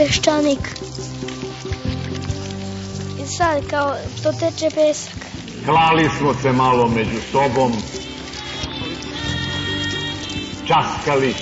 peščanik. 0.00 0.68
I 3.22 3.26
sad 3.28 3.66
kao 3.70 3.88
to 4.22 4.32
teče 4.32 4.70
pesak. 4.74 5.18
Klali 5.64 6.08
smo 6.18 6.34
se 6.42 6.52
malo 6.52 6.88
među 6.88 7.20
sobom, 7.32 7.72
časkali, 10.68 11.34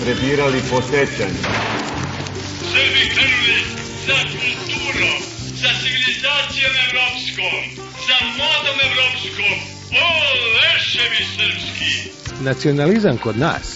prebirali 0.00 0.60
po 0.70 0.82
sećanju. 0.82 1.42
Srbi 2.72 3.04
krenuli 3.14 3.58
kulturom, 4.40 5.18
za 5.60 5.70
civilizacijom 5.82 6.74
evropskom, 6.86 7.62
za 8.08 8.18
modom 8.40 8.76
evropskom. 8.88 9.56
O, 10.04 10.08
leševi 10.56 11.22
srpski! 11.36 12.10
Nacionalizam 12.44 13.18
kod 13.18 13.38
nas 13.38 13.75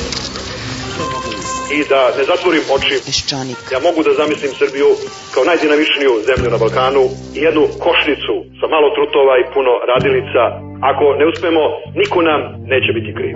I 1.77 1.79
da 1.91 2.01
ne 2.17 2.23
zatvorim 2.31 2.63
oči. 2.75 2.95
Peščanik. 3.07 3.59
Ja 3.73 3.79
mogu 3.87 3.99
da 4.07 4.11
zamislim 4.21 4.51
Srbiju 4.61 4.89
kao 5.33 5.43
najdinamičniju 5.49 6.11
zemlju 6.29 6.47
na 6.53 6.57
Balkanu 6.63 7.03
i 7.37 7.39
jednu 7.47 7.63
košnicu 7.85 8.35
sa 8.59 8.65
malo 8.75 8.87
trutova 8.97 9.33
i 9.37 9.49
puno 9.55 9.71
radilica. 9.91 10.43
Ako 10.91 11.05
ne 11.19 11.25
uspemo, 11.31 11.63
niko 12.01 12.17
nam 12.29 12.41
neće 12.73 12.89
biti 12.97 13.11
kriv. 13.17 13.35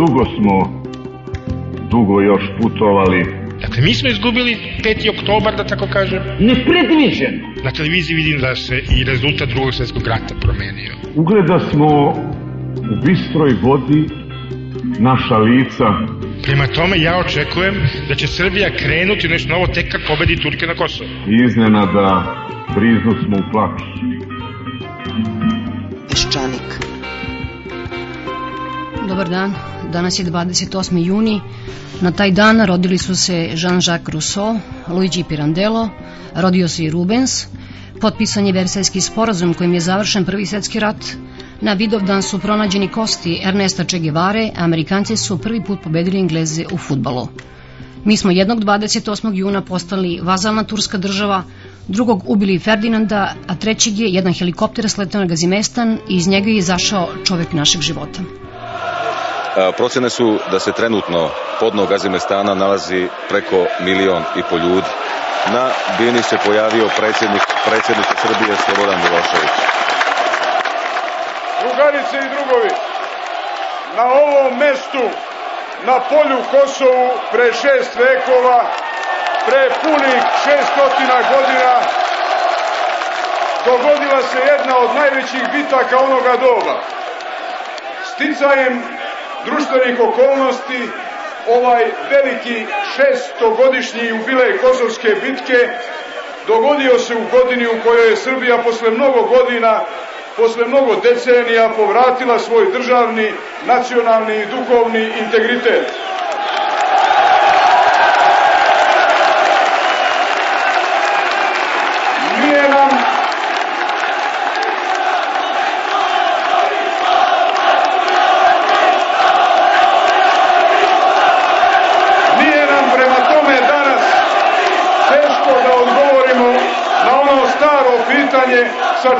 Dugo 0.00 0.22
smo, 0.34 0.54
dugo 1.92 2.14
još 2.30 2.44
putovali. 2.58 3.20
Dakle, 3.64 3.80
mi 3.86 3.94
smo 3.94 4.08
izgubili 4.08 4.52
5. 4.84 5.10
oktobar, 5.14 5.52
da 5.56 5.64
tako 5.72 5.86
kažem. 5.92 6.20
Nepredviđeno. 6.50 7.38
Na 7.64 7.70
televiziji 7.78 8.16
vidim 8.16 8.38
da 8.40 8.54
se 8.54 8.76
i 8.96 9.04
rezultat 9.04 9.48
drugog 9.48 9.74
svjetskog 9.74 10.06
rata 10.06 10.34
promenio. 10.44 10.92
Ugleda 11.16 11.58
smo 11.70 11.88
u 12.92 12.94
bistroj 13.06 13.50
vodi 13.62 14.25
naša 14.98 15.36
lica. 15.36 15.84
Prema 16.42 16.66
tome, 16.66 17.00
ja 17.00 17.18
očekujem 17.18 17.74
da 18.08 18.14
će 18.14 18.26
Srbija 18.26 18.76
krenuti 18.76 19.28
nešto 19.28 19.52
novo 19.52 19.66
tek 19.66 19.92
kad 19.92 20.00
pobedi 20.08 20.36
Turke 20.36 20.66
na 20.66 20.74
Kosovo. 20.74 21.10
Iznenada 21.46 22.36
briznu 22.74 23.12
smo 23.24 23.36
u 23.36 23.50
plaću. 23.52 23.84
Peščanik. 26.08 26.96
Dobar 29.08 29.28
dan, 29.28 29.54
danas 29.92 30.18
je 30.18 30.24
28. 30.24 31.06
juni. 31.06 31.40
Na 32.00 32.10
taj 32.12 32.30
dan 32.30 32.64
rodili 32.66 32.98
su 32.98 33.16
se 33.16 33.48
Jean-Jacques 33.54 34.12
Rousseau, 34.12 34.58
Luigi 34.88 35.24
Pirandello, 35.28 35.88
rodio 36.34 36.68
se 36.68 36.84
i 36.84 36.90
Rubens, 36.90 37.46
potpisan 38.00 38.46
je 38.46 38.52
Versajski 38.52 39.00
sporazum 39.00 39.54
kojim 39.54 39.74
je 39.74 39.80
završen 39.80 40.24
prvi 40.24 40.46
svetski 40.46 40.80
rat, 40.80 40.96
na 41.60 41.72
Vidovdan 41.72 42.22
su 42.22 42.38
pronađeni 42.38 42.88
kosti 42.88 43.40
Ernesta 43.44 43.84
Che 43.84 43.98
Guevare, 43.98 44.50
a 44.56 44.64
Amerikanci 44.64 45.16
su 45.16 45.38
prvi 45.38 45.64
put 45.64 45.80
pobedili 45.82 46.18
Engleze 46.18 46.64
u 46.72 46.78
futbalu. 46.78 47.28
Mi 48.04 48.16
smo 48.16 48.30
jednog 48.30 48.58
28. 48.64 49.34
juna 49.34 49.62
postali 49.62 50.20
vazalna 50.22 50.64
turska 50.64 50.98
država, 50.98 51.42
drugog 51.88 52.22
ubili 52.26 52.58
Ferdinanda, 52.58 53.34
a 53.46 53.54
trećeg 53.54 53.98
je 53.98 54.08
jedan 54.08 54.32
helikopter 54.32 54.90
sletao 54.90 55.20
na 55.20 55.26
Gazimestan 55.26 55.98
i 56.08 56.16
iz 56.16 56.28
njega 56.28 56.50
je 56.50 56.56
izašao 56.56 57.08
čovek 57.24 57.52
našeg 57.52 57.80
života. 57.80 58.20
Procene 59.76 60.10
su 60.10 60.38
da 60.50 60.60
se 60.60 60.72
trenutno 60.72 61.30
podno 61.60 61.86
Gazimestana 61.86 62.54
nalazi 62.54 63.08
preko 63.28 63.66
milion 63.84 64.22
i 64.36 64.42
po 64.50 64.56
ljudi. 64.56 64.86
Na 65.52 65.70
bini 65.98 66.22
se 66.22 66.36
pojavio 66.46 66.88
predsjednik, 66.98 67.42
predsjednik 67.68 68.06
Srbije 68.22 68.56
Slobodan 68.64 68.98
Milošević. 68.98 69.65
Drugarice 71.66 72.16
i 72.16 72.34
drugovi, 72.34 72.70
na 73.96 74.04
ovom 74.04 74.58
mestu, 74.58 75.02
na 75.84 76.00
polju 76.00 76.38
Kosovu, 76.50 77.10
pre 77.30 77.52
šest 77.52 77.96
vekova, 77.96 78.66
pre 79.46 79.70
punih 79.82 80.22
šeststotina 80.44 81.18
godina, 81.32 81.72
dogodila 83.64 84.22
se 84.22 84.38
jedna 84.38 84.78
od 84.78 84.94
najvećih 84.94 85.42
bitaka 85.52 85.98
onoga 85.98 86.36
doba. 86.36 86.80
Sticajem 88.04 88.82
društvenih 89.44 90.00
okolnosti, 90.00 90.90
ovaj 91.48 91.84
veliki 92.10 92.66
šestogodišnji 92.96 94.06
jubilej 94.06 94.58
Kosovske 94.58 95.08
bitke 95.08 95.68
dogodio 96.46 96.98
se 96.98 97.14
u 97.14 97.24
godini 97.32 97.66
u 97.66 97.82
kojoj 97.84 98.10
je 98.10 98.16
Srbija 98.16 98.58
posle 98.58 98.90
mnogo 98.90 99.22
godina 99.22 99.80
posle 100.36 100.66
mnogo 100.66 100.96
decenija 100.96 101.70
povratila 101.76 102.38
svoj 102.38 102.72
državni, 102.72 103.32
nacionalni 103.66 104.36
i 104.36 104.46
duhovni 104.46 105.12
integritet. 105.24 105.92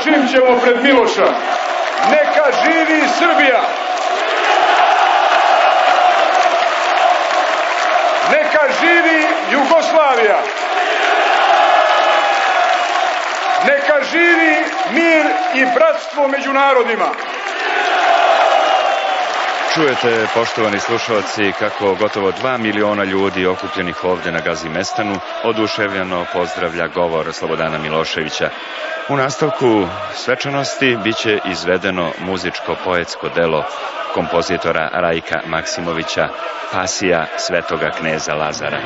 Sa 0.06 0.12
čim 0.12 0.28
ćemo 0.28 0.60
pred 0.62 0.82
Miloša. 0.82 1.26
Neka 2.10 2.44
živi 2.64 3.02
Srbija! 3.18 3.60
Neka 8.30 8.60
živi 8.80 9.26
Jugoslavija! 9.50 10.38
Neka 13.66 13.94
živi 14.12 14.64
mir 14.90 15.26
i 15.54 15.64
bratstvo 15.74 16.28
među 16.28 16.52
narodima! 16.52 17.06
Čujete, 19.76 20.26
poštovani 20.34 20.78
slušalci, 20.80 21.52
kako 21.58 21.94
gotovo 21.94 22.32
2 22.32 22.58
miliona 22.58 23.04
ljudi 23.04 23.46
okupljenih 23.46 24.04
ovde 24.04 24.32
na 24.32 24.40
Gazimestanu 24.40 25.14
oduševljeno 25.44 26.26
pozdravlja 26.32 26.88
govor 26.88 27.32
Slobodana 27.32 27.78
Miloševića. 27.78 28.50
U 29.08 29.16
nastavku 29.16 29.86
svečanosti 30.14 30.96
biće 31.04 31.38
izvedeno 31.50 32.12
muzičko-poetsko 32.18 33.28
delo 33.34 33.64
kompozitora 34.14 34.88
Rajka 34.92 35.40
Maksimovića 35.46 36.28
Pasija 36.72 37.26
svetoga 37.36 37.90
kneza 37.90 38.34
Lazara. 38.34 38.80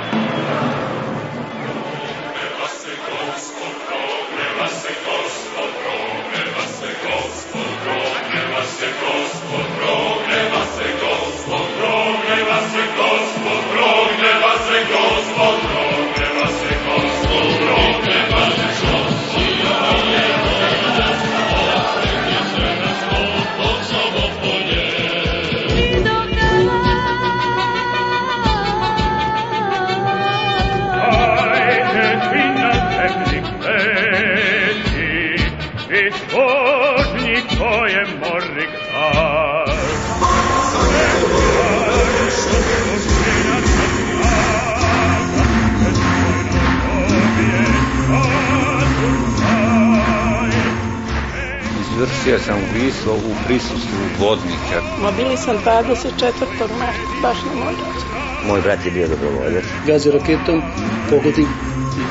i 37.32 37.56
to 37.58 37.86
je 37.86 38.06
mornik 38.20 38.70
Izvršio 51.92 52.38
sam 52.38 52.56
ubistvo 52.70 53.14
u 53.14 53.44
prisustvu 53.46 53.98
vodnika. 54.20 54.82
Ma 55.02 55.10
bili 55.10 55.36
sam 55.36 55.56
24. 55.56 56.00
marta, 56.78 57.00
baš 57.22 57.36
na 57.44 57.64
moj 57.64 57.74
Moj 58.48 58.60
brat 58.60 58.84
je 58.84 58.90
bio 58.90 59.08
dobrovoljac. 59.08 59.64
Gazi 59.86 60.10
raketom, 60.10 60.62
pogodi 61.10 61.46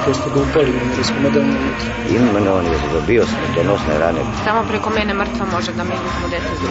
prosto 0.03 0.29
ga 0.33 0.39
upali 0.41 0.71
na 0.71 0.81
raskomadano 0.97 1.51
unutra. 1.61 1.89
Imenovan 2.15 2.65
je 2.65 2.77
za 2.93 3.01
bio 3.07 3.23
smrtonosne 3.33 3.93
rane. 3.99 4.21
Samo 4.45 4.61
preko 4.69 4.89
mene 4.89 5.13
mrtva 5.13 5.45
može 5.55 5.71
da 5.77 5.83
mi 5.83 5.95
uzmu 6.07 6.27
dete 6.33 6.51
za 6.61 6.67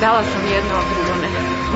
Dala 0.00 0.22
sam 0.22 0.42
jedno, 0.54 0.74
a 0.80 0.82
drugo 0.90 1.14
ne. 1.22 1.28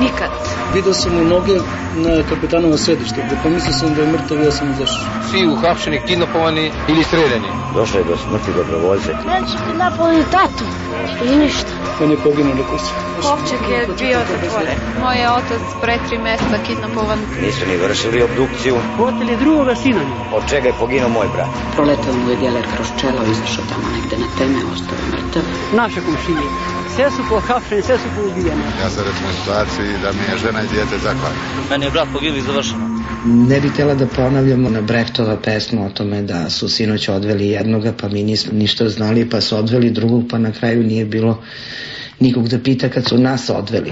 Nikad. 0.05 0.31
Video 0.75 0.94
sam 0.94 1.15
mu 1.17 1.25
noge 1.25 1.56
na 2.05 2.23
kapetanovo 2.29 2.77
sedište, 2.77 3.21
da 3.31 3.37
pomislio 3.43 3.73
sam 3.73 3.94
da 3.94 4.03
je 4.03 4.12
mrtav, 4.12 4.43
ja 4.44 4.53
sam 4.53 4.71
izašao. 4.71 5.05
Svi 5.31 5.47
uhapšeni, 5.47 6.00
kidnapovani 6.06 6.73
ili 6.89 7.03
streljani. 7.05 7.49
Došlo 7.75 7.99
je 8.00 8.05
do 8.05 8.17
smrti 8.17 8.50
dobrovoljce. 8.56 9.11
Neće 9.12 9.56
kidnapovali 9.67 10.25
tatu 10.58 11.25
i 11.25 11.37
ništa. 11.37 11.70
On 12.03 12.11
je 12.11 12.17
poginuo 12.17 12.55
na 12.55 12.64
kući. 12.70 12.93
Kovčeg 13.23 13.62
je 13.70 13.87
bio 13.99 14.19
zatvoren. 14.31 14.79
Moj 15.03 15.17
je 15.17 15.31
otac 15.31 15.62
pre 15.82 15.99
tri 16.08 16.19
mesta 16.19 16.56
kidnapovan. 16.67 17.19
Nisu 17.43 17.67
ni 17.67 17.76
vršili 17.76 18.23
obdukciju. 18.23 18.76
Hotel 18.97 19.29
je 19.31 19.37
drugoga 19.37 19.75
sina. 19.75 20.00
Od 20.32 20.43
čega 20.50 20.67
je 20.69 20.79
poginuo 20.81 21.08
moj 21.08 21.29
brat? 21.35 21.49
Proletao 21.75 22.14
mu 22.14 22.31
je 22.31 22.37
geler 22.37 22.67
kroz 22.75 22.88
čelo, 23.00 23.20
izašao 23.32 23.64
tamo 23.70 23.87
negde 23.97 24.17
na 24.17 24.29
teme, 24.38 24.58
ostao 24.73 24.97
je 25.00 25.06
mrtav. 25.12 25.43
Naše 25.81 26.00
komšije. 26.06 26.49
Sve 26.94 27.11
su 27.11 27.23
pohapšeni, 27.31 27.82
sve 27.82 27.99
su 27.99 28.08
poubijene. 28.17 28.62
Ja 28.82 28.91
sam 28.91 29.05
recimo 29.08 29.29
u 29.29 29.37
situaciji 29.41 30.03
da 30.03 30.12
mi 30.12 30.25
je 30.31 30.38
žena 30.44 30.61
i 30.62 30.69
djete 30.73 30.97
zakladno. 31.06 31.41
Meni 31.70 31.85
je 31.85 31.91
brat 31.91 32.08
poginuo 32.12 32.38
i 32.38 32.49
završeno. 32.49 32.86
Ne 33.28 33.61
bi 33.61 33.70
tela 33.76 33.94
da 33.94 34.06
ponavljamo 34.06 34.70
na 34.70 34.81
Brechtova 34.81 35.37
pesmu 35.37 35.87
o 35.87 35.88
tome 35.88 36.23
da 36.23 36.50
su 36.50 36.69
sinoć 36.69 37.08
odveli 37.08 37.49
jednoga 37.49 37.93
pa 38.00 38.08
mi 38.08 38.23
nismo 38.23 38.52
ništa 38.52 38.88
znali 38.88 39.31
pa 39.31 39.40
su 39.40 39.56
odveli 39.56 39.90
drugog 39.90 40.25
pa 40.31 40.38
na 40.38 40.52
kraju 40.52 40.82
nije 40.82 41.05
bilo 41.05 41.38
nikog 42.20 42.49
da 42.49 42.58
pita 42.58 42.88
kad 42.88 43.05
su 43.05 43.19
nas 43.19 43.50
odveli. 43.50 43.90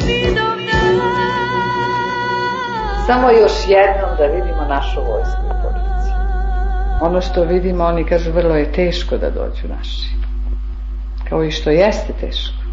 Samo 3.07 3.31
još 3.31 3.53
jednom 3.69 4.17
da 4.19 4.27
vidimo 4.27 4.65
našu 4.69 5.01
vojsku 5.01 5.43
i 5.47 5.63
policiju. 5.63 6.15
Ono 7.01 7.21
što 7.21 7.45
vidimo, 7.45 7.85
oni 7.85 8.05
kažu, 8.05 8.33
vrlo 8.33 8.57
je 8.57 8.73
teško 8.73 9.17
da 9.17 9.31
dođu 9.31 9.69
naši. 9.77 10.11
Kao 11.29 11.45
i 11.45 11.51
što 11.51 11.71
jeste 11.71 12.13
teško. 12.21 12.64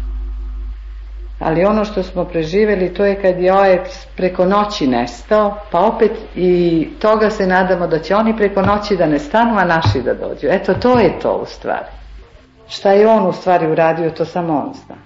Ali 1.44 1.64
ono 1.64 1.84
što 1.84 2.02
smo 2.02 2.24
preživeli, 2.24 2.94
to 2.94 3.04
je 3.04 3.22
kad 3.22 3.38
je 3.38 3.52
OEPS 3.52 4.06
preko 4.16 4.44
noći 4.44 4.86
nestao, 4.86 5.56
pa 5.70 5.80
opet 5.80 6.12
i 6.36 6.88
toga 7.00 7.30
se 7.30 7.46
nadamo 7.46 7.86
da 7.86 7.98
će 7.98 8.16
oni 8.16 8.36
preko 8.36 8.62
noći 8.62 8.96
da 8.96 9.06
ne 9.06 9.18
stanu, 9.18 9.58
a 9.58 9.64
naši 9.64 10.02
da 10.02 10.14
dođu. 10.14 10.46
Eto, 10.50 10.74
to 10.74 10.98
je 10.98 11.18
to 11.18 11.40
u 11.42 11.46
stvari. 11.46 11.86
Šta 12.68 12.92
je 12.92 13.06
on 13.06 13.26
u 13.26 13.32
stvari 13.32 13.70
uradio, 13.70 14.10
to 14.10 14.24
samo 14.24 14.52
on 14.52 14.74
zna. 14.86 14.96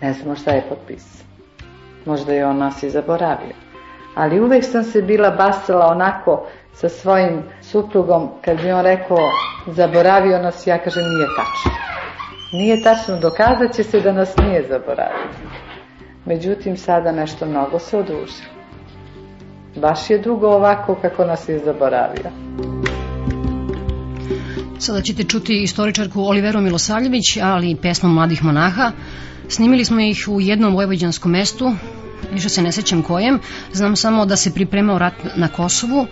Ne 0.00 0.12
znamo 0.12 0.36
šta 0.36 0.50
je 0.50 0.64
potpisao. 0.68 1.26
Možda 2.06 2.32
je 2.32 2.46
on 2.46 2.58
nas 2.58 2.82
i 2.82 2.90
zaboravio. 2.90 3.54
Ali 4.14 4.40
uvek 4.40 4.64
sam 4.64 4.84
se 4.84 5.02
bila 5.02 5.30
basala 5.30 5.86
onako 5.86 6.46
sa 6.72 6.88
svojim 6.88 7.42
suprugom, 7.62 8.28
kad 8.44 8.62
bi 8.62 8.72
on 8.72 8.82
rekao 8.82 9.18
zaboravio 9.66 10.42
nas, 10.42 10.66
ja 10.66 10.78
kažem 10.78 11.02
nije 11.02 11.26
tačno. 11.36 11.89
Nije 12.52 12.82
tačno, 12.82 13.18
dokazat 13.20 13.76
će 13.76 13.82
se 13.82 14.00
da 14.00 14.12
nas 14.12 14.36
nije 14.36 14.66
zaboravio. 14.68 15.30
Međutim, 16.26 16.76
sada 16.76 17.12
nešto 17.12 17.46
mnogo 17.46 17.78
se 17.78 17.96
odužilo. 17.96 18.50
Baš 19.76 20.10
je 20.10 20.18
dugo 20.18 20.46
ovako 20.46 20.98
kako 21.02 21.24
nas 21.24 21.48
je 21.48 21.58
zaboravio. 21.58 22.30
Sada 24.78 25.02
ćete 25.02 25.24
čuti 25.24 25.62
istoričarku 25.62 26.20
Oliveru 26.20 26.60
Milosavljević, 26.60 27.36
ali 27.42 27.70
i 27.70 27.76
pesmu 27.76 28.08
Mladih 28.08 28.44
monaha. 28.44 28.92
Snimili 29.48 29.84
smo 29.84 30.00
ih 30.00 30.24
u 30.28 30.40
jednom 30.40 30.74
vojvođanskom 30.74 31.32
mestu, 31.32 31.72
više 32.32 32.48
se 32.48 32.62
ne 32.62 32.72
sećam 32.72 33.02
kojem, 33.02 33.38
znam 33.72 33.96
samo 33.96 34.26
da 34.26 34.36
se 34.36 34.54
pripremao 34.54 34.98
rat 34.98 35.14
na 35.36 35.48
Kosovu, 35.48 36.06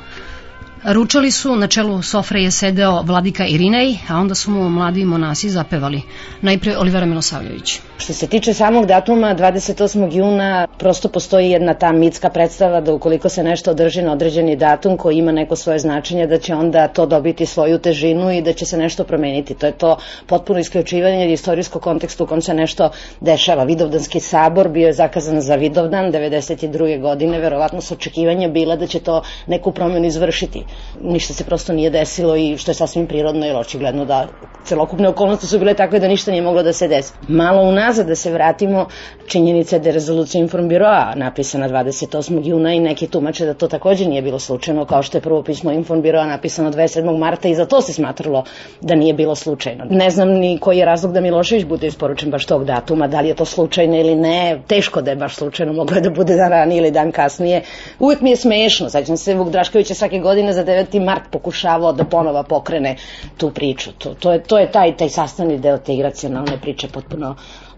Ručali 0.85 1.31
su, 1.31 1.57
na 1.57 1.67
čelu 1.67 2.03
sofre 2.03 2.43
je 2.43 2.51
sedeo 2.51 3.03
vladika 3.03 3.47
Irinej, 3.47 3.99
a 4.09 4.17
onda 4.19 4.35
su 4.35 4.51
mu 4.51 4.69
mladi 4.69 5.05
monasi 5.05 5.51
zapevali. 5.51 6.03
Najpre 6.43 6.79
Olivera 6.79 7.07
Milosavljević. 7.07 7.81
Što 7.99 8.13
se 8.13 8.27
tiče 8.27 8.55
samog 8.55 8.87
datuma, 8.87 9.35
28. 9.35 10.17
juna, 10.17 10.67
prosto 10.79 11.09
postoji 11.09 11.51
jedna 11.51 11.75
ta 11.75 11.93
mitska 11.93 12.31
predstava 12.31 12.81
da 12.81 12.93
ukoliko 12.93 13.29
se 13.29 13.43
nešto 13.43 13.71
održi 13.71 14.03
na 14.03 14.13
određeni 14.13 14.57
datum 14.57 14.97
koji 14.97 15.17
ima 15.17 15.33
neko 15.33 15.57
svoje 15.57 15.79
značenje, 15.79 16.27
da 16.27 16.39
će 16.39 16.55
onda 16.55 16.89
to 16.89 17.07
dobiti 17.07 17.47
svoju 17.47 17.79
težinu 17.79 18.31
i 18.33 18.43
da 18.43 18.53
će 18.53 18.67
se 18.67 18.77
nešto 18.77 19.05
promeniti. 19.05 19.55
To 19.55 19.67
je 19.67 19.73
to 19.73 19.97
potpuno 20.27 20.59
isključivanje 20.61 21.33
istorijskog 21.33 21.83
konteksta 21.83 22.25
u 22.25 22.27
kom 22.27 22.43
se 22.43 22.55
nešto 22.55 22.91
dešava. 23.21 23.65
Vidovdanski 23.65 24.21
sabor 24.21 24.69
bio 24.69 24.87
je 24.87 24.93
zakazan 24.93 25.41
za 25.41 25.55
Vidovdan 25.55 26.13
92. 26.13 27.01
godine, 27.01 27.39
verovatno 27.39 27.81
su 27.81 27.95
očekivanja 27.95 28.49
bila 28.49 28.77
da 28.77 28.87
će 28.87 29.01
to 29.01 29.23
neku 29.47 29.73
promenu 29.73 30.07
izvršiti 30.07 30.68
ništa 31.03 31.35
se 31.35 31.45
prosto 31.45 31.73
nije 31.73 31.91
desilo 31.91 32.37
i 32.37 32.57
što 32.57 32.71
je 32.71 32.75
sasvim 32.75 33.07
prirodno 33.07 33.47
jer 33.47 33.57
očigledno 33.57 34.05
da 34.05 34.27
celokupne 34.65 35.09
okolnosti 35.09 35.47
su 35.47 35.59
bile 35.59 35.75
takve 35.75 35.99
da 35.99 36.09
ništa 36.09 36.31
nije 36.31 36.43
moglo 36.43 36.63
da 36.63 36.73
se 36.73 36.89
desi. 36.89 37.13
Malo 37.29 37.63
unazad 37.63 38.07
da 38.07 38.15
se 38.15 38.33
vratimo, 38.33 38.87
činjenica 39.27 39.77
je 39.77 39.81
da 39.81 39.89
je 39.89 39.93
rezolucija 39.93 40.41
Informbiroa 40.43 41.15
napisana 41.17 41.69
28. 41.69 42.47
juna 42.47 42.75
i 42.75 42.81
neki 42.81 43.07
tumače 43.07 43.47
da 43.47 43.55
to 43.55 43.69
takođe 43.69 44.07
nije 44.07 44.23
bilo 44.23 44.39
slučajno, 44.39 44.85
kao 44.85 45.03
što 45.03 45.19
je 45.19 45.23
prvo 45.23 45.43
pismo 45.43 45.73
Informbiroa 45.73 46.27
napisano 46.27 46.71
27. 46.71 47.19
marta 47.19 47.49
i 47.49 47.55
za 47.55 47.67
to 47.67 47.81
se 47.81 47.93
smatralo 47.93 48.45
da 48.81 48.95
nije 48.95 49.15
bilo 49.15 49.35
slučajno. 49.35 49.85
Ne 49.91 50.11
znam 50.11 50.29
ni 50.29 50.59
koji 50.59 50.79
je 50.79 50.85
razlog 50.85 51.13
da 51.13 51.21
Milošević 51.21 51.65
bude 51.65 51.87
isporučen 51.87 52.31
baš 52.31 52.47
tog 52.47 52.65
datuma, 52.65 53.07
da 53.07 53.21
li 53.21 53.29
je 53.29 53.35
to 53.35 53.45
slučajno 53.45 53.97
ili 53.97 54.15
ne, 54.15 54.61
teško 54.67 55.03
da 55.03 55.11
je 55.11 55.17
baš 55.17 55.37
slučajno, 55.37 55.73
moglo 55.73 55.97
je 55.97 56.03
da 56.03 56.11
bude 56.11 56.37
dan 56.37 56.51
ranije 56.51 56.79
ili 56.79 56.91
dan 56.91 57.13
kasnije. 57.13 57.63
Uvijek 57.99 58.21
mi 58.21 58.31
je 58.31 58.37
smešno, 58.37 58.91
sećam 58.91 59.17
se 59.17 59.35
Vuk 59.35 59.51
Drašković 59.51 59.91
je 59.91 59.95
svake 59.95 60.19
godine 60.19 60.53
za 60.59 60.65
9. 60.65 61.05
mart 61.05 61.31
pokušavao 61.31 61.93
da 61.93 62.05
ponova 62.05 62.43
pokrene 62.43 62.97
tu 63.37 63.51
priču. 63.51 63.93
To, 63.99 64.15
to, 64.15 64.33
je, 64.33 64.43
to 64.43 64.59
je 64.59 64.71
taj, 64.73 64.97
taj 64.97 65.09
sastavni 65.09 65.59
deo 65.59 65.79
te 65.79 65.95
iracionalne 65.95 66.59
priče 66.61 66.89
potpuno 66.89 67.37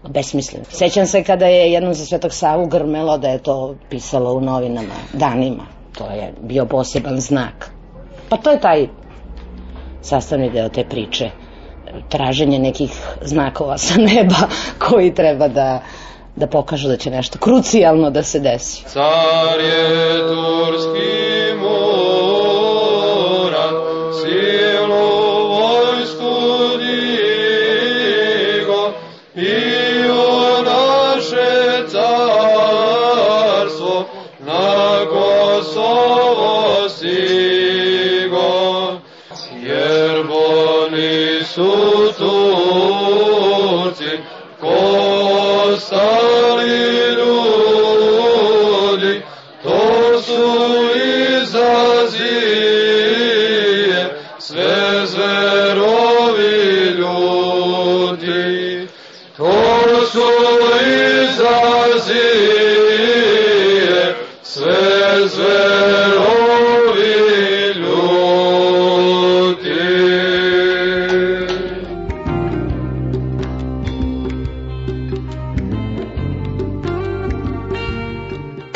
besmislen. 0.09 0.63
Sećam 0.69 1.05
se 1.07 1.23
kada 1.23 1.45
je 1.45 1.71
jednom 1.71 1.93
za 1.93 2.05
Svetog 2.05 2.33
Savu 2.33 2.67
grmelo 2.67 3.17
da 3.17 3.29
je 3.29 3.43
to 3.43 3.75
pisalo 3.89 4.33
u 4.33 4.41
novinama 4.41 4.95
danima. 5.13 5.63
To 5.97 6.05
je 6.05 6.33
bio 6.41 6.65
poseban 6.65 7.19
znak. 7.19 7.71
Pa 8.29 8.37
to 8.37 8.51
je 8.51 8.59
taj 8.59 8.87
sastavni 10.01 10.49
deo 10.49 10.69
te 10.69 10.83
priče. 10.83 11.29
Traženje 12.09 12.59
nekih 12.59 12.91
znakova 13.21 13.77
sa 13.77 13.99
neba 14.01 14.47
koji 14.87 15.13
treba 15.13 15.47
da 15.47 15.81
da 16.35 16.47
pokažu 16.47 16.87
da 16.87 16.97
će 16.97 17.09
nešto 17.09 17.39
krucijalno 17.39 18.09
da 18.09 18.23
se 18.23 18.39
desi. 18.39 18.83
Car 18.87 19.59
je 19.59 20.19
turski 20.27 21.40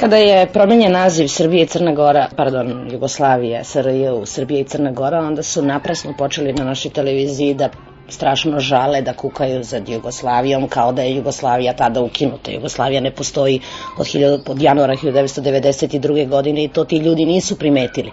Kada 0.05 0.17
je 0.17 0.47
promenjen 0.53 0.91
naziv 0.91 1.27
Srbije 1.27 1.63
i 1.63 1.67
Crna 1.67 1.91
Gora, 1.93 2.27
pardon, 2.35 2.91
Jugoslavije, 2.91 3.63
SRJ 3.63 4.09
u 4.09 4.25
Srbije 4.25 4.61
i 4.61 4.63
Crna 4.63 4.91
Gora, 4.91 5.19
onda 5.19 5.43
su 5.43 5.61
naprasno 5.61 6.13
počeli 6.17 6.53
na 6.53 6.63
našoj 6.63 6.91
televiziji 6.91 7.53
da 7.53 7.69
strašno 8.09 8.59
žale 8.59 9.01
da 9.01 9.13
kukaju 9.13 9.63
za 9.63 9.81
Jugoslavijom 9.87 10.67
kao 10.67 10.91
da 10.91 11.01
je 11.01 11.15
Jugoslavija 11.15 11.73
tada 11.73 12.01
ukinuta. 12.01 12.51
Jugoslavija 12.51 13.01
ne 13.01 13.11
postoji 13.11 13.59
od, 13.97 14.05
1000, 14.05 14.51
od 14.51 14.61
januara 14.61 14.95
1992. 14.95 16.29
godine 16.29 16.63
i 16.63 16.67
to 16.67 16.83
ti 16.83 16.97
ljudi 16.97 17.25
nisu 17.25 17.59
primetili. 17.59 18.11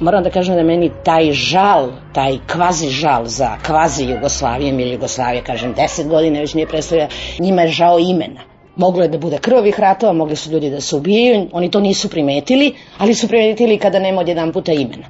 Moram 0.00 0.22
da 0.22 0.30
kažem 0.30 0.56
da 0.56 0.62
meni 0.62 0.90
taj 1.04 1.32
žal, 1.32 1.90
taj 2.14 2.38
kvazi 2.52 2.88
žal 2.88 3.24
za 3.26 3.56
kvazi 3.66 4.04
Jugoslavijom 4.04 4.80
ili 4.80 4.92
Jugoslavija, 4.92 5.44
kažem, 5.44 5.74
10 5.74 6.08
godina 6.08 6.40
već 6.40 6.54
nije 6.54 6.66
predstavlja, 6.66 7.08
njima 7.38 7.62
je 7.62 7.68
žao 7.68 7.98
imena. 7.98 8.53
Moglo 8.76 9.02
je 9.02 9.08
da 9.08 9.18
bude 9.18 9.38
krvavih 9.38 9.80
ratova, 9.80 10.12
mogli 10.12 10.36
su 10.36 10.50
ljudi 10.50 10.70
da 10.70 10.80
se 10.80 10.96
ubijaju, 10.96 11.48
oni 11.52 11.70
to 11.70 11.80
nisu 11.80 12.08
primetili, 12.10 12.74
ali 12.98 13.14
su 13.14 13.28
primetili 13.28 13.78
kada 13.78 13.98
nema 13.98 14.20
od 14.20 14.28
jedan 14.28 14.52
puta 14.52 14.72
imena. 14.72 15.06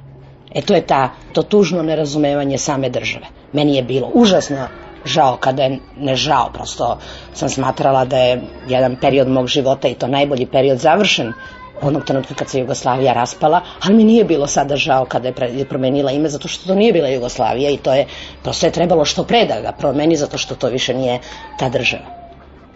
E 0.53 0.61
to 0.61 0.75
je 0.75 0.81
ta, 0.81 1.09
to 1.33 1.43
tužno 1.43 1.83
nerazumevanje 1.83 2.57
same 2.57 2.89
države. 2.89 3.25
Meni 3.53 3.75
je 3.75 3.83
bilo 3.83 4.11
užasno 4.13 4.67
žao 5.05 5.37
kada 5.37 5.63
je 5.63 5.79
ne 5.97 6.15
žao, 6.15 6.49
prosto 6.53 6.97
sam 7.33 7.49
smatrala 7.49 8.05
da 8.05 8.17
je 8.17 8.41
jedan 8.67 8.95
period 9.01 9.27
mog 9.29 9.47
života 9.47 9.87
i 9.87 9.93
to 9.93 10.07
najbolji 10.07 10.45
period 10.45 10.79
završen 10.79 11.33
onog 11.81 12.05
trenutka 12.05 12.33
kad 12.33 12.49
se 12.49 12.59
Jugoslavija 12.59 13.13
raspala, 13.13 13.61
ali 13.83 13.95
mi 13.95 14.03
nije 14.03 14.23
bilo 14.23 14.47
sada 14.47 14.75
žao 14.75 15.05
kada 15.05 15.27
je 15.27 15.65
promenila 15.65 16.11
ime, 16.11 16.29
zato 16.29 16.47
što 16.47 16.67
to 16.67 16.75
nije 16.75 16.93
bila 16.93 17.07
Jugoslavija 17.07 17.69
i 17.69 17.77
to 17.77 17.93
je, 17.93 18.05
prosto 18.43 18.65
je 18.65 18.71
trebalo 18.71 19.05
što 19.05 19.23
pre 19.23 19.45
da 19.45 19.61
ga 19.61 19.71
promeni, 19.71 20.15
zato 20.15 20.37
što 20.37 20.55
to 20.55 20.67
više 20.67 20.93
nije 20.93 21.19
ta 21.57 21.69
država. 21.69 22.24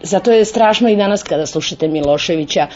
Zato 0.02 0.32
je 0.32 0.44
strašno 0.44 0.88
i 0.88 0.96
danas 0.96 1.22
kada 1.22 1.46
slušate 1.46 1.88
Miloševića 1.88 2.66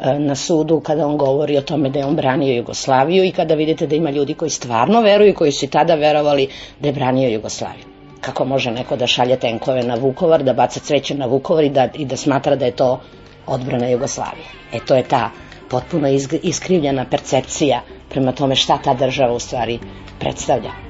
e, 0.00 0.18
na 0.18 0.34
sudu 0.34 0.80
kada 0.80 1.06
on 1.06 1.16
govori 1.16 1.58
o 1.58 1.62
tome 1.62 1.90
da 1.90 1.98
je 1.98 2.04
on 2.04 2.16
branio 2.16 2.56
Jugoslaviju 2.56 3.24
i 3.24 3.32
kada 3.32 3.54
vidite 3.54 3.86
da 3.86 3.96
ima 3.96 4.10
ljudi 4.10 4.34
koji 4.34 4.50
stvarno 4.50 5.00
veruju, 5.00 5.34
koji 5.34 5.52
su 5.52 5.64
i 5.64 5.68
tada 5.68 5.94
verovali 5.94 6.48
da 6.80 6.88
je 6.88 6.92
branio 6.92 7.28
Jugoslaviju. 7.28 7.84
Kako 8.20 8.44
može 8.44 8.70
neko 8.70 8.96
da 8.96 9.06
šalje 9.06 9.36
tenkove 9.36 9.82
na 9.82 9.94
Vukovar, 9.94 10.42
da 10.42 10.52
baca 10.52 10.80
cveće 10.80 11.14
na 11.14 11.26
Vukovar 11.26 11.64
i 11.64 11.70
da, 11.70 11.88
i 11.94 12.04
da 12.04 12.16
smatra 12.16 12.56
da 12.56 12.64
je 12.64 12.76
to 12.76 13.00
odbrana 13.46 13.88
Jugoslavije. 13.88 14.46
E 14.72 14.78
to 14.86 14.94
je 14.94 15.02
ta 15.02 15.30
potpuno 15.70 16.08
iskrivljena 16.42 17.04
percepcija 17.10 17.80
prema 18.10 18.32
tome 18.32 18.56
šta 18.56 18.78
ta 18.84 18.94
država 18.94 19.32
u 19.32 19.38
stvari 19.38 19.78
predstavlja. 20.20 20.87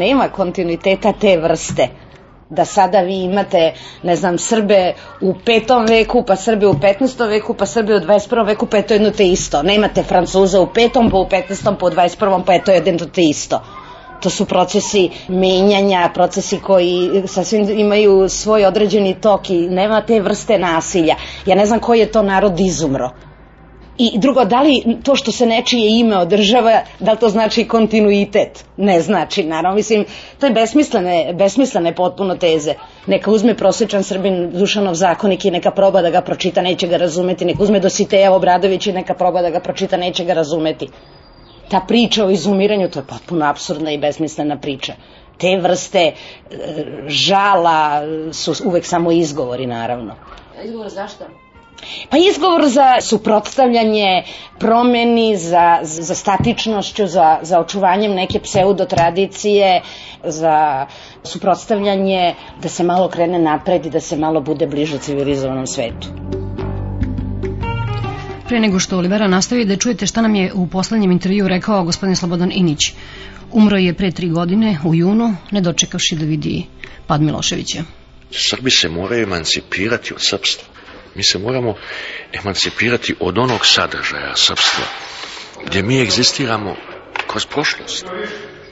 Nema 0.00 0.28
kontinuiteta 0.28 1.12
te 1.12 1.36
vrste 1.36 1.88
da 2.50 2.64
sada 2.64 3.00
vi 3.00 3.22
imate, 3.22 3.72
ne 4.02 4.16
znam, 4.16 4.38
Srbe 4.38 4.94
u 5.20 5.34
petom 5.44 5.86
veku, 5.86 6.24
pa 6.26 6.36
Srbe 6.36 6.66
u 6.66 6.74
15. 6.74 7.28
veku, 7.28 7.54
pa 7.54 7.66
Srbe 7.66 7.94
u 7.96 8.00
21. 8.00 8.46
veku, 8.46 8.66
pa 8.66 8.76
je 8.76 8.86
to 8.86 8.94
jedno 8.94 9.10
te 9.10 9.28
isto. 9.28 9.62
Nemate 9.62 10.02
Francuza 10.02 10.60
u 10.60 10.66
petom, 10.74 11.10
pa 11.10 11.16
u 11.16 11.26
15. 11.26 11.76
pa 11.80 11.86
u 11.86 11.90
21. 11.90 12.42
pa 12.46 12.52
je 12.52 12.64
to 12.64 12.72
jedno 12.72 13.06
te 13.06 13.22
isto. 13.22 13.60
To 14.22 14.30
su 14.30 14.44
procesi 14.44 15.10
menjanja, 15.28 16.10
procesi 16.14 16.58
koji 16.58 17.22
sasvim 17.26 17.70
imaju 17.70 18.28
svoj 18.28 18.64
određeni 18.64 19.14
tok 19.20 19.50
i 19.50 19.68
nema 19.68 20.02
te 20.02 20.20
vrste 20.20 20.58
nasilja. 20.58 21.14
Ja 21.46 21.54
ne 21.54 21.66
znam 21.66 21.80
koji 21.80 22.00
je 22.00 22.12
to 22.12 22.22
narod 22.22 22.60
izumro. 22.60 23.10
I 24.00 24.18
drugo, 24.18 24.44
da 24.44 24.62
li 24.62 24.96
to 25.04 25.16
što 25.16 25.32
se 25.32 25.46
nečije 25.46 26.00
ime 26.00 26.16
održava, 26.16 26.82
da 27.00 27.12
li 27.12 27.18
to 27.18 27.28
znači 27.28 27.64
kontinuitet? 27.68 28.64
Ne 28.76 29.00
znači, 29.00 29.44
naravno. 29.44 29.76
Mislim, 29.76 30.04
to 30.38 30.46
je 30.46 30.52
besmislene, 30.52 31.34
besmislene 31.34 31.94
potpuno 31.94 32.36
teze. 32.36 32.74
Neka 33.06 33.30
uzme 33.30 33.54
prosječan 33.56 34.02
Srbin 34.02 34.50
Dušanov 34.52 34.94
zakonik 34.94 35.44
i 35.44 35.50
neka 35.50 35.70
proba 35.70 36.02
da 36.02 36.10
ga 36.10 36.22
pročita, 36.22 36.62
neće 36.62 36.88
ga 36.88 36.96
razumeti. 36.96 37.44
Neka 37.44 37.62
uzme 37.62 37.80
Dositeja 37.80 38.32
Obradović 38.32 38.86
i 38.86 38.92
neka 38.92 39.14
proba 39.14 39.42
da 39.42 39.50
ga 39.50 39.60
pročita, 39.60 39.96
neće 39.96 40.24
ga 40.24 40.32
razumeti. 40.32 40.88
Ta 41.68 41.80
priča 41.88 42.24
o 42.24 42.30
izumiranju, 42.30 42.88
to 42.90 42.98
je 42.98 43.06
potpuno 43.06 43.46
absurdna 43.46 43.92
i 43.92 43.98
besmislena 43.98 44.56
priča 44.58 44.94
te 45.40 45.56
vrste 45.56 45.98
e, 45.98 46.14
žala 47.06 48.02
su 48.32 48.54
uvek 48.64 48.86
samo 48.86 49.12
izgovori, 49.12 49.66
naravno. 49.66 50.14
Izgovor 50.64 50.88
zašto? 50.88 51.24
Pa 52.08 52.16
izgovor 52.18 52.68
za 52.68 53.00
suprotstavljanje 53.00 54.22
promeni, 54.58 55.36
za, 55.36 55.78
za 55.82 56.14
statičnošću, 56.14 57.06
za, 57.06 57.38
za 57.42 57.60
očuvanjem 57.60 58.14
neke 58.14 58.40
pseudo 58.40 58.84
tradicije, 58.84 59.80
za 60.24 60.86
suprotstavljanje 61.24 62.34
da 62.62 62.68
se 62.68 62.82
malo 62.82 63.08
krene 63.08 63.38
napred 63.38 63.86
i 63.86 63.90
da 63.90 64.00
se 64.00 64.16
malo 64.16 64.40
bude 64.40 64.66
bliže 64.66 64.98
civilizovanom 64.98 65.66
svetu. 65.66 66.08
Pre 68.48 68.60
nego 68.60 68.78
što 68.78 68.98
Olivera 68.98 69.28
nastavi 69.28 69.64
da 69.64 69.76
čujete 69.76 70.06
šta 70.06 70.22
nam 70.22 70.34
je 70.34 70.52
u 70.52 70.66
poslednjem 70.66 71.10
intervju 71.10 71.48
rekao 71.48 71.84
gospodin 71.84 72.16
Slobodan 72.16 72.50
Inić. 72.54 72.92
Umro 73.52 73.76
je 73.76 73.94
pre 73.94 74.10
tri 74.10 74.28
godine, 74.28 74.78
u 74.84 74.94
junu, 74.94 75.34
ne 75.50 75.60
dočekavši 75.60 76.16
da 76.16 76.24
vidi 76.24 76.66
pad 77.06 77.22
Miloševića. 77.22 77.84
Srbi 78.30 78.70
se 78.70 78.88
moraju 78.88 79.22
emancipirati 79.22 80.14
od 80.14 80.20
srpstva 80.22 80.69
Mi 81.14 81.22
se 81.22 81.38
moramo 81.38 81.74
emancipirati 82.32 83.14
od 83.20 83.38
onog 83.38 83.66
sadržaja 83.66 84.36
srpstva, 84.36 84.84
gdje 85.66 85.82
mi 85.82 86.02
egzistiramo 86.02 86.76
kroz 87.26 87.46
prošlost. 87.46 88.06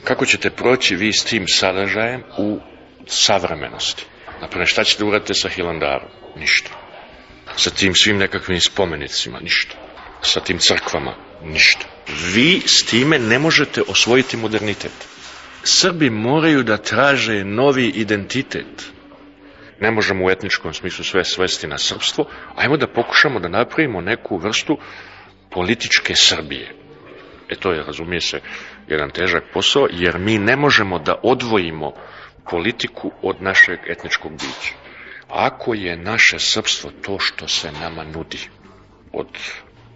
Kako 0.03 0.25
ćete 0.25 0.49
proći 0.49 0.95
vi 0.95 1.13
s 1.13 1.23
tim 1.23 1.45
sadržajem 1.47 2.23
u 2.37 2.59
savremenosti? 3.07 4.05
Naprimjer, 4.41 4.67
šta 4.67 4.83
ćete 4.83 5.03
uraditi 5.03 5.33
sa 5.33 5.49
Hilandarom? 5.49 6.09
Ništa. 6.35 6.69
Sa 7.55 7.69
tim 7.69 7.95
svim 7.95 8.17
nekakvim 8.17 8.61
spomenicima? 8.61 9.39
Ništa. 9.39 9.75
Sa 10.21 10.39
tim 10.39 10.57
crkvama? 10.59 11.15
Ništa. 11.43 11.85
Vi 12.33 12.61
s 12.65 12.85
time 12.85 13.19
ne 13.19 13.39
možete 13.39 13.81
osvojiti 13.87 14.37
modernitet. 14.37 14.91
Srbi 15.63 16.09
moraju 16.09 16.63
da 16.63 16.77
traže 16.77 17.43
novi 17.43 17.87
identitet 17.87 18.85
ne 19.81 19.91
možemo 19.91 20.25
u 20.25 20.29
etničkom 20.29 20.73
smislu 20.73 21.03
sve 21.05 21.23
svesti 21.23 21.67
na 21.67 21.77
srpstvo, 21.77 22.25
ajmo 22.55 22.77
da 22.77 22.87
pokušamo 22.87 23.39
da 23.39 23.47
napravimo 23.47 24.01
neku 24.01 24.37
vrstu 24.37 24.77
političke 25.51 26.13
Srbije. 26.15 26.75
E 27.49 27.55
to 27.55 27.71
je, 27.71 27.83
razumije 27.83 28.21
se, 28.21 28.39
jedan 28.87 29.09
težak 29.09 29.43
posao, 29.53 29.87
jer 29.91 30.19
mi 30.19 30.37
ne 30.37 30.55
možemo 30.55 30.99
da 30.99 31.15
odvojimo 31.23 31.93
politiku 32.49 33.11
od 33.21 33.41
našeg 33.41 33.79
etničkog 33.87 34.31
bića. 34.31 34.73
Ako 35.29 35.73
je 35.73 35.97
naše 35.97 36.39
srpstvo 36.39 36.91
to 37.01 37.19
što 37.19 37.47
se 37.47 37.71
nama 37.71 38.03
nudi, 38.03 38.49
od 39.13 39.27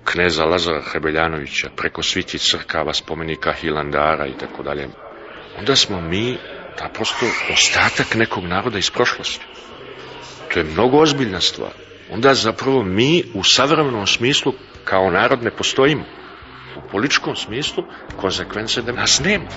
kneza 0.04 0.46
Lazara 0.46 0.82
Hrebeljanovića, 0.82 1.70
preko 1.76 2.04
sviti 2.04 2.40
crkava, 2.40 2.94
spomenika 2.94 3.54
Hilandara 3.54 4.28
i 4.28 4.38
tako 4.40 4.64
dalje, 4.64 4.88
onda 5.60 5.76
smo 5.76 6.02
mi 6.02 6.38
naprosto 6.82 7.26
ostatak 7.54 8.16
nekog 8.16 8.44
naroda 8.44 8.78
iz 8.78 8.90
prošlosti. 8.90 9.46
To 10.54 10.60
je 10.60 10.66
mnogo 10.66 10.98
ozbiljna 10.98 11.42
stvar. 11.42 11.72
Onda 12.12 12.34
zapravo 12.34 12.84
mi 12.84 13.24
u 13.34 13.44
savremenom 13.44 14.08
smislu 14.08 14.54
kao 14.84 15.12
narod 15.12 15.44
ne 15.44 15.52
postojimo. 15.52 16.04
U 16.78 16.90
političkom 16.92 17.36
smislu 17.36 17.84
konsekvence 18.22 18.82
da 18.82 18.92
nas 18.92 19.22
nema. 19.26 19.48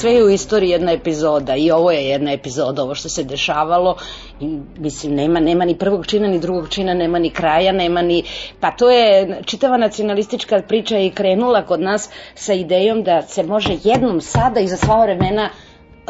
sve 0.00 0.12
je 0.12 0.24
u 0.24 0.30
istoriji 0.30 0.70
jedna 0.70 0.92
epizoda 0.92 1.56
i 1.56 1.70
ovo 1.70 1.90
je 1.90 2.08
jedna 2.08 2.32
epizoda, 2.32 2.82
ovo 2.82 2.94
što 2.94 3.08
se 3.08 3.24
dešavalo 3.24 3.96
i 4.40 4.58
mislim 4.78 5.14
nema, 5.14 5.40
nema 5.40 5.64
ni 5.64 5.78
prvog 5.78 6.06
čina 6.06 6.28
ni 6.28 6.38
drugog 6.40 6.68
čina, 6.68 6.94
nema 6.94 7.18
ni 7.18 7.30
kraja, 7.30 7.72
nema 7.72 8.02
ni, 8.02 8.22
pa 8.60 8.70
to 8.70 8.90
je 8.90 9.40
čitava 9.44 9.76
nacionalistička 9.76 10.62
priča 10.68 10.98
i 10.98 11.10
krenula 11.10 11.66
kod 11.66 11.80
nas 11.80 12.10
sa 12.34 12.52
idejom 12.52 13.02
da 13.02 13.22
se 13.22 13.42
može 13.42 13.76
jednom 13.84 14.20
sada 14.20 14.60
i 14.60 14.68
za 14.68 14.76
sva 14.76 15.02
vremena 15.02 15.50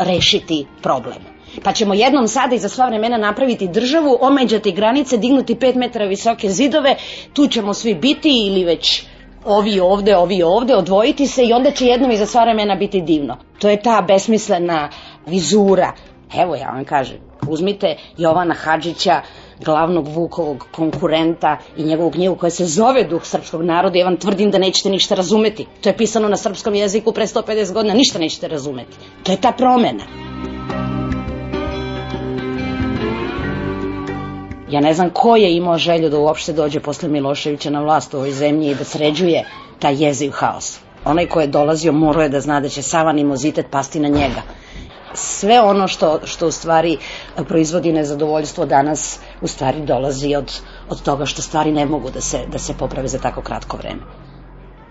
rešiti 0.00 0.66
problem. 0.82 1.18
Pa 1.62 1.72
ćemo 1.72 1.94
jednom 1.94 2.28
sada 2.28 2.54
i 2.54 2.58
za 2.58 2.68
sva 2.68 2.86
vremena 2.86 3.16
napraviti 3.18 3.68
državu, 3.68 4.18
omeđati 4.20 4.72
granice, 4.72 5.16
dignuti 5.16 5.54
5 5.54 5.76
metara 5.76 6.04
visoke 6.04 6.50
zidove, 6.50 6.96
tu 7.32 7.46
ćemo 7.46 7.74
svi 7.74 7.94
biti 7.94 8.28
ili 8.46 8.64
već 8.64 9.02
ovi 9.44 9.80
ovde, 9.80 10.16
ovi 10.16 10.42
ovde, 10.42 10.74
odvojiti 10.74 11.26
se 11.26 11.44
i 11.44 11.52
onda 11.52 11.70
će 11.70 11.86
jednom 11.86 12.10
i 12.10 12.16
za 12.16 12.26
sva 12.26 12.42
vremena 12.42 12.74
biti 12.74 13.00
divno. 13.00 13.36
To 13.58 13.68
je 13.68 13.82
ta 13.82 14.04
besmislena 14.08 14.88
vizura. 15.26 15.92
Evo 16.42 16.54
ja 16.54 16.70
vam 16.70 16.84
kažem, 16.84 17.18
uzmite 17.48 17.96
Jovana 18.16 18.54
Hadžića, 18.54 19.20
glavnog 19.64 20.08
Vukovog 20.08 20.66
konkurenta 20.70 21.56
i 21.76 21.82
njegovu 21.82 22.10
knjigu 22.10 22.34
koja 22.34 22.50
se 22.50 22.64
zove 22.64 23.04
Duh 23.04 23.24
srpskog 23.24 23.62
naroda, 23.62 23.98
ja 23.98 24.04
vam 24.04 24.16
tvrdim 24.16 24.50
da 24.50 24.58
nećete 24.58 24.90
ništa 24.90 25.14
razumeti. 25.14 25.66
To 25.80 25.88
je 25.88 25.96
pisano 25.96 26.28
na 26.28 26.36
srpskom 26.36 26.74
jeziku 26.74 27.12
pre 27.12 27.26
150 27.26 27.72
godina, 27.72 27.94
ništa 27.94 28.18
nećete 28.18 28.48
razumeti. 28.48 28.96
To 29.22 29.32
je 29.32 29.40
ta 29.40 29.52
promena. 29.52 30.04
Ja 34.70 34.80
ne 34.80 34.94
znam 34.94 35.10
ko 35.10 35.36
je 35.36 35.56
imao 35.56 35.78
želju 35.78 36.08
da 36.08 36.18
uopšte 36.18 36.52
dođe 36.52 36.80
posle 36.80 37.08
Miloševića 37.08 37.70
na 37.70 37.80
vlast 37.80 38.14
u 38.14 38.16
ovoj 38.16 38.32
zemlji 38.32 38.70
i 38.70 38.74
da 38.74 38.84
sređuje 38.84 39.44
taj 39.78 40.04
jeziv 40.04 40.30
haos. 40.30 40.78
Onaj 41.04 41.26
ko 41.26 41.40
je 41.40 41.46
dolazio 41.46 41.92
morao 41.92 42.22
je 42.22 42.28
da 42.28 42.40
zna 42.40 42.60
da 42.60 42.68
će 42.68 42.82
sav 42.82 43.08
animozitet 43.08 43.66
pasti 43.70 44.00
na 44.00 44.08
njega 44.08 44.42
sve 45.14 45.60
ono 45.60 45.88
što, 45.88 46.20
što 46.24 46.46
u 46.46 46.50
stvari 46.50 46.98
proizvodi 47.48 47.92
nezadovoljstvo 47.92 48.66
danas 48.66 49.18
u 49.40 49.46
stvari 49.46 49.80
dolazi 49.80 50.34
od, 50.34 50.60
od 50.88 51.02
toga 51.02 51.26
što 51.26 51.42
stvari 51.42 51.72
ne 51.72 51.86
mogu 51.86 52.10
da 52.10 52.20
se, 52.20 52.38
da 52.52 52.58
se 52.58 52.74
poprave 52.78 53.08
za 53.08 53.18
tako 53.18 53.42
kratko 53.42 53.76
vreme. 53.76 54.00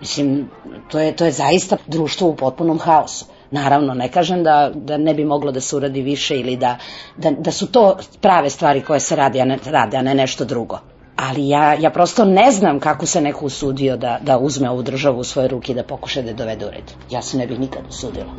Mislim, 0.00 0.50
to 0.90 1.00
je, 1.00 1.16
to 1.16 1.24
je 1.24 1.32
zaista 1.32 1.76
društvo 1.86 2.28
u 2.28 2.36
potpunom 2.36 2.78
haosu. 2.78 3.24
Naravno, 3.50 3.94
ne 3.94 4.08
kažem 4.08 4.44
da, 4.44 4.70
da 4.74 4.96
ne 4.96 5.14
bi 5.14 5.24
moglo 5.24 5.52
da 5.52 5.60
se 5.60 5.76
uradi 5.76 6.02
više 6.02 6.36
ili 6.36 6.56
da, 6.56 6.78
da, 7.16 7.30
da 7.30 7.50
su 7.50 7.66
to 7.66 7.96
prave 8.20 8.50
stvari 8.50 8.80
koje 8.80 9.00
se 9.00 9.16
radi, 9.16 9.40
a 9.40 9.44
ne, 9.44 9.58
rade, 9.64 9.96
a 9.96 10.02
ne 10.02 10.14
nešto 10.14 10.44
drugo. 10.44 10.78
Ali 11.16 11.48
ja, 11.48 11.74
ja 11.74 11.90
prosto 11.90 12.24
ne 12.24 12.52
znam 12.52 12.80
kako 12.80 13.06
se 13.06 13.20
neko 13.20 13.46
usudio 13.46 13.96
da, 13.96 14.18
da 14.22 14.38
uzme 14.38 14.70
ovu 14.70 14.82
državu 14.82 15.20
u 15.20 15.24
svoje 15.24 15.48
ruke 15.48 15.72
i 15.72 15.74
da 15.74 15.82
pokuša 15.82 16.22
da 16.22 16.28
je 16.28 16.34
dovede 16.34 16.66
u 16.66 16.70
red. 16.70 16.92
Ja 17.10 17.22
se 17.22 17.38
ne 17.38 17.46
bih 17.46 17.60
nikad 17.60 17.82
usudila. 17.88 18.32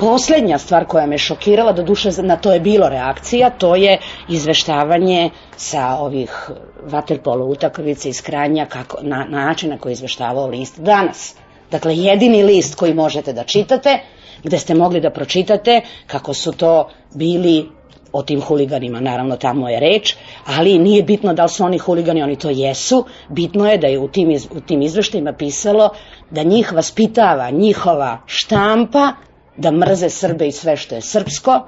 Poslednja 0.00 0.58
stvar 0.58 0.84
koja 0.86 1.06
me 1.06 1.18
šokirala, 1.18 1.72
do 1.72 1.82
duše 1.82 2.10
na 2.22 2.36
to 2.36 2.52
je 2.52 2.60
bilo 2.60 2.88
reakcija, 2.88 3.50
to 3.50 3.76
je 3.76 3.98
izveštavanje 4.28 5.30
sa 5.56 5.96
ovih 6.00 6.50
vaterpolo 6.82 7.46
utakmica 7.46 8.08
iz 8.08 8.22
Kranja 8.22 8.66
kako, 8.66 8.98
na, 9.02 9.26
na 9.28 9.44
način 9.44 9.70
na 9.70 9.78
koji 9.78 9.90
je 9.90 9.94
izveštavao 9.94 10.46
list 10.46 10.80
danas. 10.80 11.34
Dakle, 11.70 11.96
jedini 11.96 12.42
list 12.42 12.74
koji 12.74 12.94
možete 12.94 13.32
da 13.32 13.44
čitate, 13.44 13.98
gde 14.42 14.58
ste 14.58 14.74
mogli 14.74 15.00
da 15.00 15.10
pročitate 15.10 15.80
kako 16.06 16.34
su 16.34 16.52
to 16.52 16.88
bili 17.14 17.68
o 18.12 18.22
tim 18.22 18.40
huliganima, 18.40 19.00
naravno 19.00 19.36
tamo 19.36 19.68
je 19.68 19.80
reč, 19.80 20.14
ali 20.46 20.78
nije 20.78 21.02
bitno 21.02 21.34
da 21.34 21.42
li 21.42 21.48
su 21.48 21.64
oni 21.64 21.78
huligani, 21.78 22.22
oni 22.22 22.36
to 22.36 22.50
jesu, 22.50 23.04
bitno 23.28 23.70
je 23.70 23.78
da 23.78 23.86
je 23.86 23.98
u 23.98 24.08
tim, 24.08 24.30
iz, 24.30 24.46
u 24.50 24.60
tim 24.60 24.82
izveštajima 24.82 25.32
pisalo 25.32 25.90
da 26.30 26.42
njih 26.42 26.72
vaspitava 26.72 27.50
njihova 27.50 28.18
štampa, 28.26 29.12
da 29.56 29.70
mrze 29.70 30.10
Srbe 30.10 30.48
i 30.48 30.52
sve 30.52 30.76
što 30.76 30.94
je 30.94 31.00
srpsko, 31.00 31.60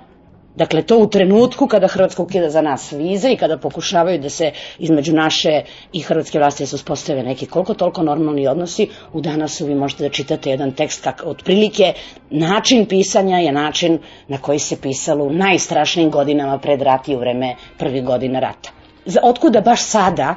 Dakle, 0.57 0.83
to 0.83 0.99
u 0.99 1.07
trenutku 1.07 1.67
kada 1.67 1.87
Hrvatska 1.87 2.23
ukida 2.23 2.51
za 2.51 2.63
nas 2.63 2.93
vize 2.93 3.33
i 3.33 3.37
kada 3.37 3.59
pokušavaju 3.59 4.19
da 4.21 4.29
se 4.29 4.51
između 4.79 5.13
naše 5.13 5.63
i 5.93 6.01
hrvatske 6.01 6.39
vlasti 6.39 6.63
da 6.63 6.67
se 6.67 6.77
uspostave 6.77 7.23
neki 7.23 7.47
koliko 7.47 7.75
toliko 7.75 8.03
normalni 8.03 8.47
odnosi, 8.49 8.89
u 9.13 9.21
danasu 9.21 9.67
vi 9.67 9.75
možete 9.75 10.05
da 10.05 10.11
čitate 10.11 10.51
jedan 10.51 10.73
tekst 10.73 11.05
kak, 11.05 11.23
otprilike 11.27 11.93
način 12.31 12.87
pisanja 12.87 13.39
je 13.39 13.53
način 13.53 13.99
na 14.29 14.39
koji 14.39 14.59
se 14.59 14.81
pisalo 14.81 15.25
u 15.25 15.33
najstrašnijim 15.33 16.11
godinama 16.11 16.59
pred 16.59 16.83
rat 16.83 17.09
i 17.09 17.17
u 17.17 17.19
vreme 17.19 17.55
prvih 17.79 18.05
godina 18.05 18.41
rata. 18.41 18.71
Otkuda 19.23 19.61
baš 19.61 19.83
sada 19.83 20.35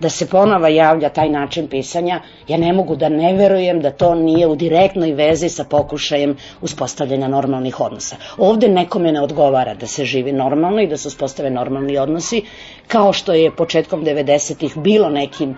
da 0.00 0.08
se 0.08 0.26
ponova 0.28 0.68
javlja 0.68 1.08
taj 1.08 1.28
način 1.28 1.68
pisanja, 1.68 2.20
ja 2.48 2.56
ne 2.56 2.72
mogu 2.72 2.96
da 2.96 3.08
ne 3.08 3.32
verujem 3.32 3.80
da 3.80 3.90
to 3.90 4.14
nije 4.14 4.46
u 4.46 4.56
direktnoj 4.56 5.12
vezi 5.12 5.48
sa 5.48 5.64
pokušajem 5.64 6.36
uspostavljanja 6.60 7.28
normalnih 7.28 7.80
odnosa. 7.80 8.16
Ovde 8.38 8.68
nekome 8.68 9.12
ne 9.12 9.20
odgovara 9.20 9.74
da 9.74 9.86
se 9.86 10.04
živi 10.04 10.32
normalno 10.32 10.80
i 10.82 10.86
da 10.86 10.96
se 10.96 11.08
uspostave 11.08 11.50
normalni 11.50 11.98
odnosi, 11.98 12.42
kao 12.86 13.12
što 13.12 13.32
je 13.32 13.56
početkom 13.56 14.04
90-ih 14.04 14.76
bilo 14.76 15.10
nekim 15.10 15.56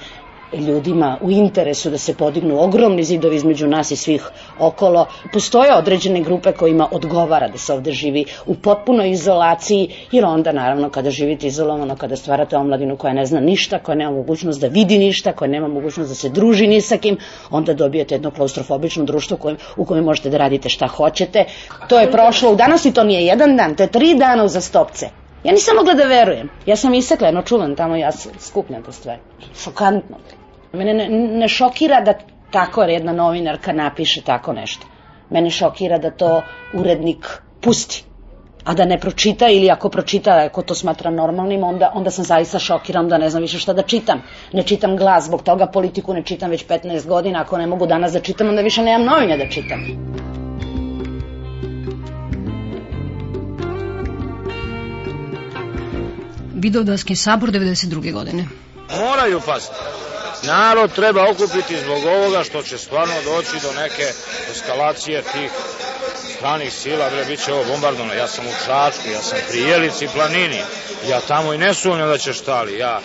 ljudima 0.59 1.18
u 1.21 1.30
interesu 1.30 1.90
da 1.90 1.99
se 1.99 2.14
podignu 2.14 2.61
ogromni 2.62 3.04
zidovi 3.04 3.37
između 3.37 3.66
nas 3.66 3.90
i 3.90 3.97
svih 3.97 4.28
okolo. 4.59 5.06
Postoje 5.32 5.75
određene 5.75 6.21
grupe 6.21 6.52
kojima 6.52 6.88
odgovara 6.90 7.49
da 7.49 7.59
se 7.59 7.73
ovde 7.73 7.92
živi 7.92 8.25
u 8.47 8.54
potpunoj 8.54 9.11
izolaciji, 9.11 9.88
jer 10.12 10.25
onda 10.25 10.52
naravno 10.52 10.90
kada 10.90 11.11
živite 11.11 11.47
izolovano, 11.47 11.97
kada 11.97 12.16
stvarate 12.16 12.56
omladinu 12.56 12.97
koja 12.97 13.12
ne 13.12 13.26
zna 13.26 13.40
ništa, 13.40 13.78
koja 13.78 13.97
nema 13.97 14.11
mogućnost 14.11 14.61
da 14.61 14.66
vidi 14.66 14.99
ništa, 14.99 15.32
koja 15.32 15.49
nema 15.49 15.68
mogućnost 15.68 16.09
da 16.09 16.14
se 16.14 16.28
druži 16.28 16.66
ni 16.66 16.80
sa 16.80 16.97
kim, 16.97 17.18
onda 17.50 17.75
dobijete 17.75 18.14
jedno 18.14 18.30
klaustrofobično 18.30 19.04
društvo 19.04 19.37
kojem, 19.37 19.57
u 19.77 19.85
kojem 19.85 20.05
možete 20.05 20.31
da 20.31 20.38
radite 20.38 20.68
šta 20.68 20.87
hoćete. 20.87 21.44
To 21.88 22.00
je 22.00 22.11
prošlo, 22.11 22.53
u 22.53 22.57
danas 22.57 22.85
i 22.85 22.94
to 22.94 23.05
nije 23.05 23.24
jedan 23.27 23.57
dan, 23.57 23.74
to 23.74 23.83
je 23.83 23.90
tri 23.90 24.14
dana 24.14 24.44
uza 24.44 24.61
stopce. 24.61 25.09
Ja 25.44 25.53
nisam 25.53 25.77
mogla 25.77 25.94
da 25.94 26.05
verujem. 26.05 26.50
Ja 26.66 26.77
sam 26.77 26.94
isekla 26.94 27.27
jedno 27.27 27.42
čuvan 27.42 27.77
tamo, 27.77 27.96
ja 27.96 28.11
skupljam 28.38 28.83
te 28.83 28.92
stvari. 28.92 29.20
Šokantno. 29.64 30.16
Mene 30.72 30.94
ne, 30.94 31.08
ne 31.08 31.48
šokira 31.48 32.00
da 32.00 32.14
tako 32.50 32.82
jedna 32.82 33.12
novinarka 33.12 33.72
napiše 33.72 34.22
tako 34.22 34.52
nešto. 34.52 34.87
Mene 35.30 35.50
šokira 35.50 35.98
da 35.98 36.11
to 36.11 36.42
urednik 36.74 37.26
pusti 37.61 38.04
a 38.64 38.74
da 38.74 38.85
ne 38.85 38.98
pročita 38.98 39.48
ili 39.48 39.70
ako 39.70 39.88
pročita, 39.88 40.30
ako 40.46 40.62
to 40.62 40.74
smatra 40.74 41.11
normalnim, 41.11 41.64
onda, 41.64 41.90
onda 41.94 42.11
sam 42.11 42.24
zaista 42.24 42.58
šokiran 42.58 43.08
da 43.08 43.18
ne 43.18 43.30
znam 43.30 43.42
više 43.42 43.58
šta 43.58 43.72
da 43.72 43.82
čitam. 43.82 44.22
Ne 44.52 44.62
čitam 44.62 44.96
glas, 44.96 45.24
zbog 45.24 45.42
toga 45.42 45.66
politiku 45.66 46.14
ne 46.14 46.22
čitam 46.22 46.50
već 46.50 46.66
15 46.66 47.06
godina, 47.06 47.40
ako 47.40 47.58
ne 47.58 47.66
mogu 47.66 47.87
danas 47.87 48.12
da 48.12 48.20
čitam, 48.20 48.48
onda 48.48 48.62
više 48.62 48.82
nemam 48.82 49.06
novinja 49.06 49.37
da 49.37 49.48
čitam. 49.48 49.80
Vidovdanski 56.54 57.16
sabor 57.16 57.50
92. 57.50 58.12
godine. 58.12 58.46
Moraju 59.00 59.40
pasti. 59.46 59.74
Narod 60.42 60.94
treba 60.94 61.31
okupiti 61.31 61.81
zbog 61.81 62.05
ovoga 62.05 62.44
što 62.44 62.62
će 62.62 62.78
stvarno 62.78 63.14
doći 63.24 63.61
do 63.62 63.72
neke 63.72 64.12
eskalacije 64.50 65.22
tih 65.22 65.50
stranih 66.37 66.72
sila, 66.72 67.11
bre, 67.11 67.24
bit 67.24 67.44
će 67.44 67.52
ovo 67.52 67.64
bombardovano. 67.64 68.14
Ja 68.14 68.28
sam 68.28 68.46
u 68.46 68.52
Čačku, 68.66 69.09
ja 69.12 69.22
sam 69.22 69.38
pri 69.48 69.61
Jelici 69.61 70.09
planini, 70.14 70.62
ja 71.09 71.20
tamo 71.20 71.52
i 71.52 71.59
ne 71.59 71.74
sumnjam 71.74 72.09
da 72.09 72.18
će 72.18 72.33
štali. 72.33 72.78
Ja 72.78 73.00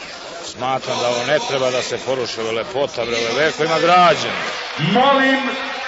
smatram 0.45 0.97
da 1.02 1.08
ovo 1.08 1.26
ne 1.28 1.39
treba 1.50 1.71
da 1.71 1.82
se 1.82 1.97
poruše 2.06 2.41
ove 2.41 2.52
lepota, 2.52 3.06
bre, 3.06 3.15
ove 3.15 3.45
veko 3.45 3.63
ima 3.63 3.80
građane. 3.80 4.41
Molim 4.78 5.39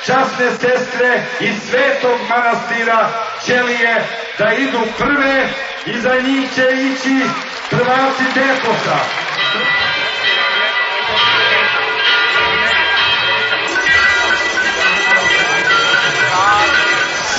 časne 0.05 0.51
sestre 0.51 1.25
iz 1.39 1.55
svetog 1.69 2.19
manastira 2.29 3.09
Ćelije 3.45 4.07
da 4.38 4.53
idu 4.53 4.79
prve 4.97 5.49
i 5.85 6.01
za 6.01 6.15
njih 6.15 6.49
će 6.55 6.67
ići 6.71 7.29
prvaci 7.69 8.23
Deposa. 8.35 8.99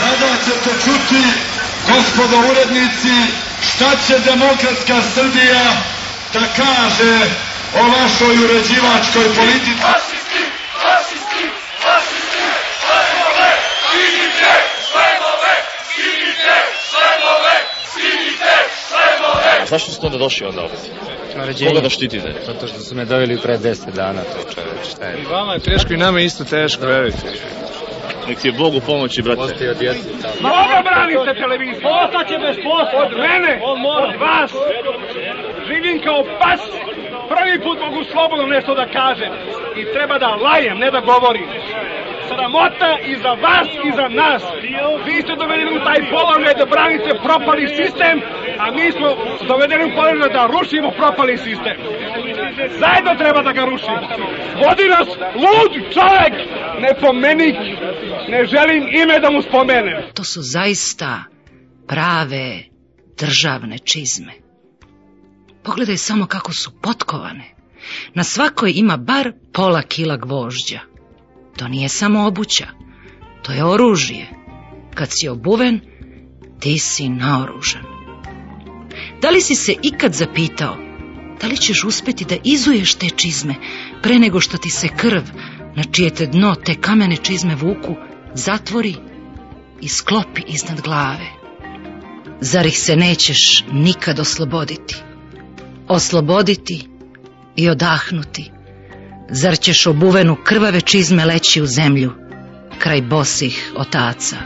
Sada 0.00 0.30
ćete 0.44 0.70
čuti, 0.84 1.22
gospodo 1.92 2.36
urednici, 2.50 3.16
šta 3.68 3.90
će 4.06 4.14
demokratska 4.30 4.96
Srbija 5.14 5.64
da 6.34 6.40
kaže 6.60 7.14
o 7.80 7.82
vašoj 7.94 8.34
uređivačkoj 8.44 9.26
politici. 9.38 9.82
Fašisti, 9.82 10.42
fašisti, 10.82 11.44
fašisti, 11.82 12.44
šlemove, 12.80 13.50
skinite, 13.82 14.52
šlemove, 14.88 15.54
skinite, 15.90 16.56
šlemove, 16.88 17.56
skinite, 17.92 18.54
šlemove. 18.88 19.66
Zašto 19.66 19.92
ste 19.92 20.06
onda 20.06 20.18
došli 20.18 20.46
onda 20.46 20.60
ovdje? 20.62 20.78
Naređenje. 21.36 21.70
Koga 21.70 21.80
da 21.80 21.90
štitite? 21.90 22.34
Zato 22.46 22.66
što 22.66 22.80
su 22.80 22.94
me 22.94 23.04
doveli 23.04 23.40
pre 23.42 23.58
10 23.58 23.92
dana, 23.94 24.22
to 24.22 24.54
čoveč, 24.54 24.92
šta 24.92 25.04
je? 25.04 25.20
I 25.22 25.24
vama 25.24 25.52
je 25.52 25.60
teško 25.60 25.92
i 25.92 25.96
nama 25.96 26.18
je 26.18 26.24
isto 26.24 26.44
teško, 26.44 26.86
verujte. 26.86 27.18
Nek 28.28 28.38
ti 28.40 28.48
je 28.48 28.52
Bog 28.52 28.74
u 28.74 28.80
pomoći, 28.80 29.22
brate. 29.22 29.40
Postoji 29.40 29.70
od 29.70 29.78
djece. 29.78 30.08
Ma 30.42 30.50
koga 30.50 30.80
branite 30.88 31.40
televiziju? 31.40 31.86
Ostaće 32.02 32.36
bez 32.46 32.56
posla. 32.66 32.98
Od 33.06 33.12
mene, 33.24 33.52
od 33.64 34.12
vas. 34.24 34.52
Živim 35.68 35.96
kao 36.06 36.20
pas. 36.40 36.60
Prvi 37.32 37.56
put 37.64 37.78
mogu 37.86 38.00
slobodno 38.12 38.46
nešto 38.46 38.74
da 38.74 38.86
kažem. 38.86 39.32
I 39.80 39.82
treba 39.94 40.18
da 40.18 40.28
lajem, 40.46 40.78
ne 40.78 40.90
da 40.90 41.00
govorim. 41.00 41.48
Sramota 42.28 42.92
i 43.10 43.14
za 43.24 43.32
vas 43.46 43.68
i 43.88 43.90
za 43.98 44.08
nas. 44.08 44.42
Vi 45.06 45.16
ste 45.22 45.32
dovedeni 45.42 45.70
u 45.78 45.84
taj 45.86 46.00
položaj 46.14 46.54
da 46.60 46.66
branite 46.74 47.10
propali 47.26 47.64
sistem, 47.68 48.16
a 48.58 48.70
mi 48.70 48.92
smo 48.92 49.08
dovedeni 49.48 49.84
u 49.84 49.94
položaj 49.96 50.30
da 50.38 50.50
rušimo 50.54 50.90
propali 51.00 51.36
sistem. 51.36 51.76
Zajedno 52.56 53.14
treba 53.18 53.42
da 53.42 53.52
ga 53.52 53.64
rušimo. 53.64 54.00
Vodi 54.62 54.86
nas 54.88 55.08
lud 55.42 55.72
čovek, 55.94 56.34
ne 56.80 57.00
pomenik. 57.00 57.56
Ne 58.28 58.46
želim 58.46 58.88
ime 59.02 59.20
da 59.20 59.30
mu 59.30 59.42
spomenem. 59.42 60.02
To 60.14 60.24
su 60.24 60.40
zaista 60.42 61.24
prave 61.88 62.62
državne 63.18 63.78
čizme. 63.78 64.32
Pogledaj 65.62 65.96
samo 65.96 66.26
kako 66.26 66.52
su 66.52 66.70
potkovane. 66.82 67.54
Na 68.14 68.24
svakoj 68.24 68.72
ima 68.76 68.96
bar 68.96 69.32
pola 69.52 69.82
kila 69.82 70.16
gvožđa. 70.16 70.80
To 71.56 71.68
nije 71.68 71.88
samo 71.88 72.26
obuća, 72.26 72.66
to 73.42 73.52
je 73.52 73.64
oružje. 73.64 74.26
Kad 74.94 75.08
si 75.10 75.28
obuven, 75.28 75.80
ti 76.60 76.78
si 76.78 77.08
naoružan. 77.08 77.82
Da 79.22 79.30
li 79.30 79.40
si 79.40 79.54
se 79.54 79.74
ikad 79.82 80.12
zapitao 80.12 80.89
da 81.40 81.46
li 81.46 81.56
ćeš 81.56 81.84
uspeti 81.84 82.24
da 82.24 82.36
izuješ 82.44 82.94
te 82.94 83.08
čizme 83.16 83.54
pre 84.02 84.18
nego 84.18 84.40
što 84.40 84.58
ti 84.58 84.70
se 84.70 84.88
krv, 84.88 85.22
na 85.76 85.82
čije 85.92 86.10
te 86.10 86.26
dno 86.26 86.54
te 86.54 86.74
kamene 86.74 87.16
čizme 87.16 87.54
vuku, 87.54 87.96
zatvori 88.34 88.96
i 89.80 89.88
sklopi 89.88 90.42
iznad 90.46 90.80
glave? 90.80 91.26
Zar 92.40 92.66
ih 92.66 92.78
se 92.78 92.96
nećeš 92.96 93.64
nikad 93.72 94.18
osloboditi? 94.18 94.96
Osloboditi 95.88 96.88
i 97.56 97.68
odahnuti. 97.68 98.50
Zar 99.30 99.58
ćeš 99.58 99.86
obuvenu 99.86 100.36
krvave 100.44 100.80
čizme 100.80 101.24
leći 101.24 101.62
u 101.62 101.66
zemlju 101.66 102.12
kraj 102.78 103.02
bosih 103.02 103.72
otaca. 103.76 104.36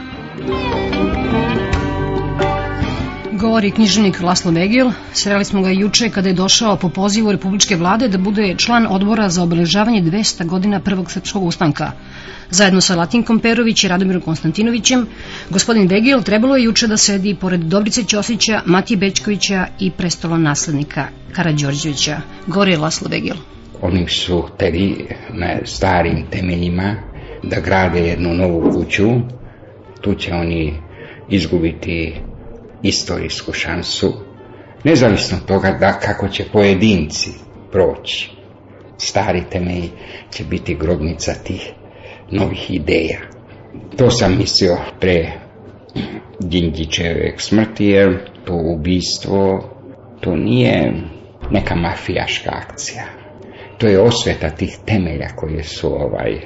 Govori 3.45 3.71
književnik 3.71 4.21
Laslo 4.21 4.51
Begil. 4.51 4.87
Sreli 5.13 5.45
smo 5.45 5.61
ga 5.61 5.69
juče 5.69 6.09
kada 6.09 6.29
je 6.29 6.33
došao 6.33 6.75
po 6.75 6.89
pozivu 6.89 7.31
Republičke 7.31 7.75
vlade 7.75 8.07
da 8.07 8.17
bude 8.17 8.55
član 8.57 8.87
odbora 8.89 9.29
za 9.29 9.43
obeležavanje 9.43 10.01
200 10.01 10.45
godina 10.45 10.79
Prvog 10.79 11.11
srpskog 11.11 11.43
ustanka. 11.43 11.91
Zajedno 12.49 12.81
sa 12.81 12.95
Latinkom 12.95 13.39
Perović 13.39 13.83
i 13.83 13.87
Radomirom 13.87 14.21
Konstantinovićem, 14.21 15.05
gospodin 15.49 15.87
Begil 15.87 16.21
trebalo 16.21 16.55
je 16.55 16.63
juče 16.63 16.87
da 16.87 16.97
sedi 16.97 17.35
pored 17.35 17.59
Dobrice 17.59 18.03
Ćosića, 18.03 18.61
Matije 18.65 18.97
Bečkovića 18.97 19.65
i 19.79 19.91
prestolo 19.91 20.37
naslednika 20.37 21.07
Karadžorđevića. 21.31 22.17
Govori 22.47 22.75
Laslo 22.75 23.09
Begil. 23.09 23.35
Oni 23.81 24.07
su 24.07 24.43
teli 24.57 25.07
na 25.33 25.57
starim 25.65 26.25
temeljima 26.31 26.95
da 27.43 27.59
grade 27.59 27.99
jednu 27.99 28.33
novu 28.33 28.71
kuću, 28.71 29.09
tu 30.01 30.15
će 30.15 30.33
oni 30.33 30.73
izgubiti 31.29 32.13
istorijsku 32.87 33.53
šansu, 33.53 34.13
nezavisno 34.83 35.37
toga 35.47 35.77
da 35.79 35.99
kako 35.99 36.27
će 36.27 36.43
pojedinci 36.53 37.29
proći. 37.71 38.31
Stari 38.97 39.43
temelj 39.51 39.89
će 40.31 40.43
biti 40.43 40.75
grobnica 40.75 41.33
tih 41.33 41.71
novih 42.31 42.71
ideja. 42.71 43.19
To 43.97 44.09
sam 44.09 44.37
mislio 44.37 44.77
pre 44.99 45.31
Đinđićeve 46.39 47.33
smrti, 47.37 47.85
jer 47.85 48.19
to 48.45 48.53
ubistvo, 48.53 49.69
to 50.21 50.35
nije 50.35 50.93
neka 51.51 51.75
mafijaška 51.75 52.49
akcija. 52.53 53.03
To 53.77 53.87
je 53.87 53.99
osveta 53.99 54.49
tih 54.49 54.77
temelja 54.85 55.27
koje 55.35 55.63
su 55.63 55.87
ovaj 55.87 56.39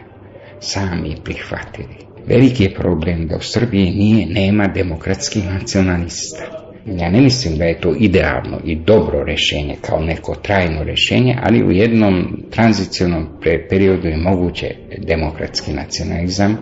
sami 0.60 1.15
prihvatili. 1.23 1.95
Veliki 2.30 2.63
je 2.63 2.74
problem 2.74 3.28
da 3.28 3.36
u 3.36 3.42
Srbiji 3.42 3.92
nije, 3.92 4.26
nema 4.26 4.68
demokratskih 4.68 5.46
nacionalista. 5.54 6.44
Ja 6.86 7.10
ne 7.10 7.22
mislim 7.22 7.58
da 7.58 7.65
je 7.65 7.82
to 7.82 7.96
idealno 8.00 8.60
i 8.65 8.76
dobro 8.76 9.24
rešenje 9.24 9.76
kao 9.82 10.00
neko 10.00 10.36
trajno 10.36 10.84
rešenje, 10.84 11.36
ali 11.42 11.63
u 11.63 11.72
jednom 11.72 12.44
tranzicionom 12.52 13.28
periodu 13.70 14.08
je 14.08 14.18
moguće 14.18 14.68
demokratski 14.98 15.74
nacionalizam 15.74 16.58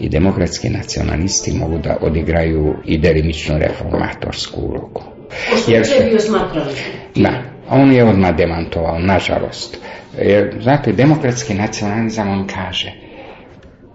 i 0.00 0.08
demokratski 0.08 0.68
nacionalisti 0.68 1.52
mogu 1.52 1.78
da 1.78 1.96
odigraju 2.00 2.74
i 2.84 2.98
delimično 2.98 3.58
reformatorsku 3.58 4.60
ulogu. 4.60 5.02
Jer 5.68 5.82
je 5.82 6.10
bio? 6.10 6.18
Da, 7.14 7.42
on 7.68 7.92
je 7.92 8.04
odmah 8.04 8.36
demantovao, 8.36 8.98
nažalost. 8.98 9.78
Jer, 10.18 10.58
znate, 10.62 10.92
demokratski 10.92 11.54
nacionalizam 11.54 12.28
on 12.28 12.46
kaže 12.46 13.01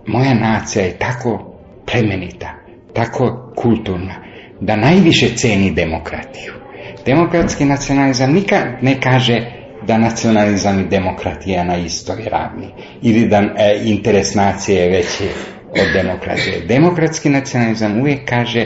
moja 0.08 0.34
nacija 0.34 0.86
je 0.86 0.98
tako 0.98 1.56
plemenita, 1.92 2.54
tako 2.94 3.54
kulturna, 3.56 4.16
da 4.62 4.76
najviše 4.76 5.36
ceni 5.36 5.72
demokratiju. 5.72 6.54
Demokratski 7.06 7.66
nacionalizam 7.66 8.34
nikad 8.34 8.64
ne 8.82 9.02
kaže 9.02 9.40
da 9.88 9.98
nacionalizam 9.98 10.80
i 10.80 10.88
demokratija 10.90 11.64
na 11.64 11.78
istoj 11.78 12.16
ravni 12.32 12.68
ili 13.02 13.28
da 13.28 13.38
e, 13.38 13.80
interes 13.84 14.36
nacije 14.36 14.82
je 14.82 14.90
veći 14.90 15.24
od 15.72 15.94
demokratije. 15.94 16.66
Demokratski 16.68 17.30
nacionalizam 17.30 18.00
uvijek 18.02 18.30
kaže 18.30 18.66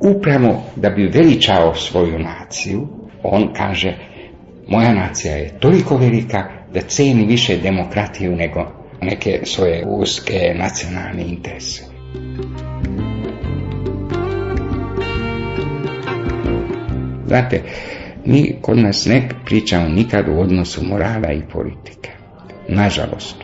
upravo 0.00 0.62
da 0.76 0.90
bi 0.90 1.10
veličao 1.14 1.74
svoju 1.74 2.18
naciju, 2.18 2.88
on 3.22 3.52
kaže 3.56 3.92
moja 4.68 4.94
nacija 4.94 5.34
je 5.34 5.58
toliko 5.60 5.96
velika 5.96 6.44
da 6.74 6.80
ceni 6.80 7.26
više 7.26 7.56
demokratiju 7.56 8.36
nego 8.36 8.79
neke 9.02 9.40
svoje 9.44 9.84
uske 9.86 10.54
nacionalne 10.54 11.22
interese. 11.22 11.84
Znate, 17.26 17.62
mi 18.24 18.56
kod 18.62 18.78
nas 18.78 19.06
ne 19.06 19.28
pričamo 19.44 19.88
nikad 19.88 20.28
u 20.28 20.40
odnosu 20.40 20.84
morala 20.84 21.32
i 21.32 21.42
politike. 21.52 22.10
Nažalost. 22.68 23.36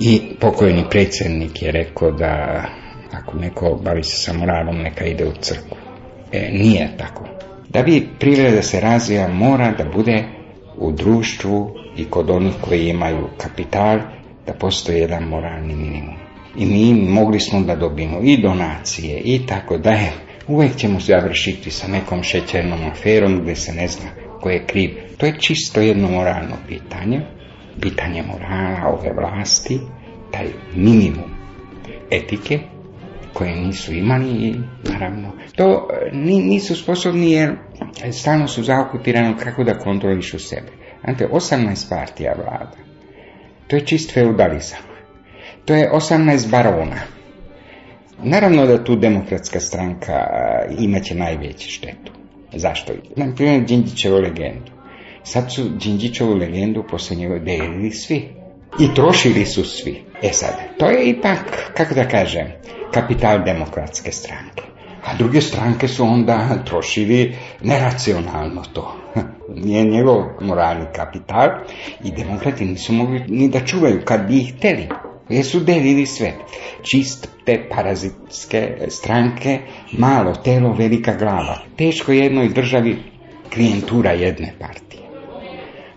I 0.00 0.20
pokojni 0.40 0.84
predsjednik 0.90 1.62
je 1.62 1.72
rekao 1.72 2.10
da 2.10 2.64
ako 3.12 3.38
neko 3.38 3.80
bavi 3.84 4.02
se 4.02 4.16
sa 4.16 4.32
moralom, 4.32 4.76
neka 4.76 5.04
ide 5.04 5.24
u 5.24 5.32
crkvu. 5.40 5.76
E, 6.32 6.50
nije 6.52 6.90
tako. 6.98 7.24
Da 7.68 7.82
bi 7.82 8.08
privreda 8.20 8.62
se 8.62 8.80
razvija, 8.80 9.28
mora 9.28 9.72
da 9.78 9.84
bude 9.84 10.24
u 10.76 10.92
društvu 10.92 11.74
i 11.96 12.04
kod 12.04 12.30
onih 12.30 12.54
koji 12.60 12.88
imaju 12.88 13.28
kapital 13.36 13.98
da 14.48 14.54
postoji 14.54 14.98
jedan 14.98 15.22
moralni 15.22 15.76
minimum. 15.76 16.14
I 16.56 16.66
mi 16.66 17.10
mogli 17.10 17.40
smo 17.40 17.60
da 17.60 17.76
dobijemo 17.76 18.18
i 18.22 18.42
donacije 18.42 19.20
i 19.24 19.46
tako 19.46 19.78
da 19.78 19.90
je. 19.90 20.12
Uvijek 20.46 20.76
ćemo 20.76 21.00
završiti 21.00 21.70
sa 21.70 21.88
nekom 21.88 22.22
šećernom 22.22 22.84
aferom 22.92 23.40
gdje 23.40 23.56
se 23.56 23.72
ne 23.72 23.88
zna 23.88 24.08
ko 24.40 24.50
je 24.50 24.66
kriv. 24.66 24.90
To 25.16 25.26
je 25.26 25.40
čisto 25.40 25.80
jedno 25.80 26.08
moralno 26.08 26.56
pitanje, 26.68 27.20
pitanje 27.80 28.22
morala 28.22 28.98
ove 28.98 29.12
vlasti, 29.12 29.80
taj 30.32 30.46
minimum 30.74 31.30
etike 32.10 32.58
koje 33.32 33.56
nisu 33.56 33.94
imali 33.94 34.28
i 34.28 34.54
naravno 34.92 35.32
to 35.56 35.88
nisu 36.12 36.76
sposobni 36.76 37.32
jer 37.32 37.56
stalno 38.12 38.48
su 38.48 38.62
zaokupirani 38.62 39.34
kako 39.36 39.64
da 39.64 39.78
kontrolišu 39.78 40.38
sebe. 40.38 40.72
Znate, 41.04 41.28
18 41.32 41.88
partija 41.90 42.34
vlada 42.36 42.88
to 43.68 43.76
je 43.76 43.86
čist 43.86 44.14
feudalizam. 44.14 44.78
To 45.64 45.74
je 45.74 45.90
18 45.90 46.50
barona. 46.50 46.96
Naravno 48.22 48.66
da 48.66 48.84
tu 48.84 48.96
demokratska 48.96 49.60
stranka 49.60 50.26
imaće 50.78 51.14
najveću 51.14 51.70
štetu. 51.70 52.12
Zašto? 52.54 52.92
Na 53.16 53.34
primjer 53.34 53.64
Đinđićevu 53.64 54.16
legendu. 54.16 54.72
Sad 55.24 55.52
su 55.52 55.68
Đinđićevu 55.68 56.34
legendu 56.34 56.84
posle 56.90 57.16
njega 57.16 57.38
delili 57.38 57.90
svi. 57.90 58.28
I 58.80 58.94
trošili 58.94 59.44
su 59.44 59.64
svi. 59.64 60.02
E 60.22 60.32
sad, 60.32 60.54
to 60.78 60.90
je 60.90 61.08
ipak, 61.08 61.72
kako 61.76 61.94
da 61.94 62.08
kažem, 62.08 62.46
kapital 62.92 63.44
demokratske 63.44 64.12
stranke. 64.12 64.62
A 65.04 65.16
druge 65.16 65.40
stranke 65.40 65.88
su 65.88 66.04
onda 66.04 66.62
trošili 66.64 67.36
neracionalno 67.62 68.62
to. 68.72 68.96
Nije 69.54 69.84
njegov 69.84 70.24
moralni 70.40 70.86
kapital 70.96 71.48
i 72.04 72.10
demokrati 72.10 72.64
nisu 72.64 72.92
mogli 72.92 73.24
ni 73.28 73.48
da 73.48 73.60
čuvaju 73.66 74.00
kad 74.04 74.26
bi 74.28 74.38
ih 74.38 74.54
hteli. 74.56 74.88
Jer 75.28 75.44
su 75.44 75.60
delili 75.60 76.06
sve. 76.06 76.32
Čiste 76.82 77.68
parazitske 77.70 78.76
stranke, 78.88 79.58
malo 79.92 80.34
telo, 80.34 80.72
velika 80.72 81.14
glava. 81.14 81.58
Teško 81.76 82.12
jednoj 82.12 82.48
državi 82.48 82.96
klijentura 83.54 84.10
jedne 84.10 84.54
partije. 84.58 85.02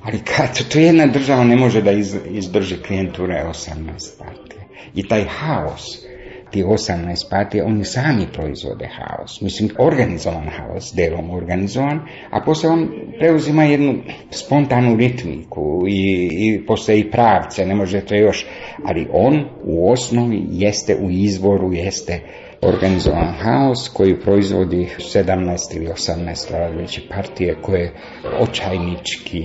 Ali 0.04 0.20
kad 0.20 0.70
to 0.70 0.80
jedna 0.80 1.08
država 1.08 1.44
ne 1.44 1.56
može 1.56 1.82
da 1.82 1.92
izdrži 2.26 2.76
klijenture 2.78 3.44
18 3.50 4.18
partije. 4.20 4.68
I 4.96 5.08
taj 5.08 5.24
haos 5.24 6.11
ti 6.52 6.64
18 6.64 7.30
partija, 7.30 7.66
oni 7.66 7.86
sami 7.86 8.28
proizvode 8.34 8.90
haos. 8.98 9.42
Mislim, 9.42 9.70
organizovan 9.80 10.50
haos, 10.50 10.94
delom 10.96 11.30
organizovan, 11.30 12.00
a 12.30 12.42
poslije 12.46 12.72
on 12.72 12.90
preuzima 13.20 13.64
jednu 13.64 13.96
spontanu 14.30 14.96
ritmiku 14.96 15.86
i, 15.88 16.30
i 16.32 16.66
poslije 16.66 17.00
i 17.00 17.12
pravce, 17.12 17.66
ne 17.66 17.76
možete 17.76 18.18
još, 18.18 18.46
ali 18.86 19.08
on 19.12 19.46
u 19.64 19.92
osnovi 19.92 20.44
jeste 20.50 20.96
u 20.96 21.10
izvoru, 21.10 21.74
jeste 21.74 22.20
organizovan 22.62 23.34
haos 23.40 23.90
koji 23.90 24.20
proizvodi 24.20 24.90
17 24.98 25.76
ili 25.76 25.88
18 25.88 26.52
različite 26.52 27.08
partije 27.16 27.56
koje 27.62 27.92
očajnički 28.40 29.42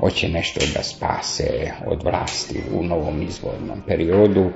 hoće 0.00 0.28
nešto 0.28 0.60
da 0.74 0.82
spase 0.82 1.70
od 1.86 2.02
vlasti 2.02 2.60
u 2.72 2.82
novom 2.82 3.22
izvornom 3.22 3.82
periodu 3.86 4.50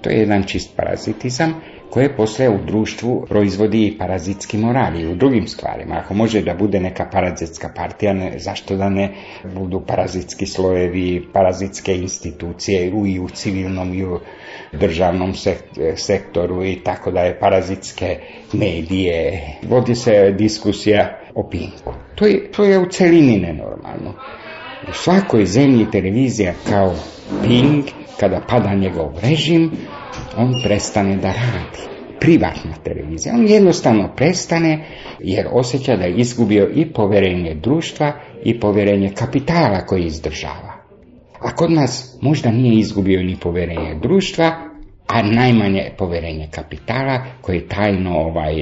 to 0.00 0.10
je 0.10 0.18
jedan 0.18 0.42
čist 0.42 0.76
parazitizam 0.76 1.54
koje 1.90 2.16
posle 2.16 2.48
u 2.48 2.58
društvu 2.66 3.26
proizvodi 3.28 3.86
i 3.86 3.98
parazitski 3.98 4.58
moral 4.58 4.96
i 5.00 5.06
u 5.06 5.14
drugim 5.14 5.46
stvarima. 5.46 5.94
Ako 5.94 6.14
može 6.14 6.42
da 6.42 6.54
bude 6.54 6.80
neka 6.80 7.08
parazitska 7.12 7.70
partija, 7.76 8.12
ne, 8.12 8.32
zašto 8.38 8.76
da 8.76 8.88
ne 8.88 9.14
budu 9.54 9.80
parazitski 9.86 10.46
slojevi, 10.46 11.26
parazitske 11.32 11.94
institucije 11.96 12.92
i 13.06 13.20
u 13.20 13.28
civilnom 13.28 13.94
i 13.94 14.04
u 14.04 14.20
državnom 14.72 15.32
sektoru 15.96 16.64
i 16.64 16.80
tako 16.84 17.10
da 17.10 17.20
je 17.20 17.38
parazitske 17.40 18.18
medije. 18.52 19.42
Vodi 19.68 19.94
se 19.94 20.34
diskusija 20.38 21.18
o 21.34 21.48
pinku. 21.50 21.92
To 22.14 22.26
je, 22.26 22.50
to 22.50 22.64
je 22.64 22.78
u 22.78 22.86
celini 22.86 23.38
nenormalno. 23.38 24.14
U 24.88 24.92
svakoj 24.92 25.46
zemlji 25.46 25.90
televizija 25.90 26.52
kao 26.68 26.94
pink 27.44 27.86
kada 28.20 28.40
pada 28.48 28.74
njegov 28.74 29.12
režim, 29.22 29.70
on 30.36 30.52
prestane 30.64 31.16
da 31.16 31.28
radi. 31.28 31.96
Privatna 32.20 32.72
televizija. 32.84 33.34
On 33.34 33.46
jednostavno 33.46 34.12
prestane 34.16 34.84
jer 35.18 35.46
osjeća 35.52 35.96
da 35.96 36.04
je 36.04 36.14
izgubio 36.16 36.70
i 36.74 36.92
poverenje 36.92 37.54
društva 37.54 38.12
i 38.44 38.60
poverenje 38.60 39.12
kapitala 39.14 39.86
koji 39.86 40.04
izdržava. 40.04 40.72
A 41.40 41.56
kod 41.56 41.70
nas 41.70 42.18
možda 42.20 42.50
nije 42.50 42.80
izgubio 42.80 43.22
ni 43.22 43.36
poverenje 43.40 43.94
društva, 44.02 44.66
a 45.06 45.22
najmanje 45.22 45.90
poverenje 45.98 46.48
kapitala 46.50 47.24
koji 47.40 47.68
tajno 47.68 48.18
ovaj, 48.18 48.54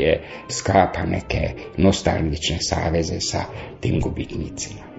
sklapa 0.49 1.03
neke 1.07 1.51
nostalgične 1.77 2.57
saveze 2.61 3.21
sa 3.21 3.45
tim 3.81 4.01
gubitnicima. 4.01 4.94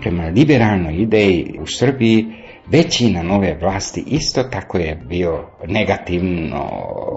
Prema 0.00 0.24
liberalnoj 0.28 0.94
ideji 0.94 1.54
u 1.60 1.66
Srbiji 1.66 2.26
većina 2.66 3.22
nove 3.22 3.56
vlasti 3.60 4.04
isto 4.06 4.42
tako 4.42 4.78
je 4.78 4.94
bio 5.08 5.44
negativno 5.66 6.64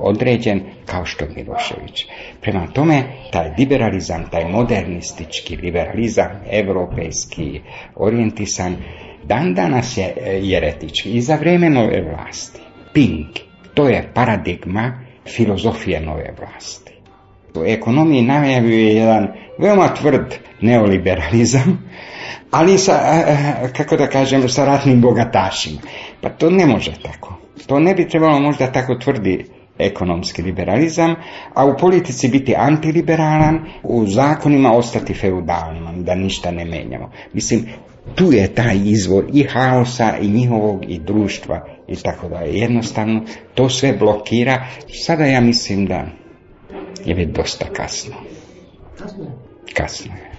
određen 0.02 0.62
kao 0.86 1.06
što 1.06 1.26
Milošević. 1.36 2.06
Prema 2.41 2.67
tome, 2.67 3.04
taj 3.32 3.52
liberalizam, 3.58 4.26
taj 4.32 4.46
modernistički 4.46 5.56
liberalizam, 5.56 6.28
evropejski 6.52 7.62
orijentisan, 7.96 8.76
dan 9.24 9.54
danas 9.54 9.98
je 9.98 10.13
jeretički 10.41 11.10
i 11.10 11.22
za 11.22 11.36
vreme 11.36 11.69
nove 11.69 12.02
vlasti. 12.02 12.60
Pink, 12.93 13.28
to 13.74 13.88
je 13.89 14.12
paradigma 14.13 15.00
filozofije 15.28 16.02
nove 16.02 16.34
vlasti. 16.39 16.93
U 17.56 17.66
ekonomiji 17.66 18.22
najavljuje 18.22 18.96
jedan 18.96 19.28
veoma 19.60 19.88
tvrd 19.88 20.36
neoliberalizam, 20.62 21.89
ali 22.52 22.78
sa, 22.78 23.00
kako 23.78 23.98
da 23.98 24.08
kažem, 24.08 24.50
sa 24.50 24.66
ratnim 24.66 25.02
bogatašima. 25.02 25.80
Pa 26.22 26.30
to 26.30 26.50
ne 26.50 26.66
može 26.66 26.94
tako. 27.02 27.36
To 27.68 27.80
ne 27.80 27.96
bi 27.96 28.10
trebalo 28.10 28.39
možda 28.39 28.72
tako 28.72 28.96
tvrdi 28.96 29.46
ekonomski 29.80 30.42
liberalizam, 30.42 31.16
a 31.54 31.66
u 31.66 31.78
politici 31.78 32.30
biti 32.30 32.56
antiliberalan, 32.58 33.66
u 33.84 34.06
zakonima 34.06 34.72
ostati 34.72 35.13
feudalnom, 35.13 36.04
da 36.04 36.16
ništa 36.16 36.52
ne 36.52 36.66
menjamo. 36.66 37.12
Mislim, 37.34 37.66
tu 38.16 38.32
je 38.32 38.56
taj 38.56 38.78
izvor 38.84 39.26
i 39.34 39.44
haosa 39.44 40.18
i 40.22 40.28
njihovog 40.28 40.86
i 40.88 41.00
društva 41.00 41.68
i 41.88 41.96
tako 41.96 42.30
da 42.30 42.38
je 42.38 42.60
jednostavno 42.60 43.22
to 43.56 43.70
sve 43.70 43.94
blokira. 43.94 44.66
Sada 45.06 45.26
ja 45.26 45.42
mislim 45.42 45.86
da 45.86 46.06
je 47.06 47.16
već 47.16 47.30
dosta 47.30 47.66
kasno. 47.66 48.16
Kasno 49.78 50.13
je. 50.13 50.32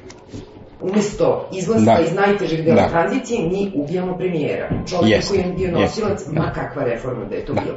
Umjesto 0.81 1.49
izlaska 1.53 1.95
Da. 1.95 2.01
iz 2.03 2.13
najtežeg 2.15 2.65
dela 2.65 2.83
Da. 2.83 2.89
tranzicije, 2.89 3.49
mi 3.49 3.73
ubijamo 3.75 4.17
premijera. 4.19 4.69
Čovjek 4.91 5.17
Jeste, 5.17 5.35
koji 5.35 5.47
je 5.49 5.53
bio 5.57 5.71
nosilac, 5.71 6.11
jeste, 6.21 6.33
ma 6.33 6.45
da. 6.47 6.53
kakva 6.53 6.85
reforma 6.85 7.25
da 7.25 7.35
je 7.35 7.45
to 7.45 7.55
Da. 7.55 7.61
bilo. 7.61 7.77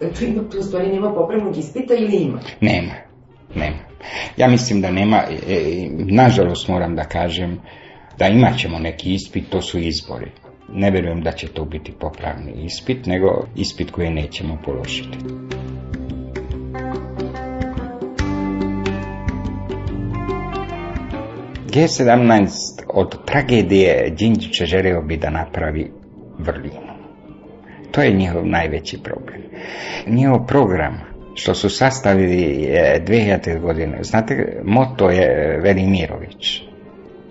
E, 0.00 0.12
Tu, 0.12 0.24
ima, 0.24 0.42
tu 0.50 0.62
stvari 0.62 0.92
nema 0.92 1.14
popravnog 1.14 1.56
ispita 1.56 1.94
ili 1.94 2.16
ima? 2.16 2.40
Nema, 2.60 2.92
nema. 3.54 3.76
Ja 4.36 4.48
mislim 4.48 4.80
da 4.80 4.90
nema, 4.90 5.16
e, 5.16 5.54
e, 5.54 5.88
nažalost 5.90 6.68
moram 6.68 6.96
da 6.96 7.04
kažem, 7.04 7.60
da 8.18 8.26
imat 8.26 8.58
ćemo 8.58 8.78
neki 8.78 9.14
ispit, 9.14 9.48
to 9.50 9.62
su 9.62 9.78
izbori. 9.78 10.30
Ne 10.72 10.90
vjerujem 10.90 11.20
da 11.22 11.32
će 11.32 11.48
to 11.48 11.64
biti 11.64 11.92
popravni 12.00 12.52
ispit, 12.64 13.06
nego 13.06 13.46
ispit 13.56 13.90
koji 13.90 14.10
nećemo 14.10 14.58
položiti. 14.64 15.18
G17 21.68 22.82
od 22.88 23.24
tragedije 23.24 24.10
Đinđića 24.10 24.64
želeo 24.64 25.02
bi 25.02 25.16
da 25.16 25.30
napravi 25.30 25.90
vrlinu. 26.38 26.88
To 27.90 28.02
je 28.02 28.12
njihov 28.12 28.46
najveći 28.46 28.98
problem. 29.02 29.42
Njihov 30.06 30.46
program 30.46 31.00
što 31.34 31.54
su 31.54 31.70
sastavili 31.70 32.64
e, 32.64 33.00
2000. 33.06 33.60
godine, 33.60 33.98
znate, 34.02 34.60
moto 34.64 35.10
je 35.10 35.60
Velimirović. 35.62 36.62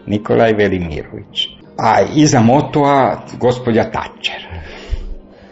Nikolaj 0.06 0.54
Velimirović. 0.54 1.48
A 1.78 2.02
iza 2.16 2.40
motoa 2.40 3.22
gospođa 3.40 3.84
Tačer. 3.84 4.48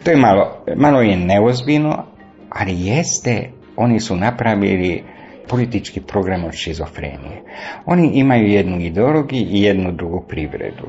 To 0.04 0.10
je 0.10 0.16
malo, 0.16 0.64
malo 0.76 1.00
je 1.00 1.16
neozbiljno, 1.16 2.04
ali 2.50 2.86
jeste, 2.86 3.50
oni 3.76 4.00
su 4.00 4.16
napravili 4.16 5.02
politički 5.48 6.00
program 6.00 6.44
od 6.44 6.52
šizofrenije. 6.54 7.42
Oni 7.86 8.10
imaju 8.14 8.46
jednu 8.46 8.80
ideologiju 8.80 9.46
i 9.50 9.62
jednu 9.62 9.92
drugu 9.92 10.24
privredu. 10.28 10.86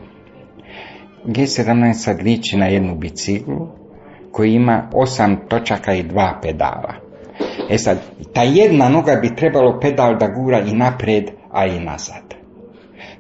G17 1.26 1.94
sad 1.94 2.24
liči 2.24 2.58
na 2.58 2.66
jednu 2.66 2.96
biciklu 2.96 3.68
koji 4.32 4.54
ima 4.54 4.90
osam 4.94 5.38
točaka 5.50 5.94
i 5.94 6.04
dva 6.04 6.40
pedala. 6.42 6.94
E 7.70 7.78
sad, 7.78 7.98
ta 8.34 8.44
jedna 8.44 8.90
noga 8.90 9.16
bi 9.22 9.36
trebalo 9.36 9.80
pedal 9.80 10.18
da 10.18 10.28
gura 10.28 10.60
i 10.60 10.74
napred, 10.74 11.32
a 11.52 11.66
i 11.66 11.80
nazad. 11.80 12.36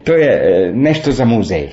To 0.04 0.14
je 0.14 0.32
e, 0.32 0.72
nešto 0.74 1.12
za 1.12 1.26
muzej. 1.26 1.70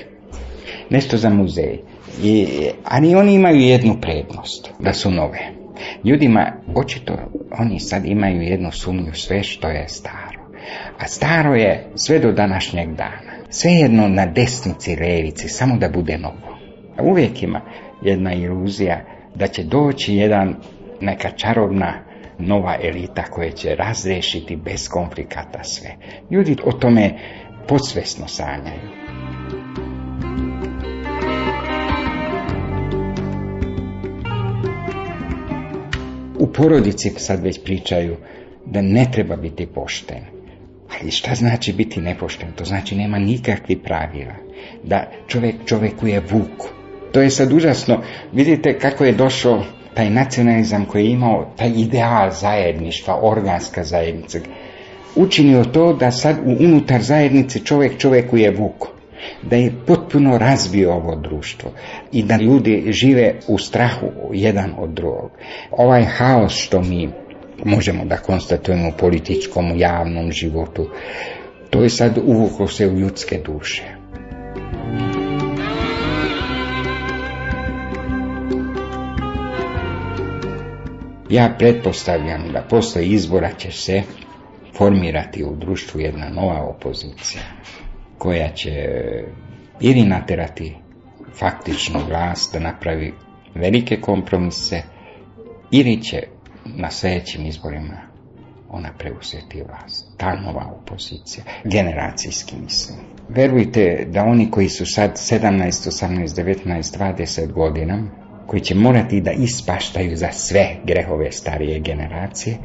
Nešto 0.90 1.16
za 1.16 1.30
muzej. 1.30 1.78
I, 2.22 2.46
ali 2.84 3.14
oni 3.14 3.34
imaju 3.34 3.60
jednu 3.60 3.94
prednost, 4.00 4.70
da 4.78 4.92
su 4.92 5.10
nove. 5.10 5.63
Ljudima, 6.04 6.52
očito, 6.74 7.16
oni 7.58 7.80
sad 7.80 8.04
imaju 8.04 8.42
jednu 8.42 8.70
sumnju 8.72 9.12
sve 9.12 9.42
što 9.42 9.68
je 9.68 9.88
staro. 9.88 10.44
A 10.98 11.06
staro 11.06 11.54
je 11.54 11.86
sve 11.94 12.18
do 12.18 12.32
današnjeg 12.32 12.88
dana. 12.88 13.34
Svejedno 13.50 14.08
na 14.08 14.26
desnici, 14.26 14.96
levici, 14.96 15.48
samo 15.48 15.76
da 15.76 15.88
bude 15.88 16.18
novo. 16.18 16.58
Uvijek 17.02 17.42
ima 17.42 17.60
jedna 18.02 18.34
iluzija 18.34 19.00
da 19.34 19.46
će 19.46 19.62
doći 19.62 20.14
jedan, 20.14 20.56
neka 21.00 21.30
čarobna 21.30 21.94
nova 22.38 22.76
elita 22.82 23.22
koja 23.22 23.50
će 23.50 23.74
razrešiti 23.74 24.56
bez 24.56 24.88
konflikata 24.88 25.64
sve. 25.64 25.90
Ljudi 26.30 26.56
o 26.64 26.72
tome 26.72 27.10
podsvesno 27.68 28.28
sanjaju. 28.28 29.03
U 36.38 36.46
porodici 36.46 37.10
sad 37.16 37.42
već 37.42 37.60
pričaju 37.64 38.16
da 38.66 38.82
ne 38.82 39.06
treba 39.12 39.36
biti 39.36 39.66
pošten. 39.66 40.20
Ali 41.00 41.10
šta 41.10 41.34
znači 41.34 41.72
biti 41.72 42.00
nepošten? 42.00 42.52
To 42.56 42.64
znači 42.64 42.96
nema 42.96 43.18
nikakvih 43.18 43.78
pravila. 43.84 44.34
Da 44.82 45.10
čovjek 45.28 45.54
čovjeku 45.66 46.06
je 46.06 46.22
vuk. 46.30 46.64
To 47.12 47.20
je 47.20 47.30
sad 47.30 47.52
užasno. 47.52 48.02
Vidite 48.32 48.78
kako 48.78 49.04
je 49.04 49.12
došao 49.12 49.64
taj 49.94 50.10
nacionalizam 50.10 50.84
koji 50.84 51.04
je 51.04 51.10
imao 51.10 51.52
taj 51.56 51.72
ideal 51.76 52.30
zajedništva, 52.30 53.18
organska 53.22 53.84
zajednica. 53.84 54.38
Učinio 55.16 55.64
to 55.64 55.92
da 55.92 56.10
sad 56.10 56.36
unutar 56.60 57.02
zajednice 57.02 57.58
čovjek 57.58 57.98
čovjeku 57.98 58.36
je 58.36 58.50
vuk. 58.50 58.93
Da 59.42 59.56
je 59.56 59.72
potpuno 59.86 60.38
razbio 60.38 60.92
ovo 60.92 61.16
društvo 61.16 61.70
i 62.12 62.22
da 62.22 62.36
ljudi 62.36 62.84
žive 62.88 63.34
u 63.48 63.58
strahu 63.58 64.06
jedan 64.32 64.74
od 64.78 64.90
drugog. 64.90 65.30
Ovaj 65.70 66.04
haos 66.04 66.52
što 66.52 66.82
mi 66.82 67.08
možemo 67.64 68.04
da 68.04 68.16
konstatujemo 68.16 68.88
u 68.88 68.98
političkom, 68.98 69.72
u 69.72 69.76
javnom 69.76 70.32
životu, 70.32 70.90
to 71.70 71.82
je 71.82 71.90
sad 71.90 72.18
uvuklo 72.24 72.66
se 72.68 72.88
u 72.88 72.98
ljudske 72.98 73.40
duše. 73.46 73.82
Ja 81.30 81.54
pretpostavljam 81.58 82.52
da 82.52 82.62
posle 82.70 83.06
izbora 83.06 83.50
će 83.52 83.70
se 83.70 84.02
formirati 84.78 85.44
u 85.44 85.56
društvu 85.56 86.00
jedna 86.00 86.28
nova 86.28 86.62
opozicija 86.62 87.42
koja 88.24 88.48
će 88.48 88.70
ili 89.80 90.02
naterati 90.02 90.74
faktičnu 91.38 92.00
vlast 92.08 92.52
da 92.52 92.58
napravi 92.58 93.12
velike 93.54 94.00
kompromise 94.00 94.82
ili 95.70 96.02
će 96.02 96.22
na 96.64 96.90
sljedećim 96.90 97.46
izborima 97.46 98.00
ona 98.70 98.88
preuzeti 98.98 99.62
vlast. 99.68 100.06
Ta 100.16 100.34
nova 100.34 100.72
opozicija. 100.82 101.44
Generacijski 101.64 102.56
mislim. 102.64 102.98
Verujte 103.28 104.06
da 104.10 104.24
oni 104.24 104.50
koji 104.50 104.68
su 104.68 104.86
sad 104.86 105.12
17, 105.12 105.64
18, 105.64 106.26
19, 106.26 106.98
20 106.98 107.52
godina, 107.52 108.02
koji 108.46 108.60
će 108.60 108.74
morati 108.74 109.20
da 109.20 109.32
ispaštaju 109.32 110.16
za 110.16 110.32
sve 110.32 110.76
grehove 110.84 111.32
starije 111.32 111.80
generacije, 111.80 112.56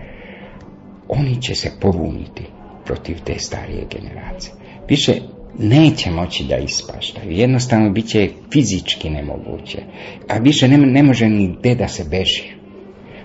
oni 1.08 1.42
će 1.42 1.56
se 1.56 1.72
pobuniti 1.82 2.44
protiv 2.86 3.18
te 3.26 3.40
starije 3.40 3.86
generacije. 3.90 4.54
Više 4.90 5.14
neće 5.58 6.12
moći 6.12 6.44
da 6.44 6.58
ispaštaju. 6.58 7.32
Jednostavno 7.32 7.90
bit 7.90 8.08
će 8.08 8.30
fizički 8.54 9.10
nemoguće. 9.10 9.80
A 10.28 10.38
više 10.38 10.68
ne, 10.68 10.78
ne 10.78 11.04
može 11.04 11.30
ni 11.30 11.56
gde 11.60 11.76
da 11.76 11.88
se 11.88 12.04
beži. 12.04 12.60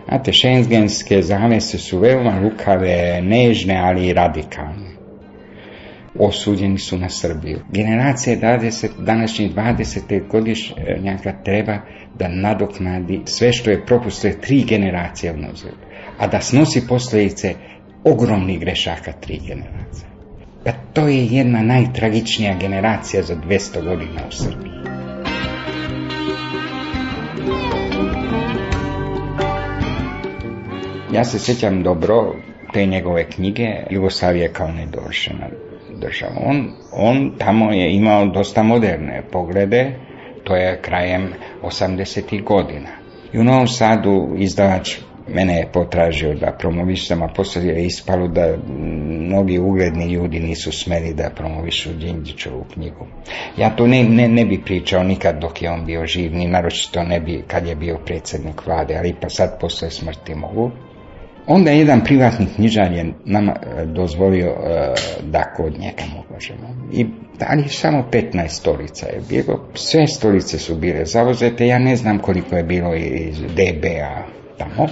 Znate, 0.09 0.33
šengenske 0.33 1.23
zavese 1.23 1.79
su 1.79 1.99
veoma 1.99 2.41
lukave, 2.41 3.23
nežne, 3.23 3.77
ali 3.77 4.07
i 4.07 4.13
radikalne. 4.13 4.95
Osuđeni 6.19 6.79
su 6.79 6.99
na 6.99 7.09
Srbiju. 7.09 7.61
Generacija 7.73 8.37
20, 8.37 8.89
današnjih 8.99 9.55
20. 9.55 10.29
godišnjaka 10.29 11.43
treba 11.45 11.79
da 12.19 12.29
nadoknadi 12.29 13.21
sve 13.25 13.53
što 13.53 13.71
je 13.71 13.87
propustio 13.87 14.33
tri 14.41 14.65
generacije 14.69 15.33
unazad, 15.33 15.75
a 16.19 16.27
da 16.27 16.41
snosi 16.41 16.87
posljedice 16.89 17.55
ogromnih 18.05 18.61
grešaka 18.61 19.13
tri 19.13 19.41
generacije. 19.47 20.14
Pa 20.65 20.73
to 20.93 21.09
je 21.09 21.27
jedna 21.27 21.63
najtragičnija 21.63 22.55
generacija 22.61 23.23
za 23.23 23.37
200 23.37 23.85
godina 23.85 24.21
u 24.29 24.33
Srbiji. 24.33 24.73
Ja 31.13 31.25
se 31.25 31.39
sjećam 31.39 31.83
dobro 31.83 32.35
te 32.73 32.87
njegove 32.87 33.31
knjige 33.31 33.69
Jugoslavije 33.91 34.53
kao 34.53 34.69
nedovršena 34.69 35.47
država. 36.01 36.35
On, 36.45 36.71
on 36.93 37.33
tamo 37.39 37.73
je 37.73 37.95
imao 37.95 38.27
dosta 38.27 38.63
moderne 38.63 39.23
poglede, 39.33 39.93
to 40.45 40.57
je 40.57 40.81
krajem 40.83 41.33
80. 41.63 42.45
godina. 42.45 42.89
I 43.33 43.39
u 43.39 43.45
Novom 43.45 43.67
Sadu 43.67 44.35
izdavač 44.37 44.97
mene 45.29 45.57
je 45.59 45.69
potražio 45.73 46.35
da 46.35 46.57
promovišem, 46.59 47.23
a 47.23 47.29
poslije 47.37 47.75
je 47.75 47.87
ispalo 47.87 48.29
da 48.29 48.57
mnogi 49.09 49.59
ugledni 49.59 50.13
ljudi 50.13 50.41
nisu 50.41 50.73
smeli 50.73 51.15
da 51.15 51.31
promovišu 51.37 51.93
Đinđićovu 51.93 52.65
knjigu. 52.75 53.07
Ja 53.57 53.71
to 53.77 53.87
ne, 53.87 54.05
ne, 54.05 54.29
ne 54.29 54.45
bi 54.45 54.63
pričao 54.65 55.03
nikad 55.03 55.41
dok 55.41 55.63
je 55.63 55.71
on 55.71 55.87
bio 55.87 56.07
živ, 56.07 56.35
ni 56.35 56.49
naročito 56.49 57.03
ne 57.03 57.21
bi 57.21 57.45
kad 57.47 57.67
je 57.67 57.77
bio 57.77 57.99
predsjednik 58.07 58.67
vlade, 58.67 58.97
ali 58.97 59.15
pa 59.21 59.29
sad 59.29 59.61
posle 59.61 59.91
smrti 59.91 60.35
mogu. 60.35 60.71
Onda 61.47 61.71
je 61.71 61.79
jedan 61.79 62.05
privatni 62.05 62.47
knjižar 62.57 62.93
je 62.93 63.13
nama 63.25 63.53
e, 63.53 63.87
dozvolio 63.87 64.47
e, 64.47 64.95
da 65.23 65.53
kod 65.57 65.79
njega 65.79 66.03
možemo. 66.31 66.89
I 66.93 67.07
ali 67.41 67.69
samo 67.69 68.05
15 68.13 68.49
stolica 68.49 69.07
je 69.07 69.21
bilo. 69.29 69.69
Sve 69.75 70.07
stolice 70.07 70.59
su 70.59 70.75
bile 70.75 71.05
zauzete, 71.05 71.67
ja 71.67 71.79
ne 71.79 71.97
znam 71.97 72.19
koliko 72.19 72.57
je 72.57 72.63
bilo 72.63 72.95
iz 72.95 73.41
DBA 73.41 74.27
tamo. 74.59 74.87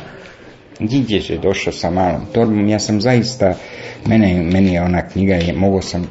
Đinđić 0.87 1.31
je 1.31 1.39
došao 1.39 1.73
sa 1.73 1.91
malom 1.91 2.27
torbom, 2.33 2.69
ja 2.69 2.79
sam 2.79 3.01
zaista, 3.01 3.55
mene, 4.07 4.43
meni 4.43 4.73
je 4.73 4.83
ona 4.83 5.09
knjiga, 5.09 5.35
je, 5.35 5.53
mogo 5.53 5.83
sam 5.83 6.07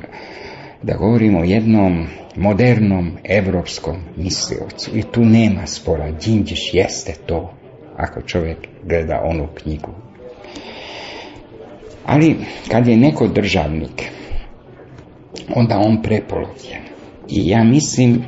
da 0.83 0.97
govorim 0.97 1.35
o 1.35 1.43
jednom 1.43 2.07
modernom 2.35 3.11
evropskom 3.23 3.97
misliocu 4.15 4.91
i 4.97 5.03
tu 5.11 5.25
nema 5.25 5.67
spora, 5.67 6.11
Đinđić 6.11 6.73
jeste 6.73 7.13
to, 7.25 7.53
ako 7.97 8.21
čovjek 8.21 8.57
gleda 8.83 9.21
onu 9.23 9.47
knjigu. 9.55 9.91
Ali 12.05 12.35
kad 12.71 12.87
je 12.87 12.97
neko 12.97 13.27
državnik, 13.27 14.11
onda 15.55 15.79
on 15.79 16.01
prepolovljen. 16.01 16.81
I 17.29 17.49
ja 17.49 17.63
mislim 17.63 18.23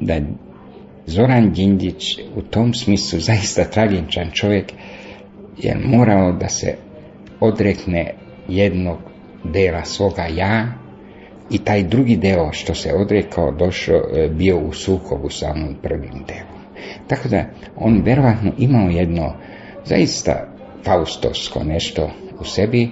da 0.00 0.20
Zoran 1.06 1.52
Đinđić 1.52 2.18
u 2.36 2.42
tom 2.42 2.74
smislu 2.74 3.20
zaista 3.20 3.64
tragičan 3.64 4.30
čovjek 4.32 4.72
je 5.58 5.76
morao 5.84 6.32
da 6.32 6.48
se 6.48 6.74
odrekne 7.40 8.14
jednog 8.48 8.98
dela 9.44 9.84
svoga 9.84 10.26
ja 10.36 10.66
i 11.50 11.58
taj 11.58 11.82
drugi 11.82 12.16
deo 12.16 12.52
što 12.52 12.74
se 12.74 12.94
odrekao 12.94 13.50
došao, 13.50 14.00
e, 14.14 14.28
bio 14.28 14.58
u 14.58 14.72
sukobu 14.72 15.30
sa 15.30 15.50
onom 15.50 15.76
prvim 15.82 16.24
delom. 16.28 16.64
Tako 17.06 17.28
da 17.28 17.44
on 17.76 18.02
verovatno 18.04 18.52
imao 18.58 18.88
jedno 18.88 19.32
zaista 19.84 20.48
faustovsko 20.84 21.64
nešto 21.64 22.10
u 22.40 22.44
sebi, 22.44 22.90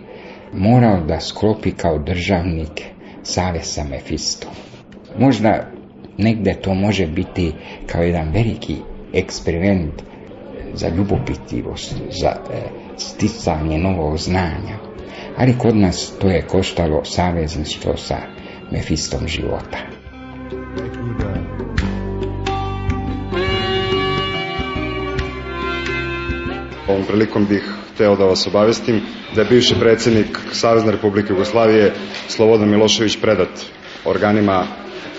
morao 0.53 1.01
da 1.01 1.21
sklopi 1.21 1.71
kao 1.71 1.99
državnik 1.99 2.83
savez 3.23 3.63
sa 3.65 3.85
Mefistom. 3.85 4.51
Možda 5.19 5.67
negde 6.19 6.55
to 6.55 6.75
može 6.75 7.07
biti 7.07 7.53
kao 7.87 8.03
jedan 8.03 8.33
veliki 8.33 8.77
eksperiment 9.15 10.03
za 10.75 10.89
ljubopitivost, 10.89 11.95
za 12.23 12.29
e, 12.29 12.63
sticanje 12.97 13.79
novog 13.79 14.19
znanja. 14.19 14.77
Ali 15.37 15.59
kod 15.59 15.77
nas 15.77 16.13
to 16.21 16.29
je 16.29 16.47
koštalo 16.47 17.05
savezništvo 17.05 17.97
sa 17.97 18.17
Mefistom 18.71 19.29
života. 19.29 19.79
Ovom 26.89 27.05
prilikom 27.09 27.47
bih 27.47 27.63
hteo 27.95 28.17
da 28.17 28.25
vas 28.25 28.47
obavestim 28.47 29.01
da 29.35 29.41
je 29.41 29.49
bivši 29.49 29.75
predsjednik 29.81 30.39
Savezne 30.53 30.93
Republike 30.93 31.33
Jugoslavije 31.33 31.93
Slobodan 32.29 32.69
Milošević 32.69 33.17
predat 33.21 33.49
organima 34.05 34.65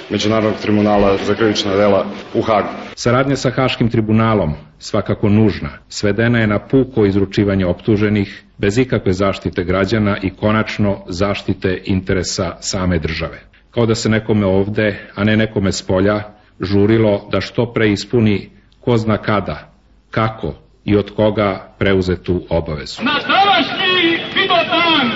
Međunarodnog 0.10 0.62
tribunala 0.62 1.18
za 1.26 1.36
krivična 1.36 1.76
dela 1.76 2.06
u 2.34 2.42
Hagu. 2.42 2.83
Saradnja 2.96 3.36
sa 3.36 3.50
Haškim 3.50 3.90
tribunalom, 3.90 4.54
svakako 4.80 5.30
nužna, 5.30 5.70
svedena 5.90 6.40
je 6.40 6.48
na 6.48 6.60
puko 6.60 7.06
izručivanje 7.06 7.66
optuženih, 7.66 8.44
bez 8.58 8.78
ikakve 8.78 9.14
zaštite 9.14 9.64
građana 9.64 10.18
i 10.22 10.30
konačno 10.30 11.04
zaštite 11.08 11.82
interesa 11.86 12.56
same 12.60 13.00
države. 13.00 13.40
Kao 13.72 13.86
da 13.86 13.96
se 13.96 14.10
nekome 14.10 14.46
ovde, 14.46 15.10
a 15.16 15.24
ne 15.24 15.38
nekome 15.38 15.72
s 15.72 15.82
polja, 15.82 16.24
žurilo 16.60 17.28
da 17.32 17.42
što 17.42 17.74
pre 17.74 17.92
ispuni 17.92 18.50
ko 18.82 18.98
zna 18.98 19.18
kada, 19.18 19.74
kako 20.12 20.54
i 20.86 20.98
od 20.98 21.16
koga 21.16 21.74
preuzetu 21.80 22.42
obavezu. 22.50 23.04
Na 23.04 23.20
današnji 23.28 24.20
Vidovdan 24.36 25.12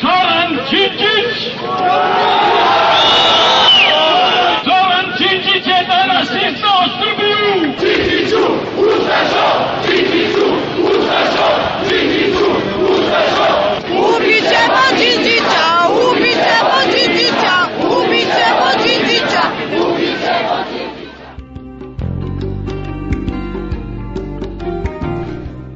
Zoran 0.00 0.58
Čičić 0.70 1.52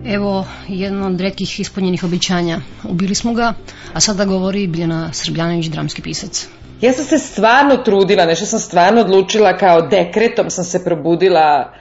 Evo 0.09 0.47
jedno 0.69 1.07
od 1.07 1.21
redkih 1.21 1.61
ispunjenih 1.61 2.05
običanja. 2.05 2.61
Ubili 2.85 3.15
smo 3.15 3.33
ga, 3.35 3.55
a 3.93 4.01
sada 4.01 4.25
govori 4.25 4.67
Biljana 4.67 5.13
Srbljanović, 5.13 5.67
dramski 5.67 6.03
pisac. 6.03 6.49
Ja 6.81 6.93
sam 6.93 7.05
se 7.05 7.19
stvarno 7.19 7.77
trudila, 7.77 8.27
nešto 8.27 8.47
sam 8.47 8.59
stvarno 8.59 9.01
odlučila 9.01 9.57
kao 9.57 9.83
dekretom 9.83 10.51
sam 10.51 10.65
se 10.65 10.85
probudila 10.85 11.73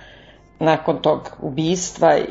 nakon 0.59 1.01
tog 1.01 1.29
ubistva 1.41 2.17
i, 2.17 2.23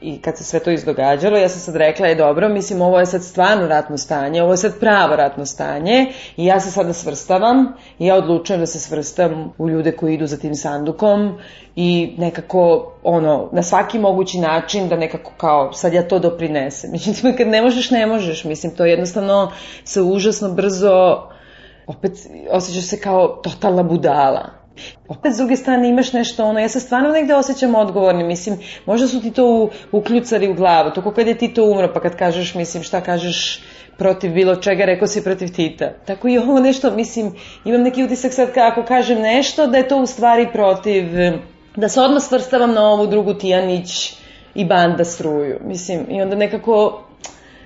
i 0.00 0.20
kad 0.20 0.38
se 0.38 0.44
sve 0.44 0.60
to 0.60 0.70
izdogađalo, 0.70 1.38
ja 1.38 1.48
sam 1.48 1.60
sad 1.60 1.76
rekla, 1.76 2.06
je 2.06 2.14
dobro, 2.14 2.48
mislim, 2.48 2.82
ovo 2.82 2.98
je 2.98 3.06
sad 3.06 3.24
stvarno 3.24 3.66
ratno 3.66 3.98
stanje, 3.98 4.42
ovo 4.42 4.52
je 4.52 4.56
sad 4.56 4.78
pravo 4.80 5.16
ratno 5.16 5.46
stanje 5.46 6.12
i 6.36 6.44
ja 6.44 6.60
se 6.60 6.70
sada 6.70 6.92
svrstavam 6.92 7.72
i 7.98 8.06
ja 8.06 8.16
odlučujem 8.16 8.60
da 8.60 8.66
se 8.66 8.80
svrstam 8.80 9.52
u 9.58 9.68
ljude 9.68 9.92
koji 9.92 10.14
idu 10.14 10.26
za 10.26 10.36
tim 10.36 10.54
sandukom 10.54 11.38
i 11.76 12.14
nekako, 12.18 12.92
ono, 13.02 13.48
na 13.52 13.62
svaki 13.62 13.98
mogući 13.98 14.38
način 14.38 14.88
da 14.88 14.96
nekako 14.96 15.32
kao, 15.36 15.72
sad 15.72 15.92
ja 15.92 16.08
to 16.08 16.18
doprinesem. 16.18 16.92
Mislim, 17.06 17.36
kad 17.36 17.48
ne 17.48 17.62
možeš, 17.62 17.90
ne 17.90 18.06
možeš, 18.06 18.44
mislim, 18.44 18.76
to 18.76 18.84
jednostavno 18.84 19.52
se 19.84 20.02
užasno 20.02 20.48
brzo 20.48 21.22
opet 21.86 22.12
osjećaš 22.50 22.84
se 22.84 23.00
kao 23.00 23.28
totalna 23.28 23.82
budala. 23.82 24.59
Opet 25.08 25.32
s 25.32 25.36
druge 25.36 25.56
strane 25.56 25.88
imaš 25.88 26.12
nešto 26.12 26.44
ono, 26.44 26.60
ja 26.60 26.68
se 26.68 26.80
stvarno 26.80 27.08
negde 27.08 27.34
osjećam 27.34 27.74
odgovorni, 27.74 28.24
mislim, 28.24 28.58
možda 28.86 29.08
su 29.08 29.22
ti 29.22 29.30
to 29.30 29.46
u, 29.46 29.70
ukljucari 29.92 30.48
u 30.48 30.54
glavu, 30.54 30.90
to 30.90 31.14
kad 31.14 31.26
je 31.26 31.38
Tito 31.38 31.64
umro, 31.64 31.90
pa 31.94 32.00
kad 32.00 32.16
kažeš, 32.16 32.54
mislim, 32.54 32.82
šta 32.82 33.00
kažeš 33.00 33.62
protiv 33.98 34.32
bilo 34.32 34.56
čega, 34.56 34.84
rekao 34.84 35.08
si 35.08 35.24
protiv 35.24 35.48
Tita. 35.52 35.90
Tako 36.06 36.28
i 36.28 36.38
ovo 36.38 36.60
nešto, 36.60 36.90
mislim, 36.90 37.32
imam 37.64 37.82
neki 37.82 38.04
utisak 38.04 38.32
sad 38.32 38.54
kako 38.54 38.84
kažem 38.84 39.20
nešto, 39.20 39.66
da 39.66 39.78
je 39.78 39.88
to 39.88 39.96
u 39.96 40.06
stvari 40.06 40.48
protiv, 40.52 41.04
da 41.76 41.88
se 41.88 42.00
odmah 42.00 42.22
svrstavam 42.22 42.72
na 42.72 42.88
ovu 42.88 43.06
drugu 43.06 43.34
Tijanić 43.34 44.14
i 44.54 44.64
banda 44.64 45.04
struju. 45.04 45.58
Mislim, 45.64 46.06
i 46.10 46.22
onda 46.22 46.36
nekako 46.36 47.02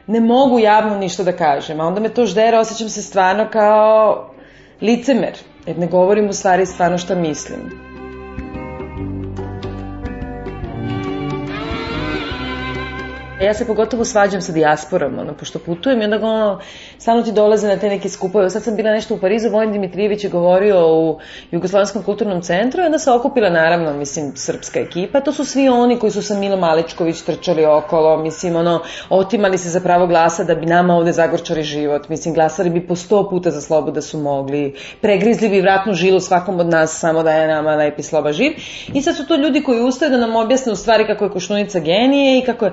ne 0.07 0.21
mogu 0.21 0.59
javno 0.59 0.99
ništa 0.99 1.23
da 1.23 1.33
kažem, 1.33 1.81
a 1.81 1.87
onda 1.87 2.01
me 2.01 2.09
to 2.09 2.27
ždera, 2.27 2.61
osjećam 2.61 2.89
se 2.89 3.03
stvarno 3.03 3.49
kao 3.53 4.31
licemer, 4.81 5.33
jer 5.67 5.79
ne 5.79 5.87
govorim 5.87 6.29
u 6.29 6.33
stvari 6.33 6.67
stvarno 6.67 6.99
šta 6.99 7.15
mislim. 7.15 7.94
Ja 13.43 13.55
se 13.55 13.67
pogotovo 13.67 14.05
svađam 14.05 14.41
sa 14.41 14.53
dijasporom, 14.53 15.19
ono, 15.19 15.35
pošto 15.35 15.59
putujem 15.59 16.01
i 16.01 16.05
onda 16.05 16.17
ono, 16.17 16.61
stalno 16.99 17.23
ti 17.23 17.33
dolaze 17.33 17.69
na 17.69 17.77
te 17.77 17.89
neke 17.89 18.09
skupove. 18.09 18.51
Sad 18.51 18.63
sam 18.63 18.77
bila 18.77 18.91
nešto 18.91 19.15
u 19.15 19.19
Parizu, 19.19 19.51
Vojn 19.51 19.73
Dimitrijević 19.73 20.25
je 20.25 20.31
govorio 20.31 20.87
u 20.89 21.19
Jugoslovenskom 21.51 22.03
kulturnom 22.03 22.43
centru 22.43 22.83
i 22.83 22.85
onda 22.85 22.99
se 22.99 23.11
okupila 23.11 23.51
naravno, 23.51 23.93
mislim, 23.93 24.33
srpska 24.37 24.81
ekipa. 24.81 25.21
To 25.21 25.33
su 25.33 25.45
svi 25.45 25.69
oni 25.69 25.99
koji 25.99 26.11
su 26.11 26.23
sa 26.23 26.39
Milo 26.39 26.57
Maličković 26.57 27.23
trčali 27.23 27.65
okolo, 27.65 28.17
mislim, 28.17 28.57
ono, 28.57 28.81
otimali 29.11 29.59
se 29.59 29.69
za 29.69 29.81
pravo 29.81 30.07
glasa 30.07 30.45
da 30.45 30.55
bi 30.55 30.67
nama 30.67 30.95
ovde 30.95 31.13
zagorčali 31.13 31.63
život. 31.63 32.09
Mislim, 32.09 32.35
glasali 32.35 32.71
bi 32.71 32.87
po 32.87 32.97
sto 32.97 33.31
puta 33.31 33.51
za 33.51 33.61
slobu 33.61 33.91
da 33.91 34.03
su 34.03 34.19
mogli. 34.19 34.75
Pregrizli 35.01 35.49
bi 35.49 35.61
vratnu 35.61 35.95
žilu 35.95 36.21
svakom 36.21 36.61
od 36.61 36.67
nas 36.67 36.99
samo 36.99 37.23
da 37.23 37.33
je 37.33 37.49
nama 37.49 37.75
lepi 37.75 38.03
sloba 38.03 38.33
živ. 38.33 38.53
I 38.93 39.03
sad 39.03 39.17
su 39.17 39.27
to 39.27 39.37
ljudi 39.37 39.63
koji 39.63 39.81
ustaju 39.81 40.11
da 40.11 40.17
nam 40.17 40.37
objasne 40.37 40.73
u 40.73 40.77
stvari 40.77 41.07
kako 41.07 41.25
je 41.25 41.31
Koštunica 41.31 41.79
genije 41.79 42.39
i 42.39 42.43
kako 42.43 42.65
je... 42.65 42.73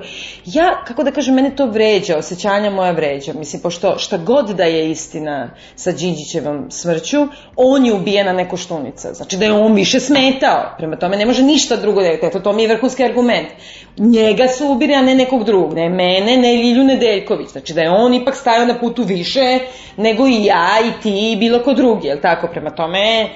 Ja 0.54 0.84
kako 0.84 1.02
da 1.02 1.10
kažem, 1.10 1.34
mene 1.34 1.56
to 1.56 1.66
vređa, 1.66 2.18
osjećanja 2.18 2.70
moja 2.70 2.90
vređa. 2.90 3.32
Mislim, 3.32 3.62
pošto 3.62 3.98
šta 3.98 4.16
god 4.16 4.48
da 4.48 4.64
je 4.64 4.90
istina 4.90 5.50
sa 5.76 5.92
Đinđićevom 5.92 6.70
smrću, 6.70 7.26
on 7.56 7.86
je 7.86 7.92
ubijena 7.92 8.32
neko 8.32 8.56
štunica. 8.56 9.14
Znači 9.14 9.36
da 9.36 9.44
je 9.44 9.52
on 9.52 9.74
više 9.74 10.00
smetao. 10.00 10.74
Prema 10.78 10.96
tome 10.96 11.16
ne 11.16 11.26
može 11.26 11.42
ništa 11.42 11.76
drugo 11.76 12.00
da 12.00 12.06
je. 12.06 12.18
Eto, 12.22 12.40
to 12.40 12.52
mi 12.52 12.62
je 12.62 12.68
vrhunski 12.68 13.04
argument. 13.04 13.48
Njega 13.96 14.48
su 14.48 14.66
ubili, 14.68 14.94
a 14.94 15.02
ne 15.02 15.14
nekog 15.14 15.44
drugog. 15.44 15.74
Ne 15.74 15.88
mene, 15.88 16.36
ne 16.36 16.52
Lilju 16.52 16.84
Nedeljković. 16.84 17.48
Znači 17.48 17.74
da 17.74 17.80
je 17.80 17.90
on 17.90 18.14
ipak 18.14 18.36
stajao 18.36 18.66
na 18.66 18.78
putu 18.78 19.02
više 19.02 19.58
nego 19.96 20.28
i 20.28 20.44
ja 20.44 20.68
i 20.84 21.02
ti 21.02 21.32
i 21.32 21.36
bilo 21.36 21.62
ko 21.62 21.72
drugi. 21.72 22.08
Jel 22.08 22.18
tako? 22.22 22.48
Prema 22.48 22.70
tome, 22.70 23.28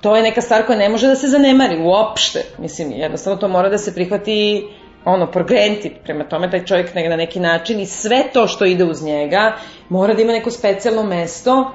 to 0.00 0.16
je 0.16 0.22
neka 0.22 0.40
stvar 0.40 0.66
koja 0.66 0.78
ne 0.78 0.88
može 0.88 1.06
da 1.06 1.14
se 1.14 1.28
zanemari 1.28 1.82
uopšte. 1.82 2.44
Mislim, 2.58 2.92
jednostavno 2.92 3.40
to 3.40 3.48
mora 3.48 3.68
da 3.68 3.78
se 3.78 3.94
prihvati 3.94 4.64
ono, 5.06 5.26
granted, 5.26 5.92
prema 6.04 6.24
tome 6.24 6.50
taj 6.50 6.64
čovjek 6.64 6.94
na 6.94 7.16
neki 7.16 7.40
način 7.40 7.80
i 7.80 7.86
sve 7.86 8.24
to 8.32 8.46
što 8.46 8.64
ide 8.64 8.84
uz 8.84 9.02
njega 9.02 9.52
mora 9.88 10.14
da 10.14 10.22
ima 10.22 10.32
neko 10.32 10.50
specijalno 10.50 11.02
mesto 11.02 11.72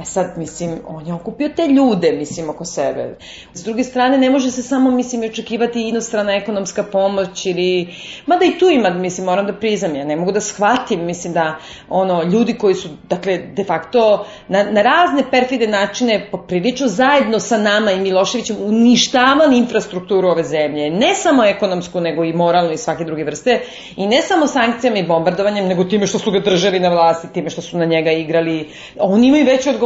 E 0.00 0.04
sad, 0.04 0.38
mislim, 0.38 0.78
on 0.86 1.06
je 1.06 1.14
okupio 1.14 1.48
te 1.48 1.66
ljude, 1.66 2.12
mislim, 2.12 2.50
oko 2.50 2.64
sebe. 2.64 3.16
S 3.54 3.64
druge 3.64 3.84
strane, 3.84 4.18
ne 4.18 4.30
može 4.30 4.50
se 4.50 4.62
samo, 4.62 4.90
mislim, 4.90 5.22
očekivati 5.22 5.88
inostrana 5.88 6.32
ekonomska 6.32 6.82
pomoć 6.82 7.46
ili... 7.46 7.94
Mada 8.26 8.44
i 8.44 8.58
tu 8.58 8.68
ima, 8.68 8.90
mislim, 8.90 9.24
moram 9.24 9.46
da 9.46 9.52
priznam, 9.52 9.96
ja 9.96 10.04
ne 10.04 10.16
mogu 10.16 10.32
da 10.32 10.40
shvatim, 10.40 11.04
mislim, 11.04 11.32
da, 11.32 11.58
ono, 11.88 12.22
ljudi 12.22 12.54
koji 12.54 12.74
su, 12.74 12.88
dakle, 13.08 13.38
de 13.38 13.64
facto, 13.64 14.26
na, 14.48 14.62
na 14.62 14.82
razne 14.82 15.22
perfide 15.30 15.66
načine, 15.66 16.28
poprilično 16.30 16.88
zajedno 16.88 17.40
sa 17.40 17.58
nama 17.58 17.92
i 17.92 18.00
Miloševićem, 18.00 18.56
uništavali 18.60 19.58
infrastrukturu 19.58 20.28
ove 20.28 20.44
zemlje. 20.44 20.90
Ne 20.90 21.14
samo 21.14 21.44
ekonomsku, 21.44 22.00
nego 22.00 22.24
i 22.24 22.32
moralnu 22.32 22.72
i 22.72 22.76
svake 22.76 23.04
druge 23.04 23.24
vrste. 23.24 23.60
I 23.96 24.06
ne 24.06 24.22
samo 24.22 24.46
sankcijama 24.46 24.98
i 24.98 25.06
bombardovanjem, 25.06 25.66
nego 25.66 25.84
time 25.84 26.06
što 26.06 26.18
su 26.18 26.30
ga 26.30 26.40
držali 26.40 26.80
na 26.80 26.88
vlasti, 26.88 27.28
time 27.34 27.50
što 27.50 27.62
su 27.62 27.78
na 27.78 27.84
njega 27.84 28.12
igrali. 28.12 28.68
Oni 28.98 29.28
imaju 29.28 29.44
veću 29.44 29.70
odgovornost. 29.70 29.83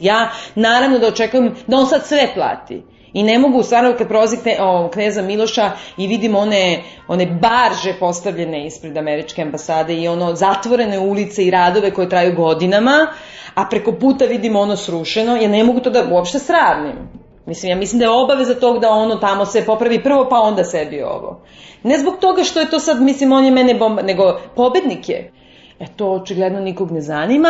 Ja 0.00 0.30
naravno 0.54 0.98
da 0.98 1.06
očekujem 1.06 1.54
da 1.66 1.76
on 1.76 1.86
sad 1.86 2.06
sve 2.06 2.28
plati. 2.34 2.82
I 3.12 3.22
ne 3.22 3.38
mogu, 3.38 3.62
stvarno, 3.62 3.94
kad 3.98 4.08
prolazi 4.08 4.36
kne, 4.36 4.56
o, 4.60 4.88
kneza 4.92 5.22
Miloša 5.22 5.70
i 5.96 6.06
vidim 6.06 6.36
one, 6.36 6.82
one 7.08 7.26
barže 7.26 7.94
postavljene 8.00 8.66
ispred 8.66 8.96
američke 8.96 9.42
ambasade 9.42 9.94
i 9.94 10.08
ono 10.08 10.34
zatvorene 10.34 10.98
ulice 10.98 11.44
i 11.44 11.50
radove 11.50 11.90
koje 11.90 12.08
traju 12.08 12.34
godinama, 12.36 13.06
a 13.54 13.64
preko 13.70 13.92
puta 13.92 14.24
vidimo 14.24 14.60
ono 14.60 14.76
srušeno, 14.76 15.36
ja 15.36 15.48
ne 15.48 15.64
mogu 15.64 15.80
to 15.80 15.90
da 15.90 16.04
uopšte 16.10 16.38
sravnim. 16.38 17.08
Mislim, 17.46 17.70
ja 17.70 17.76
mislim 17.76 17.98
da 17.98 18.04
je 18.04 18.10
obaveza 18.10 18.54
tog 18.54 18.78
da 18.78 18.90
ono 18.90 19.16
tamo 19.16 19.46
se 19.46 19.66
popravi 19.66 20.02
prvo, 20.02 20.26
pa 20.30 20.36
onda 20.36 20.64
sebi 20.64 21.02
ovo. 21.02 21.40
Ne 21.82 21.98
zbog 21.98 22.14
toga 22.20 22.44
što 22.44 22.60
je 22.60 22.70
to 22.70 22.78
sad, 22.78 23.02
mislim, 23.02 23.32
on 23.32 23.44
je 23.44 23.50
mene 23.50 23.74
bomba, 23.74 24.02
nego 24.02 24.40
pobednik 24.56 25.08
je. 25.08 25.32
E 25.80 25.86
to 25.96 26.10
očigledno 26.12 26.60
nikog 26.60 26.90
ne 26.90 27.00
zanima, 27.00 27.48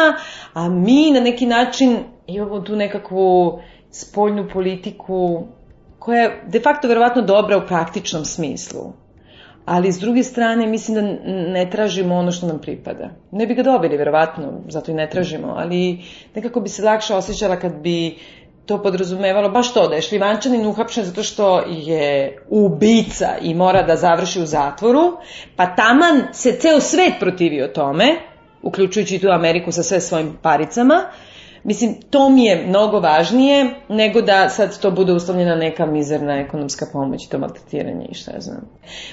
a 0.54 0.68
mi 0.68 1.10
na 1.10 1.20
neki 1.20 1.46
način 1.46 1.98
imamo 2.26 2.60
tu 2.60 2.76
nekakvu 2.76 3.60
spoljnu 3.90 4.48
politiku 4.52 5.46
koja 5.98 6.22
je 6.22 6.42
de 6.46 6.60
facto 6.60 6.88
verovatno 6.88 7.22
dobra 7.22 7.56
u 7.58 7.66
praktičnom 7.66 8.24
smislu. 8.24 8.92
Ali 9.64 9.92
s 9.92 9.98
druge 9.98 10.22
strane 10.22 10.66
mislim 10.66 10.94
da 10.94 11.02
ne 11.52 11.70
tražimo 11.70 12.14
ono 12.14 12.32
što 12.32 12.46
nam 12.46 12.58
pripada. 12.58 13.10
Ne 13.30 13.46
bi 13.46 13.54
ga 13.54 13.62
dobili 13.62 13.96
verovatno, 13.96 14.52
zato 14.68 14.90
i 14.90 14.94
ne 14.94 15.10
tražimo, 15.10 15.54
ali 15.56 15.98
nekako 16.34 16.60
bi 16.60 16.68
se 16.68 16.82
lakše 16.82 17.14
osjećala 17.14 17.56
kad 17.56 17.72
bi 17.74 18.16
to 18.66 18.82
podrazumevalo 18.82 19.48
baš 19.48 19.74
to 19.74 19.88
da 19.88 19.94
je 19.94 20.02
Šljivančanin 20.02 20.66
uhapšen 20.66 21.04
zato 21.04 21.22
što 21.22 21.62
je 21.66 22.38
ubica 22.48 23.28
i 23.42 23.54
mora 23.54 23.82
da 23.82 23.96
završi 23.96 24.42
u 24.42 24.46
zatvoru, 24.46 25.16
pa 25.56 25.66
taman 25.66 26.22
se 26.32 26.58
ceo 26.61 26.80
svet 26.80 27.12
protivio 27.20 27.68
tome, 27.68 28.16
uključujući 28.62 29.18
tu 29.18 29.28
Ameriku 29.28 29.72
sa 29.72 29.82
sve 29.82 30.00
svojim 30.00 30.38
paricama, 30.42 31.02
Mislim, 31.64 31.94
to 32.11 32.28
mi 32.28 32.44
je 32.44 32.64
mnogo 32.66 33.00
važnije 33.00 33.70
nego 33.88 34.22
da 34.22 34.48
sad 34.48 34.80
to 34.80 34.90
bude 34.90 35.12
uslovljena 35.12 35.54
neka 35.56 35.86
mizerna 35.86 36.40
ekonomska 36.40 36.86
pomoć 36.92 37.24
i 37.24 37.30
to 37.30 37.38
maltretiranje 37.38 38.06
i 38.11 38.14
šta 38.14 38.32
ja 38.34 38.40
znam. 38.40 38.68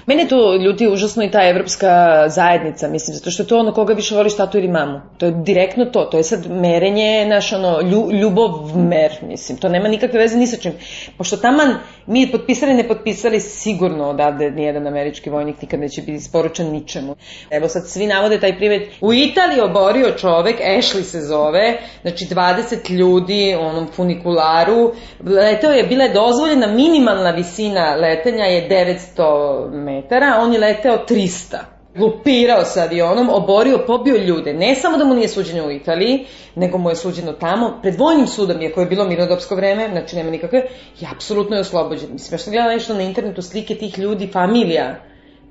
Mene 0.06 0.28
to 0.28 0.56
ljuti 0.56 0.88
užasno 0.88 1.24
i 1.24 1.32
ta 1.32 1.50
evropska 1.50 2.24
zajednica, 2.30 2.88
mislim, 2.88 3.16
zato 3.16 3.32
što 3.32 3.44
je 3.44 3.48
to 3.48 3.60
ono 3.60 3.74
koga 3.74 3.94
više 3.94 4.16
voliš 4.16 4.38
tatu 4.38 4.58
ili 4.58 4.68
mamu. 4.68 5.02
To 5.18 5.26
je 5.26 5.32
direktno 5.32 5.86
to, 5.86 6.06
to 6.06 6.18
je 6.18 6.24
sad 6.24 6.52
merenje, 6.52 7.26
naš 7.26 7.54
ono, 7.54 7.82
lju, 7.82 8.12
ljubov 8.12 8.78
mer, 8.78 9.12
mislim, 9.22 9.58
to 9.58 9.70
nema 9.70 9.88
nikakve 9.88 10.20
veze 10.20 10.38
ni 10.38 10.48
sa 10.48 10.58
čim. 10.58 10.74
Pošto 11.18 11.38
taman 11.38 11.76
mi 12.06 12.32
potpisali, 12.32 12.74
ne 12.74 12.88
potpisali, 12.88 13.40
sigurno 13.40 14.10
odavde 14.10 14.52
nijedan 14.52 14.88
američki 14.88 15.30
vojnik 15.30 15.62
nikad 15.62 15.80
neće 15.80 16.02
biti 16.02 16.14
isporučen 16.14 16.72
ničemu. 16.72 17.16
Evo 17.50 17.68
sad 17.68 17.90
svi 17.90 18.08
navode 18.08 18.40
taj 18.40 18.58
privet. 18.58 18.90
U 19.02 19.14
Italiji 19.14 19.62
oborio 19.62 20.12
čovek, 20.12 20.60
Ashley 20.60 21.04
se 21.04 21.22
zove, 21.22 21.78
znači 22.02 22.26
20 22.38 22.92
ljudi 22.92 23.56
onom 23.60 23.88
funikularu. 23.88 24.92
Leteo 25.26 25.72
je, 25.72 25.84
bila 25.84 26.04
je 26.04 26.14
dozvoljena 26.14 26.68
minimalna 26.68 27.32
visina 27.32 27.96
letenja 27.96 28.46
je 28.46 28.70
900 29.18 29.72
metara, 29.72 30.40
on 30.42 30.54
je 30.54 30.60
leteo 30.60 30.98
300 31.10 31.58
lupirao 32.00 32.66
sa 32.66 32.82
avionom, 32.84 33.30
oborio, 33.30 33.84
pobio 33.88 34.18
ljude. 34.18 34.54
Ne 34.54 34.76
samo 34.76 34.98
da 34.98 35.06
mu 35.06 35.14
nije 35.14 35.28
suđeno 35.28 35.68
u 35.68 35.72
Italiji, 35.72 36.26
nego 36.56 36.78
mu 36.78 36.90
je 36.90 36.96
suđeno 36.96 37.34
tamo, 37.34 37.80
pred 37.82 37.96
vojnim 38.00 38.28
sudom 38.28 38.58
koje 38.74 38.84
je 38.84 38.90
bilo 38.90 39.06
mirnodopsko 39.06 39.56
vreme, 39.56 39.90
znači 39.92 40.16
nema 40.16 40.30
nikakve, 40.30 40.62
i 41.02 41.06
apsolutno 41.16 41.56
je 41.56 41.62
oslobođen. 41.62 42.10
Mislim, 42.12 42.34
ja 42.34 42.38
sam 42.38 42.54
gledala 42.54 42.74
nešto 42.74 42.94
na 42.94 43.02
internetu, 43.02 43.42
slike 43.42 43.76
tih 43.76 44.00
ljudi, 44.00 44.30
familija, 44.34 44.96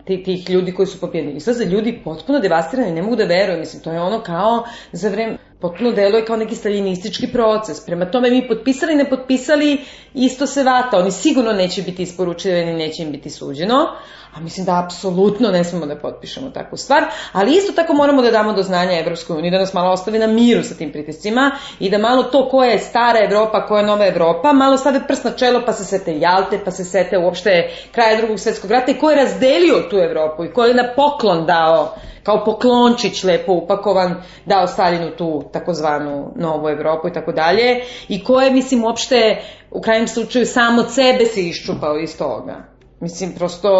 tih 0.04 0.50
ljudi 0.50 0.74
koji 0.74 0.86
su 0.86 1.00
pobjedni. 1.00 1.32
Izlaze 1.36 1.64
ljudi 1.64 2.00
potpuno 2.04 2.40
devastirani, 2.40 2.92
ne 2.92 3.02
mogu 3.02 3.16
da 3.16 3.24
veruju, 3.24 3.58
mislim, 3.58 3.82
to 3.82 3.92
je 3.92 4.00
ono 4.00 4.20
kao 4.20 4.64
za 4.92 5.08
vreme, 5.08 5.36
potpuno 5.60 5.92
deluje 5.92 6.24
kao 6.24 6.36
neki 6.36 6.54
staljinistički 6.54 7.26
proces. 7.32 7.86
Prema 7.86 8.10
tome 8.10 8.30
mi 8.30 8.48
potpisali, 8.48 8.94
ne 8.94 9.10
potpisali, 9.10 9.78
isto 10.16 10.46
se 10.46 10.62
vata. 10.62 10.98
Oni 10.98 11.10
sigurno 11.10 11.52
neće 11.52 11.82
biti 11.82 12.02
isporučeni, 12.02 12.72
neće 12.72 13.02
im 13.02 13.12
biti 13.12 13.30
suđeno, 13.30 13.86
a 14.34 14.40
mislim 14.40 14.66
da 14.66 14.82
apsolutno 14.84 15.48
ne 15.50 15.64
smemo 15.64 15.86
da 15.86 15.96
potpišemo 15.96 16.50
takvu 16.50 16.76
stvar, 16.76 17.04
ali 17.32 17.56
isto 17.56 17.72
tako 17.72 17.94
moramo 17.94 18.22
da 18.22 18.30
damo 18.30 18.52
do 18.52 18.62
znanja 18.62 18.98
Evropskoj 19.00 19.36
uniji, 19.36 19.50
da 19.50 19.58
nas 19.58 19.74
malo 19.74 19.92
ostavi 19.92 20.18
na 20.18 20.26
miru 20.26 20.62
sa 20.62 20.74
tim 20.74 20.92
pritiscima 20.92 21.50
i 21.80 21.90
da 21.90 21.98
malo 21.98 22.22
to 22.22 22.48
koja 22.48 22.70
je 22.70 22.78
stara 22.78 23.24
Evropa, 23.24 23.66
koja 23.66 23.80
je 23.80 23.86
nova 23.86 24.06
Evropa, 24.06 24.52
malo 24.52 24.76
stave 24.76 25.00
prst 25.06 25.24
na 25.24 25.30
čelo 25.30 25.62
pa 25.66 25.72
se 25.72 25.84
sete 25.84 26.18
Jalte, 26.18 26.60
pa 26.64 26.70
se 26.70 26.84
sete 26.84 27.18
uopšte 27.18 27.70
kraja 27.92 28.16
drugog 28.16 28.40
svetskog 28.40 28.70
rata 28.70 28.92
i 28.92 28.98
ko 28.98 29.10
je 29.10 29.16
razdelio 29.16 29.80
tu 29.90 29.96
Evropu 29.96 30.44
i 30.44 30.52
ko 30.52 30.64
je 30.64 30.74
na 30.74 30.92
poklon 30.96 31.46
dao 31.46 31.94
kao 32.26 32.44
poklončić 32.44 33.24
lepo 33.24 33.52
upakovan 33.52 34.22
dao 34.46 34.66
Stalinu 34.66 35.10
tu 35.10 35.44
takozvanu 35.52 36.32
novu 36.36 36.68
Evropu 36.68 37.08
i 37.08 37.12
tako 37.12 37.32
dalje 37.32 37.80
i 38.08 38.24
ko 38.24 38.40
je 38.40 38.50
mislim 38.50 38.84
uopšte 38.84 39.42
u 39.70 39.80
krajnjem 39.80 40.08
slučaju 40.08 40.46
samo 40.46 40.82
od 40.82 40.94
sebe 40.94 41.24
se 41.24 41.40
iščupao 41.42 41.98
iz 41.98 42.18
toga. 42.18 42.56
Mislim, 43.00 43.32
prosto 43.32 43.70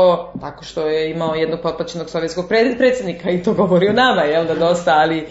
tako 0.40 0.64
što 0.64 0.86
je 0.88 1.10
imao 1.10 1.34
jednog 1.34 1.60
potplaćenog 1.62 2.10
sovjetskog 2.10 2.48
predsednika 2.78 3.30
i 3.30 3.42
to 3.42 3.52
govori 3.52 3.88
o 3.88 3.92
nama, 3.92 4.22
jel 4.22 4.46
da 4.46 4.54
dosta, 4.54 4.94
ali 4.96 5.28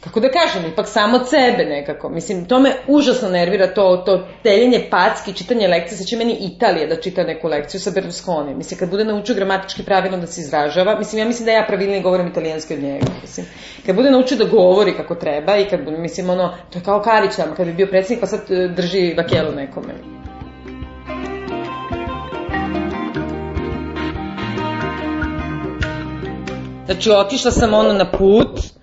kako 0.00 0.20
da 0.20 0.28
kažem, 0.30 0.72
ipak 0.72 0.88
samo 0.88 1.16
od 1.16 1.28
sebe 1.28 1.64
nekako. 1.64 2.08
Mislim, 2.08 2.44
to 2.44 2.60
me 2.60 2.72
užasno 2.86 3.28
nervira, 3.28 3.74
to, 3.74 4.02
to 4.06 4.26
teljenje 4.42 4.86
packi, 4.90 5.32
čitanje 5.32 5.68
lekcije, 5.68 5.98
sad 5.98 6.06
će 6.06 6.16
meni 6.16 6.36
Italija 6.40 6.86
da 6.86 6.96
čita 6.96 7.22
neku 7.22 7.48
lekciju 7.48 7.80
sa 7.80 7.90
Berlusconi. 7.90 8.54
Mislim, 8.54 8.78
kad 8.78 8.90
bude 8.90 9.04
naučio 9.04 9.34
gramatički 9.34 9.82
pravilno 9.82 10.18
da 10.18 10.26
se 10.26 10.40
izražava, 10.40 10.98
mislim, 10.98 11.18
ja 11.18 11.26
mislim 11.26 11.46
da 11.46 11.52
ja 11.52 11.64
pravilnije 11.68 12.02
govorim 12.02 12.26
italijanski 12.26 12.74
od 12.74 12.82
njega. 12.82 13.06
Mislim, 13.22 13.46
kad 13.86 13.96
bude 13.96 14.10
naučio 14.10 14.36
da 14.36 14.44
govori 14.44 14.96
kako 14.96 15.14
treba 15.14 15.56
i 15.56 15.64
kad, 15.64 15.80
mislim, 15.98 16.30
ono, 16.30 16.54
to 16.72 16.78
je 16.78 16.84
kao 16.84 17.02
Karić 17.02 17.36
tamo, 17.36 17.54
kad 17.54 17.66
bi 17.66 17.72
bio 17.72 17.86
predsednik, 17.86 18.20
pa 18.20 18.26
sad 18.26 18.40
e, 18.50 18.68
drži 18.68 19.14
vakelu 19.16 19.52
nekome. 19.54 19.94
Znači, 26.86 27.10
otišla 27.10 27.50
sam 27.50 27.74
ono 27.74 27.92
na 27.92 28.10
put, 28.10 28.77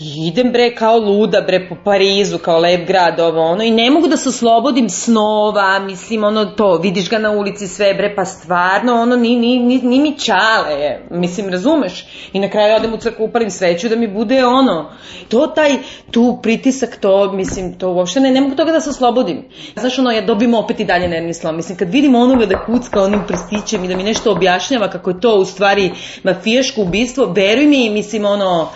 I 0.00 0.26
idem 0.26 0.52
bre 0.52 0.74
kao 0.74 0.98
luda 0.98 1.40
bre 1.40 1.68
po 1.68 1.76
Parizu, 1.84 2.38
kao 2.38 2.58
lep 2.58 2.86
grad, 2.86 3.20
ovo 3.20 3.42
ono, 3.42 3.62
i 3.62 3.70
ne 3.70 3.90
mogu 3.90 4.08
da 4.08 4.16
se 4.16 4.28
oslobodim 4.28 4.90
snova, 4.90 5.78
mislim, 5.78 6.24
ono 6.24 6.44
to, 6.44 6.76
vidiš 6.76 7.10
ga 7.10 7.18
na 7.18 7.30
ulici 7.30 7.68
sve 7.68 7.94
bre, 7.94 8.14
pa 8.16 8.24
stvarno, 8.24 8.94
ono, 8.94 9.16
ni, 9.16 9.36
ni, 9.36 9.58
ni, 9.58 9.80
ni 9.82 10.00
mi 10.00 10.18
čale 10.18 10.74
je, 10.74 11.06
mislim, 11.10 11.48
razumeš? 11.48 12.06
I 12.32 12.40
na 12.40 12.50
kraju 12.50 12.76
odem 12.76 12.94
u 12.94 12.96
crku, 12.96 13.24
upalim 13.24 13.50
sveću 13.50 13.88
da 13.88 13.96
mi 13.96 14.08
bude 14.08 14.44
ono, 14.46 14.90
to 15.28 15.46
taj, 15.46 15.76
tu 16.10 16.38
pritisak, 16.42 16.96
to, 17.00 17.32
mislim, 17.32 17.78
to 17.78 17.92
uopšte 17.92 18.20
ne, 18.20 18.30
ne 18.30 18.40
mogu 18.40 18.56
toga 18.56 18.72
da 18.72 18.80
se 18.80 18.90
oslobodim. 18.90 19.44
Znaš, 19.76 19.98
ono, 19.98 20.10
ja 20.10 20.20
dobim 20.20 20.54
opet 20.54 20.80
i 20.80 20.84
dalje 20.84 21.08
nervni 21.08 21.34
slom, 21.34 21.56
mislim, 21.56 21.78
kad 21.78 21.90
vidim 21.90 22.14
onoga 22.14 22.46
da 22.46 22.64
kucka 22.64 23.02
onim 23.02 23.20
prstićem 23.28 23.84
i 23.84 23.88
da 23.88 23.96
mi 23.96 24.02
nešto 24.02 24.32
objašnjava 24.32 24.90
kako 24.90 25.10
je 25.10 25.20
to 25.20 25.34
u 25.34 25.44
stvari 25.44 25.90
mafijaško 26.22 26.82
ubistvo, 26.82 27.24
veruj 27.24 27.66
mi, 27.66 27.90
mislim, 27.90 28.24
ono, 28.24 28.68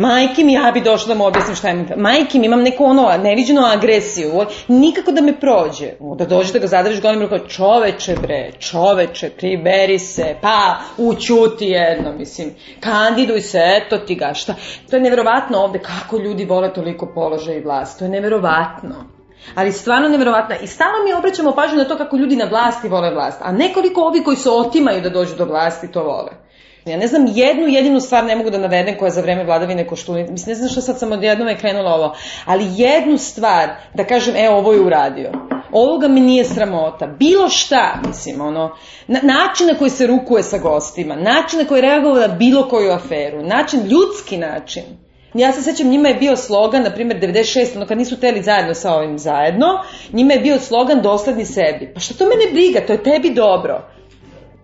Majke 0.00 0.44
mi, 0.44 0.52
ja 0.52 0.70
bi 0.74 0.80
došla 0.80 1.14
da 1.14 1.18
mu 1.18 1.26
objasnim 1.26 1.56
šta 1.56 1.70
imam. 1.70 1.86
Majke 1.96 2.38
mi, 2.38 2.46
imam 2.46 2.62
neku 2.62 2.84
ono 2.84 3.16
neviđenu 3.22 3.62
agresiju. 3.62 4.46
Nikako 4.68 5.12
da 5.12 5.20
me 5.20 5.40
prođe. 5.40 5.90
Da 6.16 6.24
dođe 6.24 6.52
da 6.52 6.58
ga 6.58 6.66
zadržiš 6.66 7.02
golim 7.02 7.20
rukom. 7.20 7.40
Čoveče 7.48 8.16
bre, 8.22 8.52
čoveče, 8.58 9.30
priberi 9.30 9.98
se, 9.98 10.36
pa 10.40 10.76
učuti 10.98 11.66
jedno, 11.66 12.12
mislim. 12.12 12.54
Kandiduj 12.80 13.40
se, 13.40 13.60
eto 13.76 13.98
ti 13.98 14.14
ga, 14.14 14.34
šta. 14.34 14.54
To 14.90 14.96
je 14.96 15.02
neverovatno 15.02 15.58
ovde 15.58 15.78
kako 15.78 16.16
ljudi 16.16 16.44
vole 16.44 16.72
toliko 16.72 17.12
položaj 17.14 17.56
i 17.56 17.62
vlast. 17.62 17.98
To 17.98 18.04
je 18.04 18.10
neverovatno. 18.10 18.94
Ali 19.54 19.72
stvarno 19.72 20.08
neverovatno. 20.08 20.56
I 20.62 20.66
stalno 20.66 21.04
mi 21.04 21.12
obraćamo 21.12 21.52
pažnju 21.52 21.78
na 21.78 21.84
to 21.84 21.96
kako 21.96 22.16
ljudi 22.16 22.36
na 22.36 22.44
vlasti 22.44 22.88
vole 22.88 23.10
vlast. 23.10 23.40
A 23.42 23.52
nekoliko 23.52 24.00
ovi 24.00 24.24
koji 24.24 24.36
se 24.36 24.50
otimaju 24.50 25.00
da 25.00 25.10
dođu 25.10 25.36
do 25.36 25.44
vlasti 25.44 25.92
to 25.92 26.02
vole. 26.02 26.30
Ja 26.84 26.96
ne 26.96 27.06
znam 27.06 27.26
jednu 27.34 27.66
jedinu 27.66 28.00
stvar 28.00 28.24
ne 28.24 28.36
mogu 28.36 28.50
da 28.50 28.58
navedem 28.58 28.98
koja 28.98 29.06
je 29.06 29.12
za 29.12 29.20
vreme 29.20 29.44
vladavine 29.44 29.86
Koštunice. 29.86 30.32
Mislim, 30.32 30.50
ne 30.50 30.54
znam 30.54 30.70
što 30.70 30.80
sad 30.80 30.98
sam 30.98 31.12
odjednom 31.12 31.48
je 31.48 31.58
krenula 31.58 31.94
ovo. 31.94 32.16
Ali 32.44 32.64
jednu 32.76 33.18
stvar 33.18 33.68
da 33.94 34.04
kažem, 34.04 34.36
e, 34.36 34.50
ovo 34.50 34.72
je 34.72 34.80
uradio. 34.80 35.32
Ovoga 35.72 36.08
mi 36.08 36.20
nije 36.20 36.44
sramota. 36.44 37.06
Bilo 37.06 37.48
šta, 37.48 38.00
mislim, 38.06 38.40
ono, 38.40 38.76
na, 39.06 39.20
način 39.22 39.66
na 39.66 39.74
koji 39.78 39.90
se 39.90 40.06
rukuje 40.06 40.42
sa 40.42 40.58
gostima, 40.58 41.16
način 41.16 41.58
na 41.58 41.64
koji 41.64 41.78
je 41.78 41.82
reagovao 41.82 42.20
na 42.20 42.28
bilo 42.28 42.68
koju 42.68 42.90
aferu, 42.90 43.42
način, 43.42 43.80
ljudski 43.80 44.36
način. 44.36 44.82
Ja 45.34 45.52
se 45.52 45.62
sećam, 45.62 45.88
njima 45.88 46.08
je 46.08 46.14
bio 46.14 46.36
slogan, 46.36 46.82
na 46.82 46.90
primjer 46.90 47.20
96, 47.20 47.76
ono 47.76 47.86
kad 47.86 47.98
nisu 47.98 48.20
teli 48.20 48.42
zajedno 48.42 48.74
sa 48.74 48.94
ovim 48.94 49.18
zajedno, 49.18 49.66
njima 50.12 50.32
je 50.32 50.40
bio 50.40 50.58
slogan 50.58 51.02
dosledni 51.02 51.44
sebi. 51.44 51.90
Pa 51.94 52.00
što 52.00 52.14
to 52.14 52.24
mene 52.24 52.52
briga, 52.52 52.86
to 52.86 52.92
je 52.92 53.02
tebi 53.02 53.34
dobro. 53.34 53.99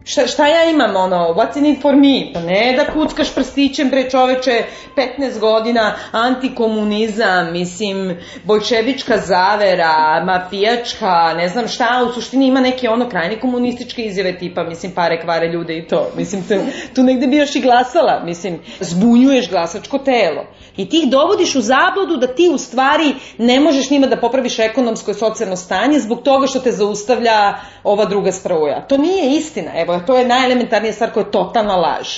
Šta, 0.09 0.27
šta 0.27 0.47
ja 0.47 0.71
imam, 0.71 0.97
ono, 0.97 1.17
what's 1.17 1.59
in 1.59 1.67
it 1.67 1.83
for 1.83 1.97
me? 1.97 2.33
Pa 2.35 2.41
ne 2.41 2.75
da 2.77 2.93
kuckaš 2.93 3.35
prstićem 3.35 3.91
pre 3.91 4.11
čoveče 4.11 4.65
15 4.97 5.39
godina, 5.39 5.95
antikomunizam, 6.13 7.53
mislim, 7.53 8.19
bolševička 8.45 9.17
zavera, 9.17 10.25
mafijačka, 10.25 11.35
ne 11.37 11.49
znam 11.49 11.69
šta, 11.69 12.07
u 12.11 12.13
suštini 12.13 12.47
ima 12.47 12.61
neke 12.61 12.89
ono 12.89 13.09
krajne 13.09 13.41
komunističke 13.41 14.03
izjave 14.03 14.39
tipa, 14.39 14.65
mislim, 14.65 14.93
pare 14.93 15.21
kvare 15.23 15.49
ljude 15.49 15.79
i 15.79 15.87
to. 15.87 16.11
Mislim, 16.17 16.43
tu, 16.43 16.55
tu 16.95 17.03
negde 17.03 17.27
bi 17.27 17.37
još 17.37 17.57
i 17.57 17.61
glasala, 17.61 18.23
mislim, 18.25 18.61
zbunjuješ 18.81 19.51
glasačko 19.51 19.99
telo. 19.99 20.47
I 20.77 20.89
ti 20.89 20.99
ih 20.99 21.11
dovodiš 21.11 21.55
u 21.55 21.61
zabludu 21.61 22.17
da 22.17 22.27
ti 22.27 22.51
u 22.55 22.59
stvari 22.59 23.15
ne 23.39 23.61
možeš 23.61 23.91
njima 23.91 24.07
da 24.07 24.21
popraviš 24.21 24.59
ekonomsko 24.59 25.11
i 25.11 25.15
socijalno 25.15 25.57
stanje 25.57 25.99
zbog 26.01 26.23
toga 26.23 26.47
što 26.47 26.61
te 26.61 26.73
zaustavlja 26.73 27.55
ova 27.85 28.05
druga 28.05 28.33
struja. 28.33 28.87
To 28.89 28.97
nije 28.97 29.37
istina, 29.37 29.71
evo, 29.75 29.96
to 30.01 30.17
je 30.17 30.29
najelementarnija 30.29 30.93
stvar 30.93 31.13
koja 31.13 31.25
je 31.25 31.31
totalna 31.31 31.77
laž. 31.77 32.09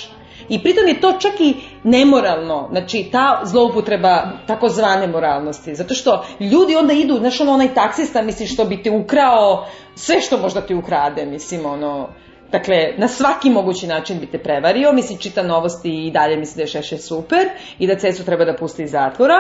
I 0.48 0.62
pritom 0.62 0.88
je 0.88 1.00
to 1.00 1.12
čak 1.12 1.40
i 1.40 1.54
nemoralno, 1.84 2.68
znači 2.70 3.08
ta 3.12 3.40
zloupotreba 3.44 4.28
takozvane 4.46 5.06
moralnosti, 5.06 5.74
zato 5.74 5.94
što 5.94 6.24
ljudi 6.40 6.76
onda 6.76 6.92
idu, 6.92 7.16
znaš 7.16 7.40
ono 7.40 7.52
onaj 7.52 7.74
taksista, 7.74 8.22
misli 8.22 8.46
što 8.46 8.64
bi 8.64 8.82
ti 8.82 8.90
ukrao 8.90 9.66
sve 9.94 10.20
što 10.20 10.38
možda 10.38 10.60
ti 10.60 10.74
ukrade, 10.74 11.26
mislim 11.26 11.66
ono, 11.66 12.08
Dakle, 12.52 12.94
na 12.96 13.08
svaki 13.08 13.50
mogući 13.50 13.86
način 13.86 14.20
bi 14.20 14.26
te 14.26 14.38
prevario, 14.38 14.92
misli 14.92 15.16
čita 15.18 15.42
novosti 15.42 16.06
i 16.06 16.10
dalje 16.10 16.36
misli 16.36 16.56
da 16.56 16.62
je 16.62 16.66
Šeše 16.66 16.98
super 16.98 17.48
i 17.78 17.86
da 17.86 17.96
Cecu 17.96 18.24
treba 18.24 18.44
da 18.44 18.56
pusti 18.56 18.82
iz 18.82 18.90
zatvora. 18.90 19.34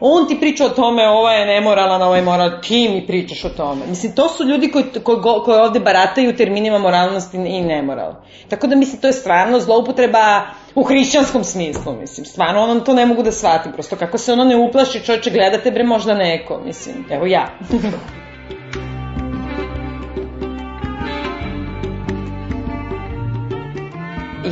On 0.00 0.28
ti 0.28 0.40
priča 0.40 0.64
o 0.66 0.68
tome, 0.68 1.08
ovo 1.08 1.30
je 1.30 1.46
nemoralan, 1.46 2.02
ovo 2.02 2.16
je 2.16 2.22
moral, 2.22 2.50
ti 2.62 2.88
mi 2.88 3.06
pričaš 3.06 3.44
o 3.44 3.48
tome. 3.48 3.86
Mislim, 3.88 4.14
to 4.14 4.28
su 4.28 4.44
ljudi 4.44 4.70
koji, 4.70 4.84
koji, 5.02 5.18
koji 5.44 5.58
ovde 5.58 5.80
barataju 5.80 6.36
terminima 6.36 6.78
moralnosti 6.78 7.36
i 7.36 7.62
nemoral. 7.62 8.14
Tako 8.48 8.66
da, 8.66 8.76
mislim, 8.76 9.00
to 9.00 9.06
je 9.06 9.12
stvarno 9.12 9.60
zloupotreba 9.60 10.46
u 10.74 10.82
hrišćanskom 10.82 11.44
smislu, 11.44 11.92
mislim. 12.00 12.26
Stvarno, 12.26 12.62
ono 12.62 12.80
to 12.80 12.94
ne 12.94 13.06
mogu 13.06 13.22
da 13.22 13.32
shvatim. 13.32 13.72
Prosto, 13.72 13.96
kako 13.96 14.18
se 14.18 14.32
ono 14.32 14.44
ne 14.44 14.56
uplaši, 14.56 15.04
čovječe, 15.04 15.30
gledate 15.30 15.70
bre 15.70 15.84
možda 15.84 16.14
neko, 16.14 16.60
mislim. 16.64 17.04
Evo 17.10 17.26
ja. 17.26 17.46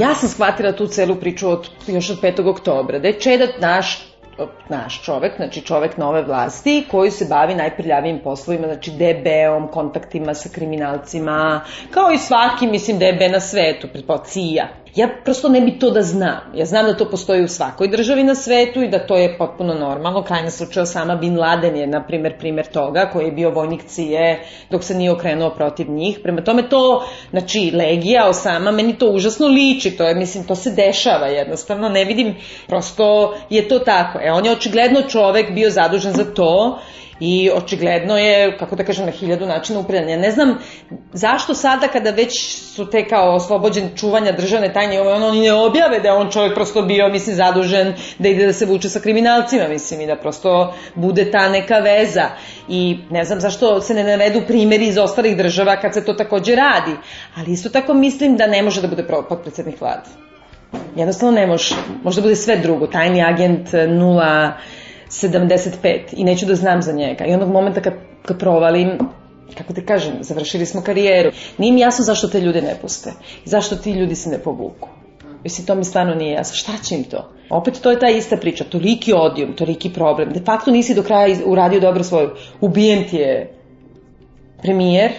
ja 0.00 0.14
sam 0.14 0.28
shvatila 0.28 0.72
tu 0.72 0.86
celu 0.86 1.14
priču 1.14 1.48
od, 1.48 1.68
još 1.86 2.10
od 2.10 2.20
5. 2.20 2.50
oktobra, 2.50 2.98
da 2.98 3.08
je 3.08 3.20
Čeda 3.20 3.46
naš 3.60 4.12
naš 4.68 5.02
čovek, 5.02 5.32
znači 5.36 5.60
čovek 5.60 5.96
nove 5.96 6.22
vlasti, 6.22 6.84
koji 6.90 7.10
se 7.10 7.24
bavi 7.24 7.54
najprljavijim 7.54 8.20
poslovima, 8.24 8.66
znači 8.66 8.90
DB-om, 8.90 9.68
kontaktima 9.68 10.34
sa 10.34 10.48
kriminalcima, 10.48 11.60
kao 11.90 12.12
i 12.12 12.18
svaki, 12.18 12.66
mislim, 12.66 12.98
DB 12.98 13.32
na 13.32 13.40
svetu, 13.40 13.88
pretpo 13.92 14.18
CIA. 14.18 14.81
Ja 14.94 15.08
prosto 15.24 15.48
ne 15.48 15.60
bi 15.60 15.78
to 15.78 15.90
da 15.90 16.02
znam. 16.02 16.52
Ja 16.54 16.64
znam 16.64 16.86
da 16.86 16.96
to 16.96 17.10
postoji 17.10 17.44
u 17.44 17.48
svakoj 17.48 17.88
državi 17.88 18.24
na 18.24 18.34
svetu 18.34 18.82
i 18.82 18.88
da 18.88 19.06
to 19.06 19.16
je 19.16 19.38
potpuno 19.38 19.74
normalno. 19.74 20.22
Krajna 20.22 20.50
slučaja 20.50 20.86
sama 20.86 21.16
Bin 21.16 21.38
Laden 21.38 21.76
je, 21.76 21.86
na 21.86 22.06
primer, 22.06 22.38
primer 22.38 22.66
toga, 22.66 23.10
koji 23.12 23.24
je 23.24 23.32
bio 23.32 23.50
vojnik 23.50 23.84
cije 23.86 24.44
dok 24.70 24.84
se 24.84 24.94
nije 24.94 25.12
okrenuo 25.12 25.50
protiv 25.50 25.90
njih. 25.90 26.18
Prema 26.22 26.44
tome 26.44 26.68
to, 26.68 27.04
znači, 27.30 27.70
Legija, 27.74 28.28
Osama, 28.28 28.70
meni 28.70 28.98
to 28.98 29.10
užasno 29.10 29.46
liči. 29.46 29.96
To 29.96 30.04
je, 30.04 30.14
mislim, 30.14 30.44
to 30.44 30.54
se 30.54 30.70
dešava 30.70 31.26
jednostavno. 31.26 31.88
Ne 31.88 32.04
vidim, 32.04 32.36
prosto 32.66 33.34
je 33.50 33.68
to 33.68 33.78
tako. 33.78 34.18
E, 34.22 34.32
on 34.32 34.46
je 34.46 34.52
očigledno 34.52 35.02
čovek 35.02 35.52
bio 35.54 35.70
zadužen 35.70 36.12
za 36.12 36.34
to 36.34 36.78
i 37.20 37.50
očigledno 37.54 38.18
je, 38.18 38.58
kako 38.58 38.76
da 38.76 38.84
kažem, 38.84 39.06
na 39.06 39.12
hiljadu 39.12 39.46
načina 39.46 39.80
upravljanja. 39.80 40.16
Ne 40.16 40.30
znam 40.30 40.58
zašto 41.12 41.54
sada 41.54 41.88
kada 41.88 42.10
već 42.10 42.58
su 42.58 42.90
te 42.90 43.08
kao 43.08 43.34
oslobođen 43.34 43.88
čuvanja 43.96 44.32
državne 44.32 44.72
tajne, 44.72 45.00
ono 45.00 45.28
oni 45.28 45.40
ne 45.40 45.52
objave 45.52 46.00
da 46.00 46.08
je 46.08 46.14
on 46.14 46.30
čovjek 46.30 46.54
prosto 46.54 46.82
bio, 46.82 47.08
mislim, 47.08 47.36
zadužen 47.36 47.94
da 48.18 48.28
ide 48.28 48.46
da 48.46 48.52
se 48.52 48.66
vuče 48.66 48.88
sa 48.88 49.00
kriminalcima, 49.00 49.68
mislim, 49.68 50.00
i 50.00 50.06
da 50.06 50.16
prosto 50.16 50.74
bude 50.94 51.30
ta 51.30 51.48
neka 51.48 51.78
veza. 51.78 52.28
I 52.68 52.98
ne 53.10 53.24
znam 53.24 53.40
zašto 53.40 53.80
se 53.80 53.94
ne 53.94 54.04
navedu 54.04 54.42
primjeri 54.46 54.86
iz 54.86 54.98
ostalih 54.98 55.36
država 55.36 55.76
kad 55.76 55.94
se 55.94 56.04
to 56.04 56.12
takođe 56.12 56.54
radi. 56.54 56.96
Ali 57.36 57.52
isto 57.52 57.68
tako 57.68 57.94
mislim 57.94 58.36
da 58.36 58.46
ne 58.46 58.62
može 58.62 58.82
da 58.82 58.88
bude 58.88 59.06
potpredsednik 59.28 59.80
vlade. 59.80 60.08
Jednostavno 60.96 61.40
ne 61.40 61.46
može. 61.46 61.74
Možda 62.02 62.22
bude 62.22 62.36
sve 62.36 62.56
drugo. 62.56 62.86
Tajni 62.86 63.22
agent 63.24 63.68
0 63.68 64.52
75 65.12 66.00
i 66.12 66.24
neću 66.24 66.46
da 66.46 66.54
znam 66.54 66.82
za 66.82 66.92
njega. 66.92 67.24
I 67.24 67.34
onog 67.34 67.50
momenta 67.50 67.80
kad, 67.80 67.92
kad 68.22 68.38
provalim, 68.38 68.98
kako 69.58 69.72
ti 69.72 69.86
kažem, 69.86 70.14
završili 70.20 70.66
smo 70.66 70.80
karijeru. 70.80 71.30
Nije 71.58 71.72
mi 71.72 71.80
jasno 71.80 72.04
zašto 72.04 72.28
te 72.28 72.40
ljude 72.40 72.62
ne 72.62 72.76
puste. 72.80 73.12
Zašto 73.44 73.76
ti 73.76 73.92
ljudi 73.92 74.14
se 74.14 74.30
ne 74.30 74.38
povuku. 74.38 74.88
Mislim, 75.44 75.66
to 75.66 75.74
mi 75.74 75.84
stvarno 75.84 76.14
nije 76.14 76.32
jasno. 76.32 76.56
Šta 76.56 76.72
će 76.84 76.94
im 76.94 77.04
to? 77.04 77.32
Opet 77.50 77.80
to 77.82 77.90
je 77.90 77.98
ta 77.98 78.08
ista 78.08 78.36
priča. 78.36 78.64
Toliki 78.64 79.12
odijum, 79.12 79.52
toliki 79.52 79.92
problem. 79.92 80.32
De 80.32 80.40
facto 80.40 80.70
nisi 80.70 80.94
do 80.94 81.02
kraja 81.02 81.36
uradio 81.46 81.80
dobro 81.80 82.04
svoju. 82.04 82.30
Ubijen 82.60 83.08
ti 83.08 83.16
je 83.16 83.54
premijer, 84.62 85.10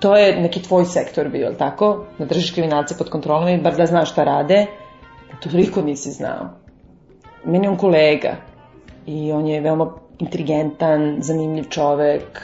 to 0.00 0.16
je 0.16 0.40
neki 0.40 0.62
tvoj 0.62 0.84
sektor 0.84 1.28
bio, 1.28 1.54
tako? 1.58 2.06
Da 2.18 2.24
držiš 2.24 2.50
kriminalce 2.50 2.98
pod 2.98 3.10
kontrolom 3.10 3.48
i 3.48 3.62
bar 3.62 3.76
da 3.76 3.86
znaš 3.86 4.10
šta 4.12 4.24
rade. 4.24 4.66
Toliko 5.42 5.82
nisi 5.82 6.10
znao. 6.10 6.48
Meni 7.44 7.68
on 7.68 7.76
kolega 7.76 8.36
i 9.08 9.32
on 9.32 9.46
je 9.46 9.60
veoma 9.60 9.90
inteligentan, 10.18 11.16
zanimljiv 11.20 11.64
čovek, 11.70 12.42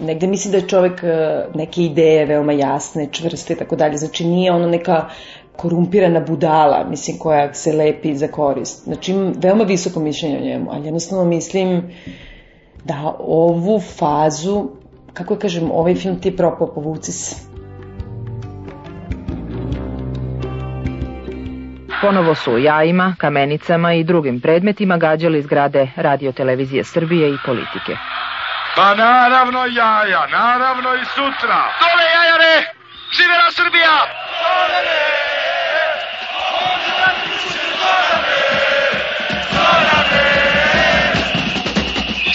negde 0.00 0.26
misli 0.26 0.50
da 0.50 0.56
je 0.56 0.68
čovek 0.68 1.02
e, 1.02 1.46
neke 1.54 1.82
ideje 1.82 2.26
veoma 2.26 2.52
jasne, 2.52 3.08
čvrste 3.12 3.52
i 3.52 3.56
tako 3.56 3.76
dalje, 3.76 3.96
znači 3.96 4.24
nije 4.26 4.52
ono 4.52 4.66
neka 4.66 5.08
korumpirana 5.56 6.20
budala, 6.20 6.84
mislim, 6.90 7.18
koja 7.18 7.54
se 7.54 7.72
lepi 7.72 8.14
za 8.16 8.28
korist. 8.28 8.84
Znači, 8.84 9.12
imam 9.12 9.32
veoma 9.36 9.64
visoko 9.64 10.00
mišljenje 10.00 10.38
o 10.38 10.44
njemu, 10.44 10.70
ali 10.70 10.84
jednostavno 10.84 11.24
mislim 11.24 11.82
da 12.84 13.16
ovu 13.18 13.80
fazu, 13.80 14.68
kako 15.12 15.36
kažem, 15.36 15.70
ovaj 15.70 15.94
film 15.94 16.20
ti 16.20 16.28
je 16.28 16.36
propao, 16.36 16.74
povuci 16.74 17.12
se. 17.12 17.51
Ponovo 22.02 22.34
su 22.34 22.52
u 22.52 22.58
jajima, 22.58 23.14
kamenicama 23.18 23.92
i 23.94 24.04
drugim 24.04 24.40
predmetima 24.40 24.96
gađali 24.96 25.42
zgrade 25.42 25.88
radiotelevizije 25.96 26.84
Srbije 26.84 27.28
i 27.30 27.38
politike. 27.44 27.96
Pa 28.76 28.94
naravno 28.94 29.66
jaja, 29.66 30.26
naravno 30.26 30.94
i 30.94 31.04
sutra. 31.04 31.58
Dole 31.80 32.06
jajare! 32.16 32.54
Živela 33.16 33.50
Srbija! 33.58 33.96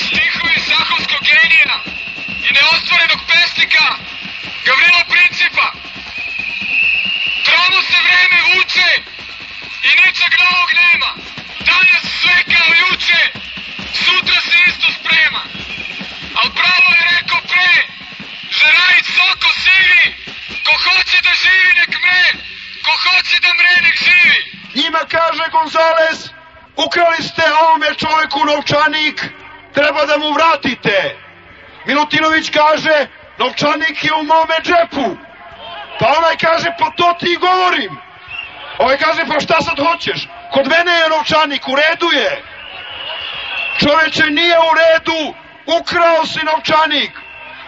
Stihovi 0.03 0.59
sahovskog 0.70 1.22
genija 1.32 1.74
i 2.47 2.49
neostvorenog 2.57 3.22
pesnika 3.30 3.86
Gavrilo 4.68 5.07
i 9.90 9.94
ničeg 10.02 10.32
novog 10.44 10.70
nema. 10.84 11.10
Danas 11.70 12.04
sve 12.20 12.38
kao 12.54 12.70
juče, 12.84 13.22
sutra 14.04 14.40
se 14.48 14.56
isto 14.70 14.88
sprema. 14.98 15.42
Al 16.40 16.50
pravo 16.60 16.90
je 16.98 17.04
rekao 17.16 17.42
pre, 17.52 17.72
žerajić 18.60 19.06
soko 19.18 19.50
sivi, 19.64 20.06
ko 20.66 20.74
hoće 20.86 21.18
da 21.28 21.34
živi 21.44 21.72
nek 21.80 21.92
mre, 22.04 22.26
ko 22.86 22.94
hoće 23.04 23.36
da 23.46 23.52
mre 23.60 23.76
nek 23.86 23.98
živi. 24.08 24.40
Njima 24.80 25.02
kaže 25.16 25.44
Gonzales, 25.56 26.20
Ukrali 26.86 27.22
ste 27.30 27.44
ovome 27.62 27.90
čoveku 28.02 28.40
novčanik, 28.46 29.18
treba 29.74 30.06
da 30.06 30.18
mu 30.18 30.34
vratite. 30.34 31.18
Milutinović 31.86 32.50
kaže, 32.50 33.08
novčanik 33.38 34.04
je 34.04 34.14
u 34.14 34.24
mome 34.24 34.58
džepu. 34.68 35.18
Pa 36.00 36.06
onaj 36.18 36.38
kaže, 36.38 36.70
pa 36.80 36.90
to 36.98 37.16
ti 37.20 37.38
govorim. 37.42 38.07
Ovaj 38.78 38.98
kaže, 38.98 39.22
pa 39.28 39.40
šta 39.40 39.62
sad 39.62 39.78
hoćeš? 39.88 40.28
Kod 40.54 40.66
mene 40.74 40.92
je 41.00 41.10
novčanik, 41.10 41.68
u 41.68 41.76
redu 41.76 42.10
je. 42.22 42.32
Čoveče, 43.80 44.26
nije 44.40 44.58
u 44.70 44.72
redu, 44.82 45.22
ukrao 45.80 46.26
si 46.26 46.40
novčanik. 46.50 47.12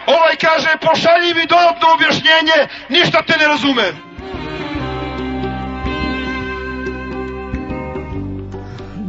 Ovaj 0.06 0.36
kaže, 0.36 0.68
pošalji 0.80 1.34
mi 1.34 1.46
dodatno 1.46 1.86
objašnjenje, 1.94 2.58
ništa 2.88 3.22
te 3.26 3.34
ne 3.38 3.46
razumem. 3.46 4.10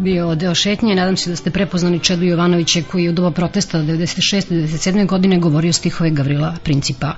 bio 0.02 0.36
deo 0.36 0.56
šetnje. 0.56 0.95
Nadam 0.95 1.18
se 1.18 1.30
da 1.30 1.36
ste 1.36 1.52
prepoznali 1.52 1.99
Čedu 1.99 2.26
Jovanovića 2.26 2.82
koji 2.91 3.04
je 3.04 3.10
u 3.10 3.14
doba 3.14 3.32
protesta 3.32 3.78
96. 3.78 4.49
97. 4.49 5.06
godine 5.06 5.39
govorio 5.39 5.74
stihove 5.74 6.10
Gavrila 6.10 6.56
Principa. 6.64 7.14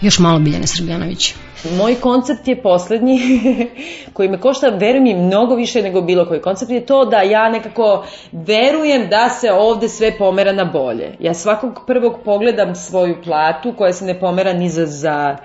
Još 0.00 0.18
malo 0.18 0.38
Biljane 0.38 0.66
Srbljanović. 0.66 1.34
Moj 1.76 1.94
koncept 1.94 2.48
je 2.48 2.62
poslednji, 2.62 3.20
koji 4.14 4.28
me 4.28 4.40
košta, 4.40 4.68
verujem 4.68 5.02
mi, 5.02 5.14
mnogo 5.14 5.54
više 5.54 5.82
nego 5.82 6.00
bilo 6.00 6.26
koji 6.26 6.40
koncept, 6.40 6.70
je 6.70 6.86
to 6.86 7.04
da 7.04 7.22
ja 7.22 7.50
nekako 7.50 8.06
verujem 8.32 9.08
da 9.08 9.28
se 9.28 9.52
ovde 9.52 9.88
sve 9.88 10.18
pomera 10.18 10.52
na 10.52 10.64
bolje. 10.64 11.16
Ja 11.20 11.34
svakog 11.34 11.80
prvog 11.86 12.18
pogledam 12.24 12.74
svoju 12.74 13.16
platu 13.24 13.74
koja 13.78 13.92
se 13.92 14.04
ne 14.04 14.20
pomera 14.20 14.52
ni 14.52 14.68
za, 14.68 14.86
za 14.86 15.36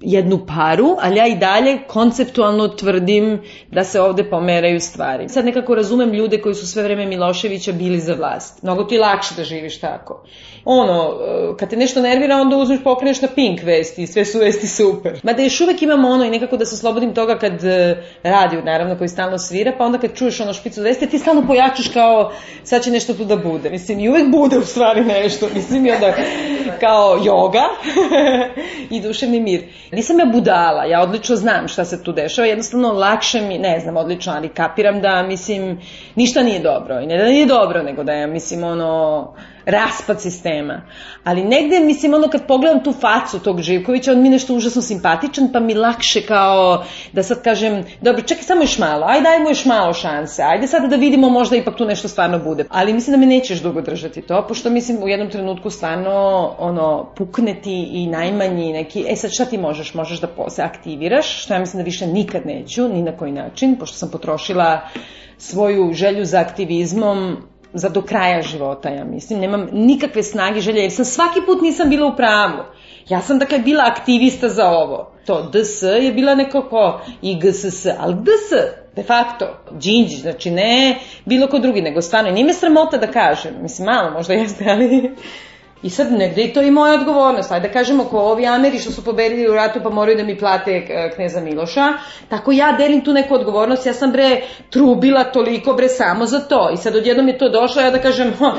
jednu 0.00 0.46
paru, 0.46 0.96
ali 1.00 1.16
ja 1.16 1.26
i 1.26 1.36
dalje 1.36 1.78
konceptualno 1.86 2.68
tvrdim 2.68 3.42
da 3.70 3.84
se 3.84 4.00
ovde 4.00 4.30
pomeraju 4.30 4.80
stvari. 4.80 5.28
Sad 5.28 5.44
nekako 5.44 5.74
razumem 5.74 6.12
ljude 6.12 6.40
koji 6.40 6.54
su 6.54 6.66
sve 6.66 6.82
vreme 6.82 7.06
Miloševića 7.06 7.72
bili 7.72 8.00
za 8.00 8.14
vlast. 8.14 8.62
Mnogo 8.62 8.84
ti 8.84 8.94
je 8.94 9.00
lakše 9.00 9.34
da 9.36 9.44
živiš 9.44 9.80
tako. 9.80 10.24
Ono, 10.64 11.14
e, 11.52 11.56
kad 11.58 11.70
te 11.70 11.76
nešto 11.76 12.00
nervira, 12.00 12.36
onda 12.36 12.56
uzmeš 12.56 12.82
pokreneš 12.84 13.22
na 13.22 13.28
pink 13.34 13.62
vesti 13.62 14.02
i 14.02 14.06
sve 14.06 14.24
su 14.24 14.38
vesti 14.38 14.66
super. 14.66 15.20
Mada 15.22 15.42
još 15.42 15.60
uvek 15.60 15.82
imamo 15.82 16.08
ono 16.08 16.24
i 16.24 16.30
nekako 16.30 16.56
da 16.56 16.64
se 16.64 16.76
slobodim 16.76 17.14
toga 17.14 17.38
kad 17.38 17.64
e, 17.64 18.02
radio, 18.22 18.62
naravno, 18.62 18.98
koji 18.98 19.08
stalno 19.08 19.38
svira, 19.38 19.72
pa 19.78 19.84
onda 19.84 19.98
kad 19.98 20.14
čuješ 20.14 20.40
ono 20.40 20.52
špicu 20.52 20.82
vesti, 20.82 21.06
ti 21.06 21.18
stalno 21.18 21.46
pojačaš 21.46 21.88
kao 21.88 22.32
sad 22.62 22.84
će 22.84 22.90
nešto 22.90 23.14
tu 23.14 23.24
da 23.24 23.36
bude. 23.36 23.70
Mislim, 23.70 24.00
i 24.00 24.08
uvek 24.08 24.30
bude 24.30 24.58
u 24.58 24.64
stvari 24.64 25.04
nešto. 25.04 25.48
Mislim, 25.54 25.86
i 25.86 25.90
onda 25.90 26.14
kao 26.80 27.18
yoga 27.18 27.64
i 28.96 29.00
duševni 29.00 29.40
mir. 29.40 29.62
Nisam 29.92 30.18
ja 30.18 30.26
budala, 30.26 30.84
ja 30.84 31.02
odlično 31.02 31.36
znam 31.36 31.68
šta 31.68 31.84
se 31.84 32.02
tu 32.02 32.12
dešava, 32.12 32.46
jednostavno 32.46 32.92
lakše 32.92 33.40
mi, 33.40 33.58
ne 33.58 33.80
znam 33.80 33.96
odlično, 33.96 34.32
ali 34.32 34.48
kapiram 34.48 35.00
da, 35.00 35.22
mislim, 35.22 35.80
ništa 36.14 36.42
nije 36.42 36.60
dobro. 36.60 37.00
I 37.00 37.06
ne 37.06 37.18
da 37.18 37.24
nije 37.24 37.46
dobro, 37.46 37.82
nego 37.82 38.04
da 38.04 38.12
je, 38.12 38.26
mislim, 38.26 38.64
ono, 38.64 39.34
raspad 39.66 40.22
sistema. 40.22 40.82
Ali 41.24 41.44
negde, 41.44 41.80
mislim, 41.80 42.14
ono 42.14 42.28
kad 42.28 42.46
pogledam 42.46 42.84
tu 42.84 42.92
facu 42.92 43.38
tog 43.38 43.60
Živkovića, 43.60 44.12
on 44.12 44.22
mi 44.22 44.28
nešto 44.28 44.54
užasno 44.54 44.82
simpatičan, 44.82 45.48
pa 45.52 45.60
mi 45.60 45.74
lakše 45.74 46.22
kao 46.26 46.84
da 47.12 47.22
sad 47.22 47.42
kažem, 47.42 47.84
dobro, 48.00 48.22
čekaj 48.22 48.44
samo 48.44 48.62
još 48.62 48.78
malo, 48.78 49.06
ajde 49.06 49.22
dajmo 49.22 49.48
još 49.48 49.64
malo 49.64 49.92
šanse, 49.92 50.42
ajde 50.42 50.66
sada 50.66 50.86
da 50.86 50.96
vidimo 50.96 51.28
možda 51.28 51.56
ipak 51.56 51.76
tu 51.76 51.84
nešto 51.84 52.08
stvarno 52.08 52.38
bude. 52.38 52.64
Ali 52.70 52.92
mislim 52.92 53.12
da 53.12 53.20
me 53.20 53.26
nećeš 53.26 53.62
dugo 53.62 53.80
držati 53.80 54.22
to, 54.22 54.46
pošto 54.48 54.70
mislim 54.70 55.02
u 55.02 55.08
jednom 55.08 55.30
trenutku 55.30 55.70
stvarno 55.70 56.54
ono, 56.58 57.12
pukne 57.16 57.54
ti 57.62 57.88
i 57.92 58.06
najmanji 58.06 58.72
neki, 58.72 59.04
e 59.08 59.16
sad 59.16 59.30
šta 59.32 59.44
ti 59.44 59.58
možeš? 59.58 59.94
Možeš 59.94 60.20
da 60.20 60.28
se 60.48 60.62
aktiviraš, 60.62 61.42
što 61.42 61.54
ja 61.54 61.60
mislim 61.60 61.82
da 61.82 61.84
više 61.84 62.06
nikad 62.06 62.46
neću, 62.46 62.88
ni 62.88 63.02
na 63.02 63.16
koji 63.16 63.32
način, 63.32 63.76
pošto 63.78 63.96
sam 63.96 64.10
potrošila 64.10 64.80
svoju 65.38 65.92
želju 65.92 66.24
za 66.24 66.40
aktivizmom 66.40 67.36
za 67.78 67.88
do 67.88 68.02
kraja 68.02 68.42
života, 68.42 68.88
ja 68.88 69.04
mislim. 69.04 69.40
Nemam 69.40 69.68
nikakve 69.72 70.22
snage 70.22 70.60
želje, 70.60 70.80
jer 70.80 70.92
sam 70.92 71.04
svaki 71.04 71.40
put 71.46 71.62
nisam 71.62 71.90
bila 71.90 72.06
u 72.06 72.16
pravu. 72.16 72.62
Ja 73.08 73.20
sam 73.20 73.38
dakle 73.38 73.58
bila 73.58 73.84
aktivista 73.86 74.48
za 74.48 74.68
ovo. 74.68 75.12
To 75.26 75.50
DS 75.50 75.82
je 75.82 76.12
bila 76.12 76.34
nekako 76.34 77.00
i 77.22 77.40
GSS, 77.40 77.86
ali 77.98 78.14
DS 78.14 78.50
de 78.96 79.02
facto, 79.02 79.46
Đinđić, 79.70 80.20
znači 80.20 80.50
ne 80.50 80.98
bilo 81.24 81.46
ko 81.46 81.58
drugi, 81.58 81.82
nego 81.82 82.02
stvarno, 82.02 82.30
nije 82.30 82.44
me 82.44 82.54
sramota 82.54 82.98
da 82.98 83.06
kažem, 83.06 83.54
mislim 83.62 83.86
malo 83.86 84.10
možda 84.10 84.34
jeste, 84.34 84.64
ali 84.68 85.14
I 85.82 85.90
sad 85.90 86.12
negde 86.12 86.42
i 86.42 86.52
to 86.52 86.62
i 86.62 86.70
moja 86.70 86.94
odgovornost. 86.94 87.52
Ajde 87.52 87.68
da 87.68 87.72
kažemo, 87.72 88.04
ko 88.04 88.18
ovi 88.18 88.46
Ameri 88.46 88.78
što 88.78 88.92
su 88.92 89.04
pobedili 89.04 89.48
u 89.48 89.54
ratu 89.54 89.80
pa 89.82 89.90
moraju 89.90 90.16
da 90.16 90.24
mi 90.24 90.38
plate 90.38 90.70
e, 90.70 91.10
kneza 91.14 91.40
Miloša, 91.40 91.92
tako 92.28 92.52
ja 92.52 92.72
delim 92.72 93.04
tu 93.04 93.12
neku 93.12 93.34
odgovornost. 93.34 93.86
Ja 93.86 93.92
sam 93.92 94.12
bre 94.12 94.40
trubila 94.70 95.24
toliko 95.24 95.72
bre 95.72 95.88
samo 95.88 96.26
za 96.26 96.40
to. 96.40 96.70
I 96.74 96.76
sad 96.76 96.96
odjednom 96.96 97.28
je 97.28 97.38
to 97.38 97.48
došlo, 97.48 97.82
ja 97.82 97.90
da 97.90 97.98
kažem, 97.98 98.32
ha, 98.38 98.52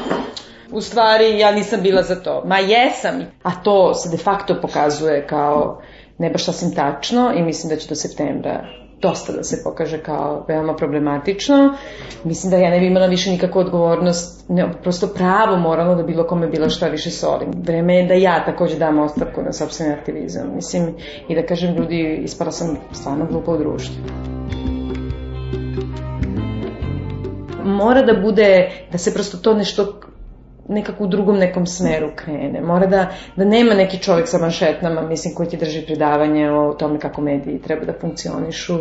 u 0.71 0.81
stvari 0.81 1.39
ja 1.39 1.51
nisam 1.51 1.81
bila 1.81 2.03
za 2.03 2.15
to. 2.15 2.43
Ma 2.45 2.57
jesam. 2.57 3.25
A 3.43 3.51
to 3.63 3.93
se 3.93 4.09
de 4.09 4.17
facto 4.17 4.61
pokazuje 4.61 5.27
kao 5.27 5.81
ne 6.17 6.29
baš 6.29 6.45
sasvim 6.45 6.75
tačno 6.75 7.33
i 7.35 7.41
mislim 7.41 7.69
da 7.69 7.75
će 7.75 7.89
do 7.89 7.95
septembra 7.95 8.86
dosta 9.01 9.33
da 9.33 9.43
se 9.43 9.63
pokaže 9.63 9.97
kao 9.97 10.45
veoma 10.47 10.75
problematično. 10.75 11.73
Mislim 12.23 12.51
da 12.51 12.57
ja 12.57 12.69
ne 12.69 12.79
bi 12.79 12.87
imala 12.87 13.07
više 13.07 13.31
nikakvu 13.31 13.59
odgovornost, 13.59 14.49
ne, 14.49 14.73
prosto 14.83 15.07
pravo 15.07 15.57
moralno 15.57 15.95
da 15.95 16.03
bilo 16.03 16.27
kome 16.27 16.47
bilo 16.47 16.69
šta 16.69 16.87
više 16.87 17.09
solim. 17.09 17.51
Vreme 17.63 17.95
je 17.95 18.07
da 18.07 18.13
ja 18.13 18.45
takođe 18.45 18.75
dam 18.75 18.99
ostavku 18.99 19.41
na 19.41 19.53
sobstveni 19.53 19.93
aktivizam. 19.93 20.55
Mislim, 20.55 20.95
i 21.27 21.35
da 21.35 21.45
kažem 21.45 21.75
ljudi, 21.75 22.19
ispala 22.23 22.51
sam 22.51 22.77
stvarno 22.91 23.25
glupa 23.25 23.51
u 23.51 23.57
društvu. 23.57 23.95
Mora 27.63 28.01
da 28.01 28.13
bude, 28.21 28.69
da 28.91 28.97
se 28.97 29.13
prosto 29.13 29.37
to 29.37 29.53
nešto 29.53 29.99
nekako 30.69 31.03
u 31.03 31.07
drugom 31.07 31.37
nekom 31.37 31.65
smeru 31.65 32.09
krene. 32.15 32.61
Mora 32.61 32.87
da, 32.87 33.11
da 33.35 33.45
nema 33.45 33.73
neki 33.73 33.97
čovjek 33.97 34.27
sa 34.27 34.37
manšetnama, 34.37 35.01
mislim, 35.01 35.35
koji 35.35 35.49
ti 35.49 35.57
drži 35.57 35.85
predavanje 35.85 36.51
o 36.51 36.73
tome 36.73 36.99
kako 36.99 37.21
mediji 37.21 37.61
treba 37.61 37.85
da 37.85 37.99
funkcionišu, 38.01 38.77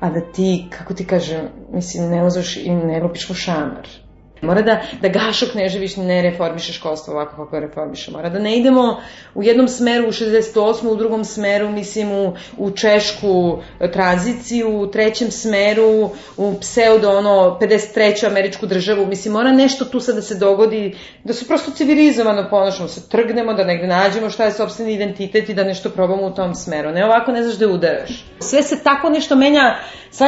a 0.00 0.10
da 0.10 0.20
ti, 0.20 0.66
kako 0.78 0.94
ti 0.94 1.06
kažem, 1.06 1.48
mislim, 1.72 2.10
ne 2.10 2.26
uzeš 2.26 2.56
i 2.56 2.70
ne 2.70 3.02
lupiš 3.02 3.30
u 3.30 3.34
šamar. 3.34 4.05
Mora 4.42 4.62
da, 4.62 4.80
da 5.02 5.08
Gašo 5.08 5.46
Knežević 5.52 5.96
ne 5.96 6.22
reformiše 6.22 6.72
školstvo 6.72 7.14
ovako 7.14 7.44
kako 7.44 7.60
reformiše. 7.60 8.10
Mora 8.10 8.28
da 8.28 8.38
ne 8.38 8.56
idemo 8.56 9.00
u 9.34 9.42
jednom 9.42 9.68
smeru 9.68 10.08
u 10.08 10.12
68. 10.12 10.88
u 10.88 10.96
drugom 10.96 11.24
smeru, 11.24 11.68
mislim, 11.68 12.12
u, 12.12 12.32
u 12.56 12.70
češku 12.70 13.58
tranziciju, 13.92 14.80
u 14.80 14.86
trećem 14.86 15.30
smeru, 15.30 16.10
u 16.36 16.54
pseudo, 16.60 17.10
ono, 17.10 17.58
53. 17.60 18.26
američku 18.26 18.66
državu. 18.66 19.06
Mislim, 19.06 19.32
mora 19.32 19.52
nešto 19.52 19.84
tu 19.84 20.00
sad 20.00 20.14
da 20.14 20.22
se 20.22 20.34
dogodi, 20.34 20.96
da 21.24 21.32
se 21.32 21.46
prosto 21.46 21.70
civilizovano 21.70 22.46
ponašamo, 22.50 22.88
se 22.88 23.08
trgnemo, 23.08 23.54
da 23.54 23.64
negde 23.64 23.86
nađemo 23.86 24.30
šta 24.30 24.44
je 24.44 24.52
sobstveni 24.52 24.92
identitet 24.92 25.48
i 25.48 25.54
da 25.54 25.64
nešto 25.64 25.90
probamo 25.90 26.26
u 26.26 26.34
tom 26.34 26.54
smeru. 26.54 26.90
Ne 26.90 27.04
ovako 27.04 27.32
ne 27.32 27.42
znaš 27.42 27.56
da 27.56 27.68
udaraš. 27.68 28.24
Sve 28.40 28.62
se 28.62 28.82
tako 28.82 29.10
nešto 29.10 29.36
menja 29.36 29.76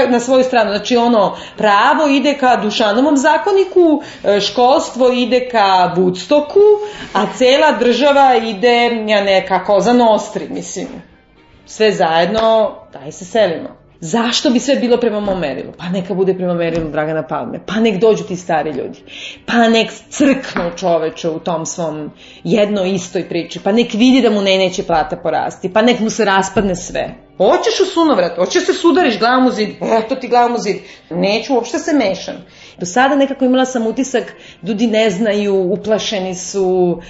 na 0.08 0.20
svoju 0.20 0.44
stranu. 0.44 0.70
Znači, 0.70 0.96
ono, 0.96 1.36
pravo 1.56 2.08
ide 2.08 2.34
ka 2.34 2.56
Dušanovom 2.56 3.16
zakoniku, 3.16 3.97
E, 4.24 4.40
školstvo 4.40 5.12
ide 5.12 5.48
ka 5.48 5.94
Woodstocku, 5.96 6.66
a 7.12 7.26
cela 7.36 7.72
država 7.72 8.34
ide, 8.36 9.04
ja 9.06 9.24
ne, 9.24 9.46
kako 9.46 9.80
za 9.80 9.92
Nostri, 9.92 10.48
mislim. 10.48 10.88
Sve 11.66 11.92
zajedno, 11.92 12.74
daj 12.92 13.12
se 13.12 13.24
selimo. 13.24 13.77
Zašto 14.00 14.50
bi 14.50 14.60
sve 14.60 14.76
bilo 14.76 14.96
prema 14.96 15.20
mom 15.20 15.40
merilu? 15.40 15.72
Pa 15.78 15.88
neka 15.88 16.14
bude 16.14 16.34
prema 16.34 16.54
merilu 16.54 16.90
Dragana 16.90 17.26
Palme. 17.26 17.60
Pa 17.66 17.74
nek 17.74 18.00
dođu 18.00 18.24
ti 18.24 18.36
stari 18.36 18.70
ljudi. 18.70 18.98
Pa 19.46 19.68
nek 19.68 19.90
crknu 20.08 20.70
čoveče 20.76 21.28
u 21.28 21.38
tom 21.38 21.66
svom 21.66 22.10
jedno 22.44 22.84
istoj 22.84 23.28
priči. 23.28 23.60
Pa 23.64 23.72
nek 23.72 23.92
vidi 23.92 24.22
da 24.22 24.30
mu 24.30 24.42
ne 24.42 24.58
neće 24.58 24.82
plata 24.82 25.16
porasti. 25.16 25.72
Pa 25.72 25.82
nek 25.82 26.00
mu 26.00 26.10
se 26.10 26.24
raspadne 26.24 26.76
sve. 26.76 27.14
Hoćeš 27.36 27.80
u 27.80 27.84
sunovrat, 27.84 28.36
hoćeš 28.36 28.66
se 28.66 28.72
sudariš 28.72 29.18
glavom 29.18 29.46
u 29.46 29.50
zid, 29.50 29.68
eto 30.04 30.14
ti 30.14 30.28
glavom 30.28 30.54
u 30.54 30.58
zid. 30.58 30.76
Neću, 31.10 31.54
uopšte 31.54 31.78
se 31.78 31.92
mešam. 31.92 32.34
Do 32.78 32.86
sada 32.86 33.14
nekako 33.14 33.44
imala 33.44 33.64
sam 33.64 33.86
utisak, 33.86 34.34
ljudi 34.62 34.86
ne 34.86 35.10
znaju, 35.10 35.54
uplašeni 35.54 36.34
su, 36.34 37.00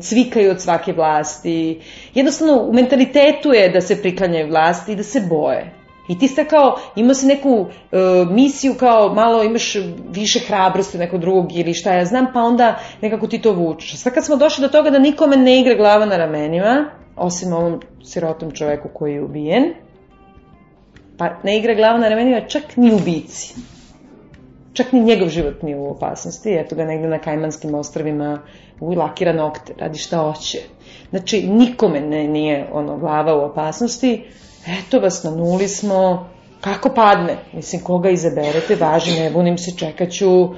cvikaju 0.00 0.50
od 0.50 0.60
svake 0.60 0.92
vlasti. 0.92 1.80
Jednostavno, 2.14 2.62
u 2.62 2.72
mentalitetu 2.72 3.52
je 3.52 3.68
da 3.68 3.80
se 3.80 4.02
priklanjaju 4.02 4.48
vlasti 4.48 4.92
i 4.92 4.96
da 4.96 5.02
se 5.02 5.20
boje. 5.20 5.81
I 6.08 6.18
ti 6.18 6.28
ste 6.28 6.44
kao, 6.44 6.78
imao 6.96 7.14
si 7.14 7.26
neku 7.26 7.50
uh, 7.50 7.68
misiju 8.30 8.74
kao 8.74 9.14
malo 9.14 9.42
imaš 9.42 9.76
više 10.10 10.38
hrabrosti 10.38 10.98
nekog 10.98 11.20
drugog 11.20 11.56
ili 11.56 11.74
šta 11.74 11.92
ja 11.92 12.04
znam, 12.04 12.26
pa 12.34 12.40
onda 12.40 12.78
nekako 13.00 13.26
ti 13.26 13.38
to 13.38 13.52
vučeš. 13.52 13.96
Sve 13.96 14.14
kad 14.14 14.24
smo 14.24 14.36
došli 14.36 14.62
do 14.62 14.68
toga 14.68 14.90
da 14.90 14.98
nikome 14.98 15.36
ne 15.36 15.60
igra 15.60 15.74
glava 15.74 16.06
na 16.06 16.16
ramenima, 16.16 16.90
osim 17.16 17.52
ovom 17.52 17.80
sirotom 18.04 18.50
čoveku 18.50 18.88
koji 18.94 19.14
je 19.14 19.22
ubijen, 19.22 19.64
pa 21.18 21.30
ne 21.42 21.58
igra 21.58 21.74
glava 21.74 21.98
na 21.98 22.08
ramenima 22.08 22.40
čak 22.40 22.76
ni 22.76 22.94
ubici 22.94 23.54
čak 24.72 24.92
ni 24.92 25.00
njegov 25.00 25.28
život 25.28 25.62
nije 25.62 25.76
u 25.76 25.90
opasnosti, 25.90 26.54
eto 26.54 26.76
ga 26.76 26.84
negde 26.84 27.08
na 27.08 27.18
Kajmanskim 27.18 27.74
ostravima 27.74 28.38
u 28.80 28.94
lakira 28.94 29.32
nokte, 29.32 29.74
radi 29.78 29.98
šta 29.98 30.18
hoće. 30.18 30.58
Znači, 31.10 31.42
nikome 31.48 32.00
ne, 32.00 32.28
nije 32.28 32.68
ono, 32.72 32.98
glava 32.98 33.34
u 33.34 33.40
opasnosti, 33.40 34.24
eto 34.66 35.00
vas, 35.00 35.22
na 35.24 35.30
nuli 35.30 35.68
smo, 35.68 36.30
kako 36.60 36.88
padne. 36.88 37.36
Mislim, 37.52 37.82
koga 37.82 38.10
izaberete, 38.10 38.76
važi, 38.76 39.20
ne 39.20 39.30
bunim 39.30 39.58
se, 39.58 39.76
čekaću 39.76 40.48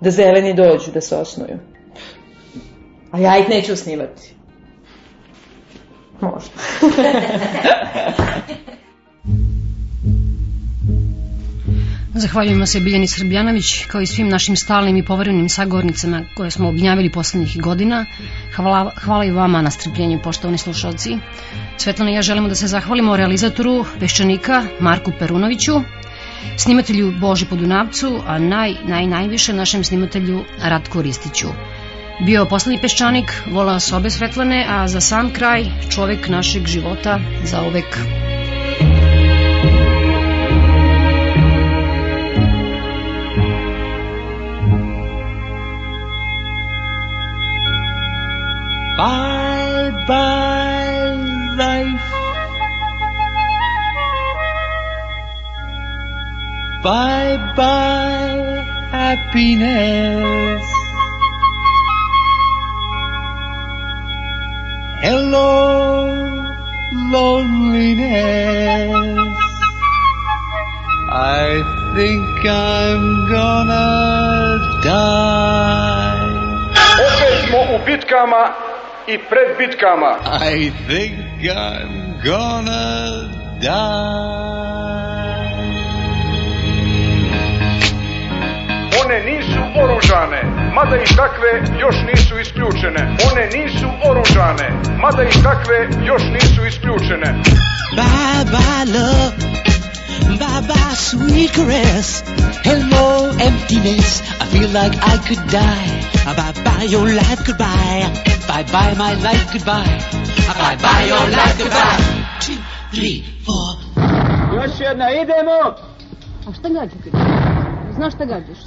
da 0.00 0.10
zeleni 0.10 0.54
dođu, 0.54 0.90
da 0.94 1.00
se 1.00 1.16
osnuju. 1.16 1.58
A 3.10 3.18
ja 3.18 3.38
ih 3.38 3.48
neću 3.48 3.72
osnivati. 3.72 4.34
Možda. 6.20 6.50
Zahvaljujemo 12.18 12.66
se 12.66 12.80
Biljani 12.80 13.06
Srbljanović 13.06 13.84
kao 13.86 14.00
i 14.00 14.06
svim 14.06 14.28
našim 14.28 14.56
stalnim 14.56 14.96
i 14.96 15.04
poverenim 15.04 15.48
sagovornicama 15.48 16.22
koje 16.34 16.50
smo 16.50 16.68
obnjavili 16.68 17.10
poslednjih 17.10 17.60
godina. 17.60 18.06
Hvala, 18.54 18.92
hvala 18.96 19.24
i 19.24 19.30
vama 19.30 19.62
na 19.62 19.70
strpljenju, 19.70 20.20
poštovani 20.22 20.58
slušalci. 20.58 21.18
Svetlana 21.76 22.10
i 22.10 22.14
ja 22.14 22.22
želimo 22.22 22.48
da 22.48 22.54
se 22.54 22.66
zahvalimo 22.66 23.16
realizatoru 23.16 23.84
Peščanika 24.00 24.62
Marku 24.80 25.12
Perunoviću, 25.18 25.72
snimatelju 26.56 27.12
Boži 27.20 27.46
Podunavcu, 27.46 28.20
a 28.26 28.38
naj, 28.38 28.74
naj, 28.84 29.06
najviše 29.06 29.52
našem 29.52 29.84
snimatelju 29.84 30.44
Ratku 30.62 31.02
Ristiću. 31.02 31.48
Bio 32.26 32.46
poslednji 32.46 32.80
peščanik, 32.80 33.42
vola 33.52 33.80
s 33.80 33.92
obe 33.92 34.10
Svetlane, 34.10 34.66
a 34.68 34.88
za 34.88 35.00
sam 35.00 35.32
kraj 35.32 35.64
čovek 35.90 36.28
našeg 36.28 36.66
života 36.66 37.20
za 37.44 37.62
uvek. 37.62 38.00
Bye 48.96 49.92
bye 50.08 51.12
life. 51.60 52.00
Bye 56.82 57.36
bye 57.56 58.64
happiness. 58.92 60.62
Hello 65.02 65.50
loneliness. 67.12 68.96
I 71.12 71.62
think 71.94 72.24
I'm 72.48 73.04
gonna 73.28 74.58
die. 74.82 76.32
Opet 77.06 77.34
smo 77.48 77.60
u 77.74 77.78
bitkama 77.86 78.42
i 79.08 79.18
pred 79.18 79.56
bitkama. 79.58 80.18
I 80.24 80.70
think 80.88 81.14
I'm 81.44 82.20
gonna 82.24 83.30
die. 83.60 84.46
One 89.00 89.18
nisu 89.22 89.60
oružane, 89.82 90.42
mada 90.74 90.96
i 90.96 91.04
takve 91.16 91.78
još 91.80 91.96
nisu 92.10 92.38
isključene. 92.38 93.16
One 93.30 93.46
nisu 93.46 93.86
oružane, 94.10 94.68
mada 94.98 95.22
i 95.22 95.42
takve 95.42 96.06
još 96.06 96.22
nisu 96.32 96.66
isključene. 96.66 97.42
Bye 97.96 98.44
bye 98.52 98.84
love, 98.98 99.36
bye 100.38 100.62
bye 100.68 100.96
sweet 100.96 101.50
caress. 101.54 102.24
Hello 102.64 103.30
emptiness, 103.48 104.22
I 104.40 104.44
feel 104.52 104.70
like 104.82 104.96
I 105.12 105.18
could 105.28 105.50
die. 105.50 106.06
Bye 106.24 106.52
bye 106.64 106.86
your 106.88 107.06
life 107.14 107.44
goodbye, 107.46 108.35
bye 108.56 108.64
bye 108.72 108.94
my 108.94 109.14
life 109.14 109.52
goodbye. 109.52 109.98
Bye 110.48 110.76
bye 110.80 111.04
your 111.06 111.28
life 111.28 111.58
goodbye. 111.58 111.98
Two, 112.40 112.56
three, 112.90 113.22
four. 113.44 113.76
Još 114.54 114.80
jedna, 114.80 115.10
idemo! 115.10 115.58
A 116.48 116.52
šta 116.58 116.68
gađate? 116.68 117.10
Znaš 117.96 118.14
šta 118.14 118.24
gađaš? 118.24 118.58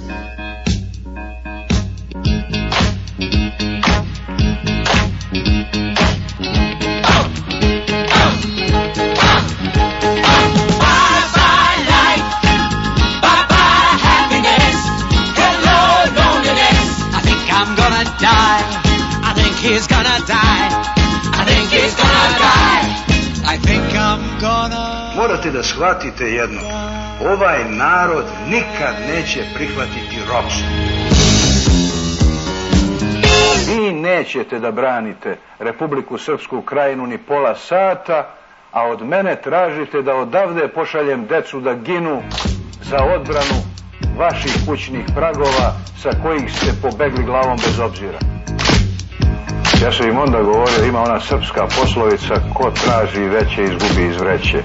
Morate 25.30 25.50
da 25.50 25.62
shvatite 25.62 26.24
jedno. 26.24 26.60
Ovaj 27.32 27.64
narod 27.64 28.24
nikad 28.48 28.94
neće 29.08 29.40
prihvatiti 29.54 30.18
ropstvo. 30.28 30.66
Vi 33.68 33.92
nećete 33.92 34.58
da 34.58 34.70
branite 34.70 35.36
Republiku 35.58 36.18
Srpsku 36.18 36.62
krajinu 36.62 37.06
ni 37.06 37.18
pola 37.18 37.54
sata, 37.54 38.34
a 38.72 38.84
od 38.86 39.06
mene 39.06 39.36
tražite 39.36 40.02
da 40.02 40.14
odavde 40.14 40.68
pošaljem 40.68 41.26
decu 41.26 41.60
da 41.60 41.74
ginu 41.74 42.22
za 42.82 42.96
odbranu 42.96 43.62
vaših 44.18 44.52
kućnih 44.68 45.04
pragova 45.14 45.74
sa 46.02 46.10
kojih 46.22 46.52
ste 46.56 46.72
pobegli 46.82 47.24
glavom 47.24 47.56
bez 47.56 47.80
obzira. 47.80 48.39
Ja 49.82 49.92
sam 49.92 50.08
im 50.08 50.18
onda 50.18 50.42
govorio, 50.42 50.84
ima 50.88 51.00
ona 51.02 51.20
srpska 51.20 51.66
poslovica, 51.66 52.34
ko 52.54 52.70
traži 52.70 53.20
veće, 53.20 53.62
izgubi 53.62 54.06
iz 54.10 54.16
vreće. 54.20 54.62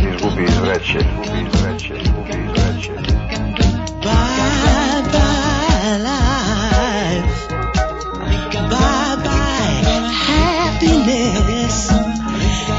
Izgubi 0.00 0.44
iz 0.44 0.58
vreće, 0.58 0.98
izgubi 0.98 1.46
iz 1.46 1.62
vreće, 1.62 1.94
izgubi 2.02 2.30
iz 2.30 2.50
vreće. 2.50 2.92
Bye 4.02 5.02
bye 5.12 5.98
life. 6.08 7.28
Bye 8.70 9.16
bye 9.24 10.10
happiness. 10.26 11.90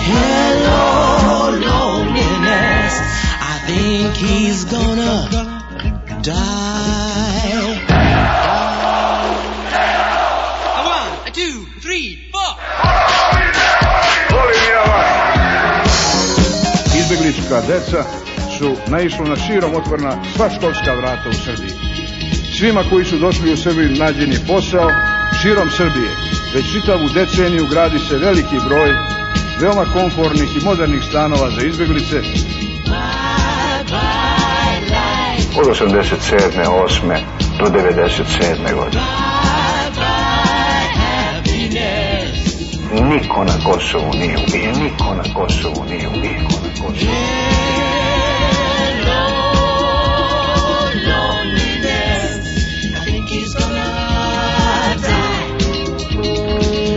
Hello 0.09 1.49
loneliness. 1.49 2.95
I 3.41 3.59
think 3.67 4.13
he's 4.15 4.63
gonna 4.65 5.29
die. 6.23 7.08
Deca 17.67 18.03
su 18.57 18.75
naišla 18.87 19.25
na 19.25 19.35
širom 19.35 19.75
otvorna 19.75 20.23
sva 20.35 20.49
školska 20.49 20.93
vrata 20.93 21.29
u 21.29 21.33
Srbiji. 21.33 21.73
Svima 22.57 22.83
koji 22.89 23.05
su 23.05 23.17
došli 23.17 23.53
u 23.53 23.57
Srbiju 23.57 23.89
nađen 23.89 24.31
je 24.31 24.45
posao 24.47 24.89
širom 25.41 25.69
Srbije. 25.69 26.11
Već 26.55 26.65
čitavu 26.71 27.09
deceniju 27.13 27.67
gradi 27.67 27.99
se 27.99 28.17
veliki 28.17 28.57
broj 28.67 28.89
veoma 29.61 29.85
komfornih 29.93 30.55
i 30.55 30.65
modernih 30.65 31.03
stanova 31.09 31.49
za 31.49 31.61
izbeglice. 31.61 32.17
Od 35.59 35.67
87. 35.67 36.65
8. 36.65 37.17
do 37.59 37.65
97. 37.65 38.75
godine. 38.75 39.28
Niko 42.93 43.43
na 43.43 43.53
Kosovu 43.65 44.13
nije 44.13 44.37
ubijen, 44.47 44.75
niko 44.83 45.15
na 45.15 45.23
Kosovu 45.33 45.85
nije 45.89 46.07
ubijen, 46.07 46.41
niko 46.41 46.59
na 46.63 46.69
Kosovu. 46.81 47.11
I 52.95 53.05
think 53.05 53.29
he's 53.29 53.53
gonna 53.53 54.95
die. 55.01 55.57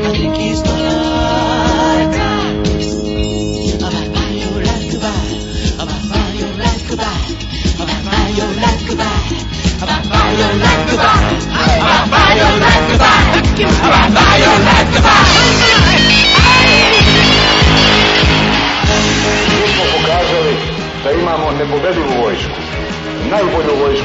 I 0.05 0.12
think 0.12 0.36
he's 0.36 0.62
gonna 0.62 2.11
die. 2.12 2.32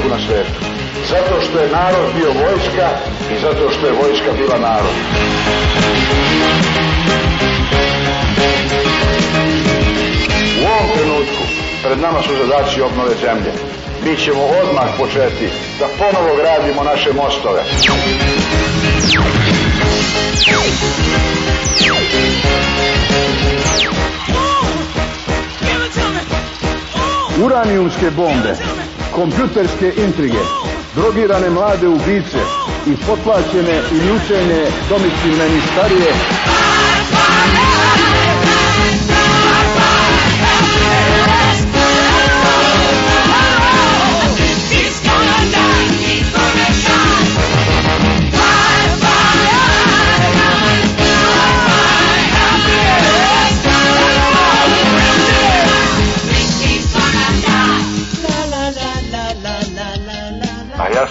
Vojsku 0.07 0.09
na 0.09 0.19
svetu. 0.19 0.59
Zato 1.09 1.41
što 1.41 1.59
je 1.59 1.69
narod 1.69 2.13
bio 2.15 2.27
vojska 2.27 2.89
i 3.31 3.39
zato 3.41 3.71
što 3.71 3.85
je 3.87 3.93
vojska 3.93 4.31
bila 4.37 4.57
narod. 4.57 4.95
U 10.61 10.65
ovom 10.65 10.97
trenutku 10.97 11.43
pred 11.83 11.99
nama 11.99 12.21
su 12.21 12.29
zadaci 12.35 12.81
obnove 12.81 13.15
zemlje. 13.21 13.51
Mi 14.05 14.17
ćemo 14.17 14.41
odmah 14.61 14.89
početi 14.97 15.49
da 15.79 15.85
ponovo 15.99 16.35
gradimo 16.35 16.83
naše 16.83 17.13
mostove. 17.13 17.63
Ura 27.43 27.55
uranijumske 27.61 28.11
bombe, 28.11 28.55
kompjuterske 29.17 29.93
intrige, 30.05 30.39
drogirane 30.95 31.49
mlade 31.49 31.87
ubice 31.87 32.41
i 32.87 32.95
potlačene 33.07 33.81
i 33.91 33.95
mučenje 33.95 34.61
domicilne 34.89 35.45
starije. 35.71 36.11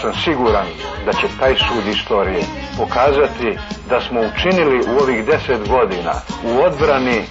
Sam 0.06 0.22
siguran 0.24 0.66
da 1.04 1.12
će 1.12 1.26
taj 1.40 1.54
sud 1.54 1.86
istorije 1.94 2.42
pokazati 2.78 3.58
da 3.90 4.00
smo 4.00 4.20
učinili 4.20 4.78
u 4.78 5.02
ovih 5.02 5.26
deset 5.26 5.68
godina 5.68 6.12
u 6.44 6.62
odbrani 6.62 7.22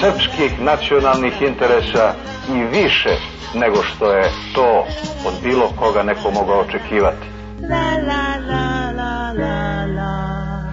srpskih 0.00 0.60
nacionalnih 0.60 1.42
interesa 1.42 2.14
i 2.54 2.78
više 2.78 3.16
nego 3.54 3.82
što 3.82 4.12
je 4.12 4.30
to 4.54 4.86
od 5.26 5.34
bilo 5.42 5.72
koga 5.78 6.02
neko 6.02 6.30
mogao 6.30 6.60
očekivati. 6.60 7.26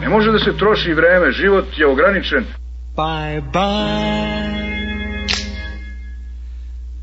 Ne 0.02 0.10
može 0.10 0.32
da 0.32 0.40
se 0.40 0.58
troši 0.58 0.94
vreme, 0.94 1.32
život 1.32 1.66
je 1.78 1.88
ograničen. 1.88 2.46
Bye 2.96 3.42
bye. 3.54 4.40